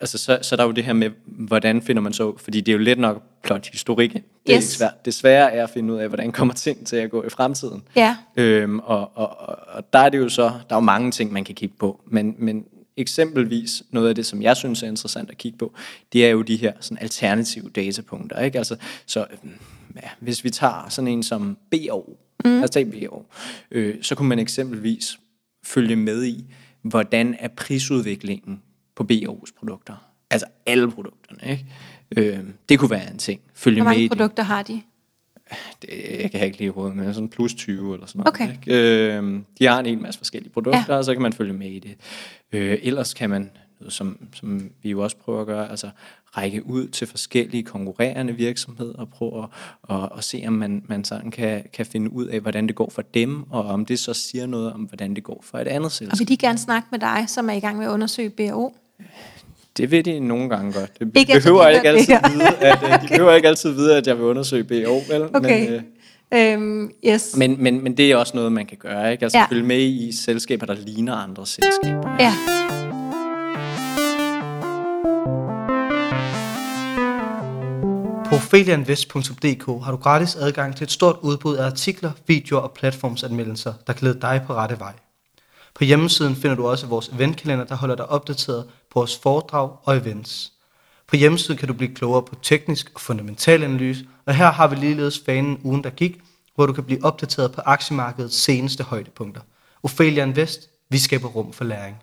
altså, 0.00 0.18
så, 0.18 0.38
så 0.42 0.54
er 0.54 0.56
der 0.56 0.64
jo 0.64 0.70
det 0.70 0.84
her 0.84 0.92
med, 0.92 1.10
hvordan 1.26 1.82
finder 1.82 2.02
man 2.02 2.12
så, 2.12 2.36
fordi 2.38 2.60
det 2.60 2.72
er 2.72 2.76
jo 2.76 2.82
let 2.82 2.98
nok 2.98 3.16
at 3.16 3.22
plotte 3.42 3.68
historik. 3.72 4.12
Det 4.12 4.18
er 4.18 4.22
Yes. 4.56 4.64
ikke 4.64 4.66
svært. 4.66 5.04
Det 5.04 5.14
svære 5.14 5.52
er 5.52 5.64
at 5.64 5.70
finde 5.70 5.94
ud 5.94 5.98
af, 5.98 6.08
hvordan 6.08 6.32
kommer 6.32 6.54
ting 6.54 6.86
til 6.86 6.96
at 6.96 7.10
gå 7.10 7.22
i 7.24 7.28
fremtiden. 7.28 7.82
Ja. 7.96 8.16
Øhm, 8.36 8.78
og, 8.78 9.10
og, 9.14 9.38
og, 9.40 9.56
og 9.68 9.92
der 9.92 9.98
er 9.98 10.08
det 10.08 10.18
jo 10.18 10.28
så, 10.28 10.42
der 10.42 10.50
er 10.70 10.76
jo 10.76 10.80
mange 10.80 11.10
ting, 11.10 11.32
man 11.32 11.44
kan 11.44 11.54
kigge 11.54 11.74
på, 11.78 12.00
men, 12.06 12.34
men 12.38 12.64
eksempelvis 12.96 13.82
noget 13.90 14.08
af 14.08 14.14
det, 14.14 14.26
som 14.26 14.42
jeg 14.42 14.56
synes 14.56 14.82
er 14.82 14.86
interessant 14.86 15.30
at 15.30 15.38
kigge 15.38 15.58
på, 15.58 15.74
det 16.12 16.26
er 16.26 16.30
jo 16.30 16.42
de 16.42 16.56
her 16.56 16.72
sådan 16.80 16.98
alternative 17.00 17.70
datapunkter. 17.70 18.40
Ikke? 18.40 18.58
Altså, 18.58 18.76
så 19.06 19.26
øhm, 19.32 19.52
ja, 19.96 20.08
hvis 20.20 20.44
vi 20.44 20.50
tager 20.50 20.88
sådan 20.88 21.08
en 21.08 21.22
som 21.22 21.56
BO, 21.70 22.16
mm. 22.44 22.68
tage 22.72 22.86
BO, 22.86 23.24
øh, 23.70 24.02
så 24.02 24.14
kunne 24.14 24.28
man 24.28 24.38
eksempelvis 24.38 25.18
følge 25.64 25.96
med 25.96 26.24
i, 26.24 26.44
hvordan 26.82 27.36
er 27.38 27.48
prisudviklingen 27.48 28.62
på 28.96 29.06
BO's 29.12 29.58
produkter. 29.58 30.10
Altså 30.30 30.46
alle 30.66 30.90
produkterne. 30.90 31.50
Ikke? 31.50 31.66
Øh, 32.16 32.44
det 32.68 32.78
kunne 32.78 32.90
være 32.90 33.10
en 33.10 33.18
ting. 33.18 33.40
Følge 33.54 33.82
Hvor 33.82 33.90
med 33.90 33.92
i 33.92 33.94
mange 33.96 34.02
det 34.02 34.10
produkter 34.10 34.42
har 34.42 34.62
de? 34.62 34.82
Det, 35.82 35.88
jeg 36.22 36.30
kan 36.30 36.40
ikke 36.46 36.58
lige 36.58 36.66
i 36.68 36.70
hovedet, 36.70 36.96
men 36.96 37.14
sådan 37.14 37.28
plus 37.28 37.54
20 37.54 37.94
eller 37.94 38.06
sådan 38.06 38.18
noget. 38.18 38.28
Okay. 38.28 38.52
Ikke? 38.52 39.16
Øh, 39.16 39.40
de 39.58 39.66
har 39.66 39.80
en 39.80 39.86
hel 39.86 39.98
masse 39.98 40.18
forskellige 40.18 40.52
produkter, 40.52 40.84
Ja. 40.88 40.96
og 40.96 41.04
så 41.04 41.12
kan 41.12 41.22
man 41.22 41.32
følge 41.32 41.52
med 41.52 41.70
i 41.70 41.78
det. 41.78 41.96
Øh, 42.52 42.78
ellers 42.82 43.14
kan 43.14 43.30
man, 43.30 43.50
som, 43.88 44.18
som 44.34 44.70
vi 44.82 44.90
jo 44.90 45.02
også 45.02 45.16
prøver 45.16 45.40
at 45.40 45.46
gøre, 45.46 45.70
altså 45.70 45.90
række 46.36 46.66
ud 46.66 46.88
til 46.88 47.06
forskellige 47.06 47.62
konkurrerende 47.62 48.32
virksomheder 48.32 48.94
og 48.94 49.08
prøve 49.08 49.42
at, 49.42 49.48
og, 49.82 50.12
og 50.12 50.24
se, 50.24 50.44
om 50.46 50.52
man, 50.52 50.82
man 50.88 51.04
sådan 51.04 51.30
kan, 51.30 51.64
kan 51.72 51.86
finde 51.86 52.12
ud 52.12 52.26
af, 52.26 52.40
hvordan 52.40 52.66
det 52.66 52.74
går 52.76 52.90
for 52.90 53.02
dem, 53.02 53.42
og 53.50 53.64
om 53.64 53.86
det 53.86 53.98
så 53.98 54.14
siger 54.14 54.46
noget 54.46 54.72
om, 54.72 54.80
hvordan 54.80 55.14
det 55.16 55.24
går 55.24 55.40
for 55.46 55.58
et 55.58 55.68
andet 55.68 55.84
Og 55.84 55.92
selskab. 55.92 56.18
vil 56.18 56.28
de 56.28 56.36
gerne 56.36 56.58
snakke 56.58 56.88
med 56.90 56.98
dig, 56.98 57.24
som 57.28 57.48
er 57.50 57.54
i 57.54 57.60
gang 57.60 57.78
med 57.78 57.86
at 57.86 57.90
undersøge 57.90 58.30
BO? 58.30 58.72
Det 59.76 59.90
vil 59.90 60.04
de 60.04 60.20
nogle 60.20 60.48
gange 60.48 60.72
godt. 60.72 60.98
Det 60.98 61.16
Ikke 61.16 61.32
behøver 61.32 61.64
de 61.68 61.74
ikke 61.74 61.88
altid 61.88 62.14
vide, 62.32 62.56
at, 62.60 62.78
øh, 62.84 63.02
de 63.02 63.08
behøver 63.12 63.32
ikke 63.32 63.48
altid 63.48 63.70
vide, 63.72 63.96
at 63.96 64.06
jeg 64.06 64.16
vil 64.18 64.24
undersøge 64.24 64.64
BO, 64.64 65.02
vel? 65.08 65.22
Okay. 65.34 65.64
Men, 65.70 65.74
øh, 65.74 65.82
Øhm, 66.34 66.90
yes. 67.06 67.36
Men, 67.36 67.56
men, 67.62 67.84
men 67.84 67.96
det 67.96 68.10
er 68.12 68.16
også 68.16 68.32
noget, 68.36 68.52
man 68.52 68.66
kan 68.66 68.78
gøre, 68.80 69.12
ikke? 69.12 69.24
Altså 69.24 69.38
Ja. 69.38 69.46
følge 69.50 69.62
med 69.66 69.80
i 69.80 70.12
selskaber, 70.24 70.66
der 70.66 70.74
ligner 70.74 71.14
andre 71.14 71.46
selskaber. 71.46 72.16
Ja. 72.20 72.32
På 78.26 78.34
opheliainvest.dk 78.34 79.84
har 79.84 79.90
du 79.90 79.96
gratis 79.96 80.36
adgang 80.36 80.76
til 80.76 80.84
et 80.84 80.90
stort 80.90 81.16
udbud 81.22 81.56
af 81.56 81.66
artikler, 81.66 82.10
videoer 82.26 82.60
og 82.60 82.72
platformsanmeldelser, 82.72 83.72
der 83.86 83.92
lede 84.00 84.18
dig 84.20 84.40
på 84.46 84.54
rette 84.54 84.78
vej. 84.78 84.92
På 85.74 85.84
hjemmesiden 85.84 86.36
finder 86.36 86.56
du 86.56 86.66
også 86.66 86.86
vores 86.86 87.08
eventkalender, 87.08 87.64
der 87.64 87.74
holder 87.74 87.94
dig 87.94 88.06
opdateret 88.06 88.64
på 88.64 89.00
vores 89.00 89.16
foredrag 89.16 89.70
og 89.82 89.96
events. 89.96 90.52
På 91.08 91.16
hjemmesiden 91.16 91.58
kan 91.58 91.68
du 91.68 91.74
blive 91.74 91.94
klogere 91.94 92.22
på 92.22 92.34
teknisk 92.42 92.90
og 92.94 93.00
fundamental 93.00 93.62
analyse, 93.62 94.06
og 94.26 94.34
her 94.34 94.50
har 94.50 94.68
vi 94.68 94.76
ligeledes 94.76 95.22
fanen 95.26 95.60
ugen, 95.64 95.84
der 95.84 95.90
gik, 95.90 96.20
hvor 96.54 96.66
du 96.66 96.72
kan 96.72 96.84
blive 96.84 97.04
opdateret 97.04 97.52
på 97.52 97.60
aktiemarkedets 97.64 98.36
seneste 98.36 98.84
højdepunkter. 98.84 99.40
Ophelia 99.82 100.24
Invest, 100.24 100.68
vi 100.90 100.98
skaber 100.98 101.28
rum 101.28 101.52
for 101.52 101.64
læring. 101.64 101.96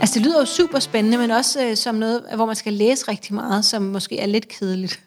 Altså, 0.00 0.14
det 0.14 0.22
lyder 0.26 0.40
jo 0.40 0.46
super 0.46 0.78
spændende, 0.78 1.18
men 1.18 1.30
også 1.30 1.66
øh, 1.66 1.76
som 1.76 1.94
noget, 1.94 2.22
hvor 2.34 2.46
man 2.46 2.56
skal 2.56 2.72
læse 2.72 3.08
rigtig 3.08 3.34
meget, 3.34 3.64
som 3.64 3.82
måske 3.82 4.18
er 4.18 4.26
lidt 4.26 4.48
kedeligt. 4.48 5.00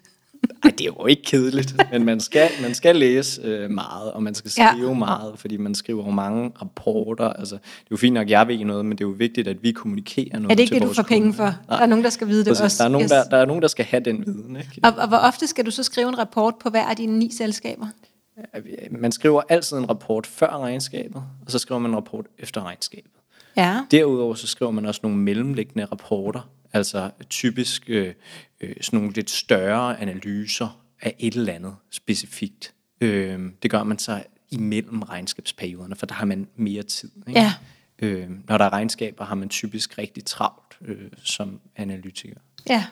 Ej, 0.63 0.69
det 0.69 0.81
er 0.81 0.85
jo 0.99 1.05
ikke 1.05 1.21
kedeligt, 1.23 1.75
men 1.91 2.05
man 2.05 2.19
skal, 2.19 2.49
man 2.61 2.73
skal 2.73 2.95
læse 2.95 3.41
øh, 3.41 3.69
meget, 3.69 4.11
og 4.11 4.23
man 4.23 4.35
skal 4.35 4.51
skrive 4.51 4.87
ja. 4.87 4.93
meget, 4.93 5.39
fordi 5.39 5.57
man 5.57 5.75
skriver 5.75 6.11
mange 6.11 6.51
rapporter. 6.61 7.29
Altså, 7.29 7.55
det 7.55 7.61
er 7.81 7.87
jo 7.91 7.97
fint 7.97 8.13
nok, 8.13 8.23
at 8.23 8.29
jeg 8.29 8.47
ved 8.47 8.65
noget, 8.65 8.85
men 8.85 8.97
det 8.97 9.03
er 9.03 9.07
jo 9.07 9.15
vigtigt, 9.17 9.47
at 9.47 9.63
vi 9.63 9.71
kommunikerer 9.71 10.39
noget 10.39 10.51
Er 10.51 10.55
det 10.55 10.63
ikke 10.63 10.73
det, 10.79 10.81
du 10.89 10.93
får 10.93 11.03
penge 11.03 11.33
for? 11.33 11.43
kunder. 11.43 11.53
Der 11.69 11.75
er 11.75 11.85
nogen, 11.85 12.03
der 12.03 12.09
skal 12.09 12.27
vide 12.27 12.39
det 12.39 12.47
Præcis. 12.47 12.63
også. 12.63 12.77
Der 12.77 12.85
er, 12.85 12.91
nogen, 12.91 13.05
Yes. 13.05 13.09
der, 13.11 13.23
der 13.23 13.37
er 13.37 13.45
nogen, 13.45 13.61
der 13.61 13.67
skal 13.67 13.85
have 13.85 14.03
den 14.03 14.25
viden. 14.25 14.55
Ikke? 14.55 14.79
Og, 14.83 14.93
og 14.97 15.07
hvor 15.07 15.17
ofte 15.17 15.47
skal 15.47 15.65
du 15.65 15.71
så 15.71 15.83
skrive 15.83 16.09
en 16.09 16.17
rapport 16.17 16.53
på 16.63 16.69
hver 16.69 16.85
af 16.85 16.95
dine 16.95 17.19
ni 17.19 17.31
selskaber? 17.37 17.87
Man 18.91 19.11
skriver 19.11 19.41
altid 19.49 19.77
en 19.77 19.89
rapport 19.89 20.27
før 20.27 20.57
regnskabet, 20.57 21.23
og 21.45 21.51
så 21.51 21.59
skriver 21.59 21.79
man 21.79 21.91
en 21.91 21.97
rapport 21.97 22.25
efter 22.39 22.63
regnskabet. 22.65 23.11
Ja. 23.57 23.79
Derudover 23.91 24.33
så 24.35 24.47
skriver 24.47 24.71
man 24.71 24.85
også 24.85 24.99
nogle 25.03 25.17
mellemliggende 25.17 25.85
rapporter, 25.85 26.49
altså 26.73 27.09
typisk 27.29 27.83
øh, 27.87 28.13
øh, 28.61 28.75
sådan 28.81 28.99
nogle 28.99 29.13
lidt 29.13 29.29
større 29.29 30.01
analyser 30.01 30.81
af 31.01 31.15
et 31.19 31.33
eller 31.33 31.53
andet 31.53 31.75
specifikt. 31.91 32.73
Øh, 33.01 33.39
det 33.63 33.71
gør 33.71 33.83
man 33.83 33.99
så 33.99 34.23
imellem 34.51 35.01
regnskabsperioderne, 35.01 35.95
for 35.95 36.05
der 36.05 36.13
har 36.13 36.25
man 36.25 36.47
mere 36.55 36.83
tid. 36.83 37.09
Ikke? 37.27 37.39
Ja. 37.39 37.53
Øh, 37.99 38.29
når 38.47 38.57
der 38.57 38.65
er 38.65 38.73
regnskaber, 38.73 39.25
har 39.25 39.35
man 39.35 39.49
typisk 39.49 39.97
rigtig 39.97 40.25
travlt 40.25 40.77
øh, 40.85 41.11
som 41.23 41.59
analytiker. 41.75 42.39
Ja. 42.69 42.85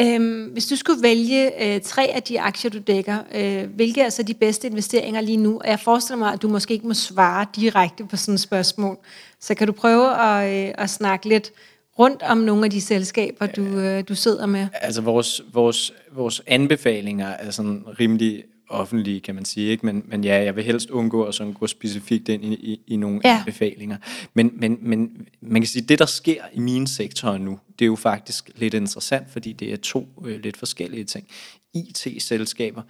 Øhm, 0.00 0.44
hvis 0.44 0.66
du 0.66 0.76
skulle 0.76 1.02
vælge 1.02 1.74
øh, 1.74 1.80
tre 1.80 2.06
af 2.14 2.22
de 2.22 2.40
aktier, 2.40 2.70
du 2.70 2.78
dækker, 2.78 3.18
øh, 3.34 3.70
hvilke 3.74 4.02
er 4.02 4.08
så 4.08 4.22
de 4.22 4.34
bedste 4.34 4.66
investeringer 4.66 5.20
lige 5.20 5.36
nu? 5.36 5.60
Jeg 5.64 5.80
forestiller 5.80 6.18
mig, 6.18 6.32
at 6.32 6.42
du 6.42 6.48
måske 6.48 6.74
ikke 6.74 6.86
må 6.86 6.94
svare 6.94 7.46
direkte 7.56 8.06
på 8.06 8.16
sådan 8.16 8.34
et 8.34 8.40
spørgsmål. 8.40 8.98
Så 9.40 9.54
kan 9.54 9.66
du 9.66 9.72
prøve 9.72 10.20
at, 10.20 10.68
øh, 10.68 10.74
at 10.78 10.90
snakke 10.90 11.28
lidt 11.28 11.52
rundt 12.00 12.22
om 12.22 12.38
nogle 12.38 12.64
af 12.64 12.70
de 12.70 12.80
selskaber, 12.80 13.46
du, 13.46 13.62
øh, 13.62 14.04
du 14.08 14.14
sidder 14.14 14.46
med? 14.46 14.68
Altså 14.74 15.00
vores, 15.00 15.42
vores, 15.52 15.92
vores 16.12 16.42
anbefalinger 16.46 17.26
er 17.26 17.50
sådan 17.50 17.84
rimelig 18.00 18.44
offentlige, 18.68 19.20
kan 19.20 19.34
man 19.34 19.44
sige. 19.44 19.70
Ikke? 19.70 19.86
Men, 19.86 20.04
men 20.06 20.24
ja, 20.24 20.42
jeg 20.42 20.56
vil 20.56 20.64
helst 20.64 20.90
undgå 20.90 21.22
at 21.24 21.34
sådan 21.34 21.52
gå 21.52 21.66
specifikt 21.66 22.28
ind 22.28 22.44
i, 22.44 22.54
i, 22.54 22.80
i 22.86 22.96
nogle 22.96 23.20
Ja. 23.24 23.30
ja. 23.30 23.42
befalinger. 23.46 23.96
Men, 24.34 24.50
men, 24.54 24.78
men 24.80 25.26
man 25.40 25.62
kan 25.62 25.68
sige, 25.68 25.82
det 25.82 25.98
der 25.98 26.06
sker 26.06 26.42
i 26.52 26.60
mine 26.60 26.88
sektorer 26.88 27.38
nu, 27.38 27.58
det 27.78 27.84
er 27.84 27.86
jo 27.86 27.96
faktisk 27.96 28.50
lidt 28.56 28.74
interessant, 28.74 29.30
fordi 29.30 29.52
det 29.52 29.72
er 29.72 29.76
to 29.76 30.08
øh, 30.26 30.40
lidt 30.40 30.56
forskellige 30.56 31.04
ting. 31.04 31.26
IT-selskaber 31.74 32.82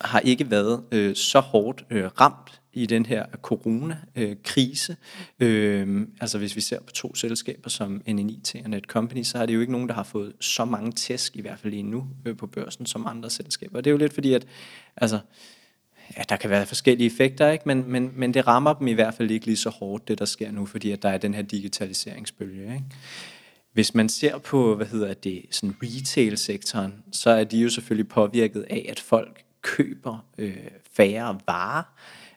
har 0.00 0.20
ikke 0.20 0.50
været 0.50 0.82
øh, 0.92 1.16
så 1.16 1.40
hårdt 1.40 1.84
øh, 1.90 2.04
ramt 2.20 2.60
i 2.76 2.86
den 2.86 3.06
her 3.06 3.26
coronakrise. 3.42 4.96
Øh, 5.40 6.06
altså 6.20 6.38
hvis 6.38 6.56
vi 6.56 6.60
ser 6.60 6.80
på 6.80 6.92
to 6.92 7.14
selskaber 7.14 7.70
som 7.70 8.02
NNIT 8.08 8.56
og 8.64 8.70
Netcompany, 8.70 9.22
så 9.22 9.38
er 9.38 9.46
det 9.46 9.54
jo 9.54 9.60
ikke 9.60 9.72
nogen, 9.72 9.88
der 9.88 9.94
har 9.94 10.02
fået 10.02 10.32
så 10.40 10.64
mange 10.64 10.92
tæsk, 10.92 11.36
i 11.36 11.40
hvert 11.40 11.58
fald 11.58 11.72
lige 11.72 11.82
nu, 11.82 12.06
øh, 12.26 12.36
på 12.36 12.46
børsen 12.46 12.86
som 12.86 13.06
andre 13.06 13.30
selskaber. 13.30 13.76
Og 13.76 13.84
det 13.84 13.90
er 13.90 13.92
jo 13.92 13.98
lidt 13.98 14.14
fordi, 14.14 14.32
at 14.32 14.46
altså, 14.96 15.18
ja, 16.16 16.22
der 16.28 16.36
kan 16.36 16.50
være 16.50 16.66
forskellige 16.66 17.06
effekter, 17.06 17.50
ikke? 17.50 17.64
Men, 17.66 17.84
men, 17.90 18.12
men 18.14 18.34
det 18.34 18.46
rammer 18.46 18.72
dem 18.72 18.86
i 18.88 18.92
hvert 18.92 19.14
fald 19.14 19.30
ikke 19.30 19.46
lige 19.46 19.56
så 19.56 19.70
hårdt, 19.70 20.08
det 20.08 20.18
der 20.18 20.24
sker 20.24 20.50
nu, 20.50 20.66
fordi 20.66 20.90
at 20.90 21.02
der 21.02 21.08
er 21.08 21.18
den 21.18 21.34
her 21.34 21.42
digitaliseringsbølge. 21.42 22.62
Ikke? 22.62 22.84
Hvis 23.72 23.94
man 23.94 24.08
ser 24.08 24.38
på, 24.38 24.74
hvad 24.74 24.86
hedder 24.86 25.14
det, 25.14 25.42
sådan 25.50 25.76
retail-sektoren, 25.82 26.94
så 27.12 27.30
er 27.30 27.44
de 27.44 27.58
jo 27.58 27.68
selvfølgelig 27.68 28.08
påvirket 28.08 28.66
af, 28.70 28.86
at 28.88 29.00
folk 29.00 29.42
køber 29.62 30.24
øh, 30.38 30.56
færre 30.92 31.38
varer, 31.46 31.82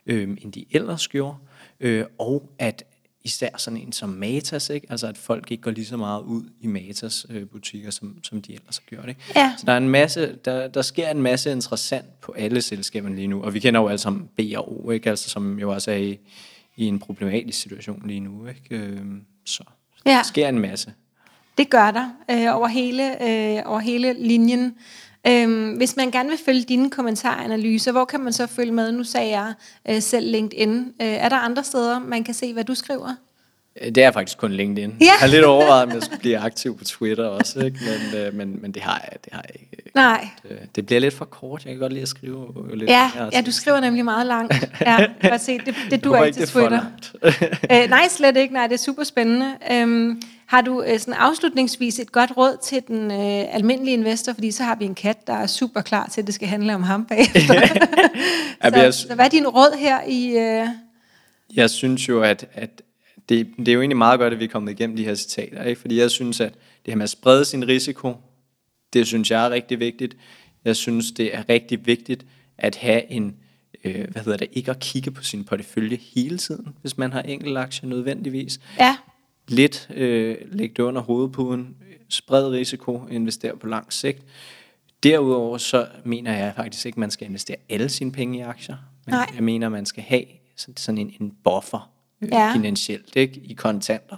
øh, 0.06 0.28
end 0.42 0.52
de 0.52 0.64
ellers 0.70 1.08
gjorde, 1.08 1.36
øh, 1.80 2.04
og 2.18 2.48
at 2.58 2.84
især 3.24 3.48
sådan 3.56 3.80
en 3.80 3.92
som 3.92 4.08
Matas, 4.08 4.70
ikke? 4.70 4.86
altså 4.90 5.06
at 5.06 5.18
folk 5.18 5.50
ikke 5.50 5.62
går 5.62 5.70
lige 5.70 5.86
så 5.86 5.96
meget 5.96 6.22
ud 6.22 6.42
i 6.60 6.66
Matas 6.66 7.26
øh, 7.30 7.46
butikker, 7.46 7.90
som, 7.90 8.18
som 8.24 8.42
de 8.42 8.52
ellers 8.54 8.76
har 8.76 8.84
gjort. 8.96 9.08
Ikke? 9.08 9.20
Ja. 9.36 9.54
Så 9.58 9.66
der 9.66 9.72
er 9.72 9.76
en 9.76 9.88
masse, 9.88 10.36
der, 10.44 10.68
der 10.68 10.82
sker 10.82 11.08
en 11.10 11.22
masse 11.22 11.52
interessant 11.52 12.20
på 12.20 12.32
alle 12.32 12.62
selskaberne 12.62 13.16
lige 13.16 13.28
nu, 13.28 13.42
og 13.42 13.54
vi 13.54 13.60
kender 13.60 13.80
jo 13.80 13.88
alle 13.88 13.98
sammen 13.98 14.28
B 14.36 14.40
og 14.56 14.84
O, 14.86 14.90
ikke? 14.90 15.10
Altså, 15.10 15.30
som 15.30 15.58
jo 15.58 15.70
også 15.72 15.90
er 15.90 15.96
i, 15.96 16.18
i 16.76 16.84
en 16.86 16.98
problematisk 16.98 17.60
situation 17.60 18.02
lige 18.06 18.20
nu. 18.20 18.46
Ikke? 18.46 18.76
Øh, 18.76 19.00
så 19.44 19.64
Ja. 20.06 20.10
der 20.10 20.22
sker 20.22 20.48
en 20.48 20.58
masse. 20.58 20.92
Det 21.58 21.70
gør 21.70 21.90
der 21.90 22.10
øh, 22.30 22.56
over, 22.56 22.68
hele, 22.68 23.22
øh, 23.22 23.62
over 23.66 23.78
hele 23.78 24.12
linjen. 24.12 24.74
Øhm, 25.26 25.70
hvis 25.76 25.96
man 25.96 26.10
gerne 26.10 26.28
vil 26.28 26.38
følge 26.44 26.62
dine 26.62 26.90
kommentaranalyser, 26.90 27.92
hvor 27.92 28.04
kan 28.04 28.20
man 28.20 28.32
så 28.32 28.46
følge 28.46 28.72
med? 28.72 28.92
Nu 28.92 29.04
sagde 29.04 29.28
jeg 29.38 29.52
øh, 29.90 30.02
selv 30.02 30.30
LinkedIn. 30.30 30.78
Øh, 30.78 31.06
er 31.06 31.28
der 31.28 31.36
andre 31.36 31.64
steder, 31.64 31.98
man 31.98 32.24
kan 32.24 32.34
se, 32.34 32.52
hvad 32.52 32.64
du 32.64 32.74
skriver? 32.74 33.14
Øh, 33.82 33.94
Det 33.94 34.02
er 34.02 34.10
faktisk 34.12 34.38
kun 34.38 34.52
LinkedIn. 34.52 34.90
Ja. 35.00 35.04
Jeg 35.04 35.12
har 35.20 35.26
lidt 35.26 35.44
overvejet, 35.44 35.82
om 35.82 35.92
jeg 35.92 36.02
skulle 36.02 36.20
blive 36.20 36.38
aktiv 36.38 36.78
på 36.78 36.84
Twitter 36.84 37.24
også, 37.24 37.60
ikke? 37.60 37.78
Men, 38.12 38.20
øh, 38.20 38.34
men, 38.34 38.58
men 38.62 38.72
det 38.72 38.82
har 38.82 39.08
jeg, 39.10 39.18
det 39.24 39.32
har 39.32 39.44
jeg 39.48 39.60
ikke. 39.60 39.90
Nej. 39.94 40.28
Det, 40.42 40.58
det 40.76 40.86
bliver 40.86 41.00
lidt 41.00 41.14
for 41.14 41.24
kort. 41.24 41.64
Jeg 41.64 41.72
kan 41.72 41.80
godt 41.80 41.92
lide 41.92 42.02
at 42.02 42.08
skrive 42.08 42.46
øh, 42.70 42.78
lidt 42.78 42.90
Ja, 42.90 43.10
mere. 43.14 43.30
ja, 43.32 43.40
du 43.40 43.52
skriver 43.52 43.80
nemlig 43.80 44.04
meget 44.04 44.26
langt. 44.26 44.54
Ja, 44.80 45.06
godt 45.28 45.40
se, 45.40 45.58
det, 45.58 45.74
det 45.90 46.04
duer 46.04 46.24
ikke, 46.24 46.36
til 46.36 46.42
er 46.42 46.46
Twitter. 46.46 46.80
øh, 47.84 47.90
nej, 47.90 48.08
slet 48.10 48.36
ikke. 48.36 48.54
Nej, 48.54 48.66
det 48.66 48.74
er 48.74 48.78
super 48.78 49.04
spændende. 49.04 49.54
Øhm, 49.72 50.22
har 50.50 50.60
du 50.60 50.82
øh, 50.82 50.98
sådan 50.98 51.14
afslutningsvis 51.14 51.98
et 51.98 52.12
godt 52.12 52.36
råd 52.36 52.56
til 52.62 52.82
den 52.88 53.10
øh, 53.10 53.54
almindelige 53.54 53.94
investor? 53.94 54.32
Fordi 54.32 54.50
så 54.50 54.62
har 54.62 54.74
vi 54.76 54.84
en 54.84 54.94
kat, 54.94 55.26
der 55.26 55.32
er 55.32 55.46
super 55.46 55.80
klar 55.80 56.08
til, 56.12 56.20
at 56.20 56.26
det 56.26 56.34
skal 56.34 56.48
handle 56.48 56.74
om 56.74 56.82
ham 56.82 57.04
bagefter. 57.04 57.54
Jamen, 58.64 58.78
jeg- 58.80 58.94
så, 58.94 59.00
så 59.08 59.14
hvad 59.14 59.24
er 59.24 59.28
din 59.28 59.46
råd 59.48 59.78
her 59.78 60.00
i... 60.08 60.26
Øh, 60.38 60.66
Jeg 61.56 61.70
synes 61.70 62.08
jo, 62.08 62.22
at, 62.22 62.48
at 62.52 62.82
det, 63.28 63.46
det 63.58 63.68
er 63.68 63.72
jo 63.72 63.80
egentlig 63.80 63.96
meget 63.96 64.18
godt, 64.20 64.32
at 64.32 64.38
vi 64.40 64.44
er 64.44 64.48
kommet 64.48 64.72
igennem 64.72 64.96
de 64.96 65.04
her 65.04 65.14
citater, 65.14 65.62
ikke? 65.64 65.80
fordi 65.80 65.98
jeg 66.00 66.10
synes, 66.10 66.40
at 66.40 66.52
det 66.54 66.92
her 66.92 66.96
med 66.96 67.04
at 67.04 67.10
sprede 67.10 67.44
sin 67.44 67.68
risiko, 67.68 68.14
det 68.92 69.06
synes 69.06 69.30
jeg 69.30 69.46
er 69.46 69.50
rigtig 69.50 69.80
vigtigt. 69.80 70.16
Jeg 70.64 70.76
synes, 70.76 71.12
det 71.12 71.34
er 71.36 71.42
rigtig 71.48 71.86
vigtigt 71.86 72.24
at 72.58 72.76
have 72.76 73.10
en, 73.12 73.36
øh, 73.84 74.06
hvad 74.10 74.22
hedder 74.22 74.38
det, 74.38 74.48
ikke 74.52 74.70
at 74.70 74.78
kigge 74.80 75.10
på 75.10 75.22
sin 75.22 75.44
portefølje 75.44 75.98
hele 76.14 76.38
tiden, 76.38 76.68
hvis 76.80 76.98
man 76.98 77.12
har 77.12 77.22
enkelte 77.22 77.60
aktier 77.60 77.88
nødvendigvis. 77.88 78.60
ja, 78.78 78.96
Lidt 79.50 79.88
øh, 79.94 80.36
lægge 80.52 80.74
det 80.76 80.82
under 80.82 81.00
hovedpuden, 81.02 81.76
spred 82.08 82.48
risiko, 82.48 83.06
investere 83.10 83.56
på 83.56 83.66
lang 83.66 83.92
sigt. 83.92 84.22
Derudover 85.02 85.58
så 85.58 85.86
mener 86.04 86.36
jeg 86.36 86.52
faktisk 86.56 86.86
ikke, 86.86 86.96
at 86.96 86.98
man 87.00 87.10
skal 87.10 87.26
investere 87.28 87.56
alle 87.68 87.88
sine 87.88 88.12
penge 88.12 88.38
i 88.38 88.40
aktier. 88.40 88.76
Men 89.06 89.12
Nej. 89.14 89.30
jeg 89.34 89.44
mener, 89.44 89.66
at 89.66 89.72
man 89.72 89.86
skal 89.86 90.02
have 90.02 90.24
sådan- 90.76 90.98
en, 90.98 91.12
en 91.20 91.32
buffer 91.44 91.90
øh, 92.22 92.28
Ja. 92.32 92.46
ja. 92.46 92.52
finansielt, 92.54 93.16
ikke? 93.16 93.40
i 93.40 93.52
kontanter, 93.52 94.16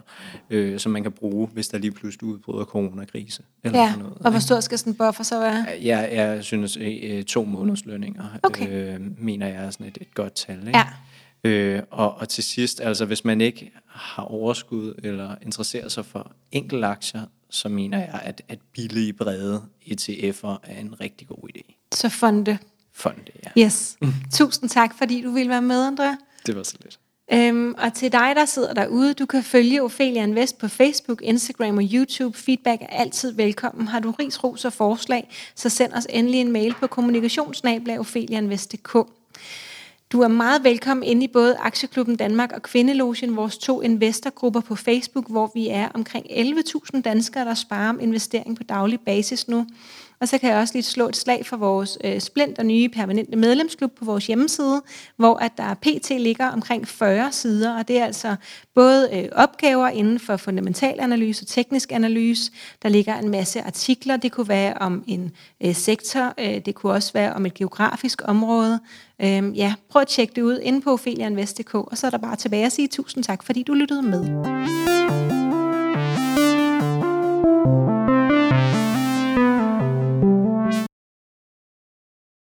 øh, 0.51 0.79
som 0.79 0.93
man 0.93 1.03
kan 1.03 1.13
bruge, 1.13 1.47
hvis 1.53 1.69
der 1.69 1.79
lige 1.79 1.91
pludselig 1.93 2.25
udbryder 2.25 2.65
coronakrise. 2.65 3.43
Eller 3.65 3.79
ja. 3.79 3.97
noget, 3.97 4.15
og 4.21 4.31
hvor 4.31 4.41
stor 4.41 4.61
skal 4.61 4.79
sådan 4.79 4.93
en 4.93 4.97
buffer 4.97 5.25
så 5.25 5.39
være? 5.41 5.67
Jeg, 5.83 6.09
jeg 6.13 6.45
synes, 6.45 6.77
øh, 6.77 7.25
to 7.25 7.45
måneders 7.45 7.87
lønninger, 7.87 8.25
Okay. 8.43 8.95
øh, 8.95 9.01
mener 9.19 9.47
jeg 9.47 9.65
er 9.65 9.71
sådan 9.71 9.87
et, 9.87 9.99
et 10.01 10.15
godt 10.15 10.33
tal. 10.35 10.59
Ikke? 10.67 10.79
Ja. 10.79 10.85
Øh, 11.45 11.83
og, 11.91 12.15
og 12.15 12.29
til 12.29 12.45
sidst, 12.45 12.81
altså 12.81 13.05
hvis 13.05 13.25
man 13.25 13.41
ikke 13.41 13.73
har 13.93 14.23
overskud 14.23 14.95
eller 15.03 15.35
interesserer 15.43 15.89
sig 15.89 16.07
for 16.07 16.33
enkelte 16.53 16.87
aktier, 16.87 17.23
så 17.51 17.69
mener 17.69 17.99
jeg, 17.99 18.21
at, 18.23 18.43
at 18.49 18.59
billige 18.73 19.13
brede 19.13 19.63
ETF'er 19.87 20.57
er 20.63 20.81
en 20.81 21.01
rigtig 21.01 21.29
god 21.29 21.49
idé. 21.57 21.89
Så 21.95 22.09
fonde. 22.09 22.59
Fonde, 22.93 23.33
ja. 23.45 23.51
Yes. 23.65 23.99
Tusind 24.33 24.71
tak, 24.71 24.99
fordi 24.99 25.23
du 25.23 25.31
ville 25.31 25.51
være 25.51 25.63
med, 25.63 25.87
Andrea. 25.87 26.15
Det 26.47 26.57
var 26.57 26.63
så 26.63 26.77
lidt. 26.83 26.99
Øhm, 27.33 27.75
og 27.79 27.95
til 27.95 28.13
dig, 28.13 28.33
der 28.37 28.45
sidder 28.45 28.75
derude, 28.75 29.15
du 29.15 29.27
kan 29.27 29.43
følge 29.43 29.83
Ophelia 29.83 30.23
Invest 30.23 30.59
på 30.59 30.69
Facebook, 30.69 31.23
Instagram 31.23 31.79
og 31.79 31.85
YouTube. 31.93 32.39
Feedback 32.39 32.83
er 32.83 32.87
altid 32.87 33.33
velkommen. 33.33 33.89
Har 33.89 34.01
du 34.01 34.11
ris, 34.11 34.45
ros 34.45 34.65
og 34.65 34.73
forslag, 34.73 35.29
så 35.55 35.69
send 35.69 35.93
os 35.93 36.07
endelig 36.11 36.41
en 36.41 36.53
mail 36.53 36.75
på 36.81 36.87
kommunikationsnablag.opheliainvest.dk. 36.87 38.97
Du 40.13 40.21
er 40.21 40.29
meget 40.29 40.65
velkommen 40.65 41.05
inde 41.05 41.25
i 41.25 41.29
både 41.29 41.57
Aktieklubben 41.57 42.17
Danmark 42.17 42.53
og 42.53 42.63
Kvindelogen, 42.63 43.37
vores 43.37 43.59
to 43.59 43.81
investorgrupper 43.81 44.61
på 44.61 44.75
Facebook, 44.75 45.31
hvor 45.31 45.51
vi 45.55 45.69
er 45.69 45.89
omkring 45.95 46.27
11.000 46.27 47.01
danskere, 47.01 47.45
der 47.45 47.55
sparer 47.55 47.89
om 47.89 48.01
investering 48.01 48.57
på 48.57 48.63
daglig 48.63 49.01
basis 49.01 49.49
nu. 49.49 49.67
Og 50.23 50.29
så 50.29 50.39
kan 50.39 50.51
jeg 50.51 50.59
også 50.59 50.75
lige 50.75 50.83
slå 50.83 51.09
et 51.09 51.17
slag 51.17 51.47
for 51.47 51.57
vores 51.57 51.99
øh, 52.05 52.21
splint 52.21 52.59
og 52.59 52.67
nye 52.67 52.89
permanente 52.89 53.37
medlemsklub 53.37 53.93
på 53.99 54.05
vores 54.05 54.27
hjemmeside, 54.27 54.83
hvor 55.17 55.35
at 55.35 55.53
der 55.57 55.75
pt. 55.75 56.11
ligger 56.11 56.47
omkring 56.47 56.89
40 56.89 57.33
sider, 57.33 57.79
og 57.79 57.89
det 57.89 57.99
er 57.99 58.05
altså 58.05 58.37
både 58.75 59.09
øh, 59.13 59.29
opgaver 59.33 59.89
inden 59.89 60.19
for 60.19 60.37
fundamental 60.37 61.01
analyse 61.01 61.43
og 61.43 61.47
teknisk 61.47 61.93
analyse. 61.93 62.53
Der 62.83 62.89
ligger 62.89 63.19
en 63.19 63.29
masse 63.29 63.63
artikler, 63.63 64.17
det 64.17 64.33
kunne 64.33 64.49
være 64.49 64.75
om 64.75 65.05
en 65.07 65.33
øh, 65.65 65.75
sektor, 65.75 66.35
øh, 66.39 66.61
det 66.67 66.75
kunne 66.75 66.93
også 66.93 67.13
være 67.13 67.33
om 67.33 67.47
et 67.47 67.55
geografisk 67.55 68.23
område. 68.25 68.81
Øh, 69.23 69.59
ja, 69.59 69.75
prøv 69.91 70.03
at 70.03 70.09
tjekke 70.09 70.33
det 70.37 70.43
ud 70.43 70.61
inde 70.63 70.81
på 70.81 70.93
opheliainvest.dk, 70.93 71.75
og 71.75 71.99
så 71.99 72.07
er 72.07 72.11
der 72.11 72.19
bare 72.19 72.37
tilbage 72.37 72.67
at 72.67 72.73
sige 72.73 72.89
tusind 72.89 73.25
tak, 73.25 73.43
fordi 73.43 73.63
du 73.63 73.75
lyttede 73.75 74.03
med. 74.03 75.72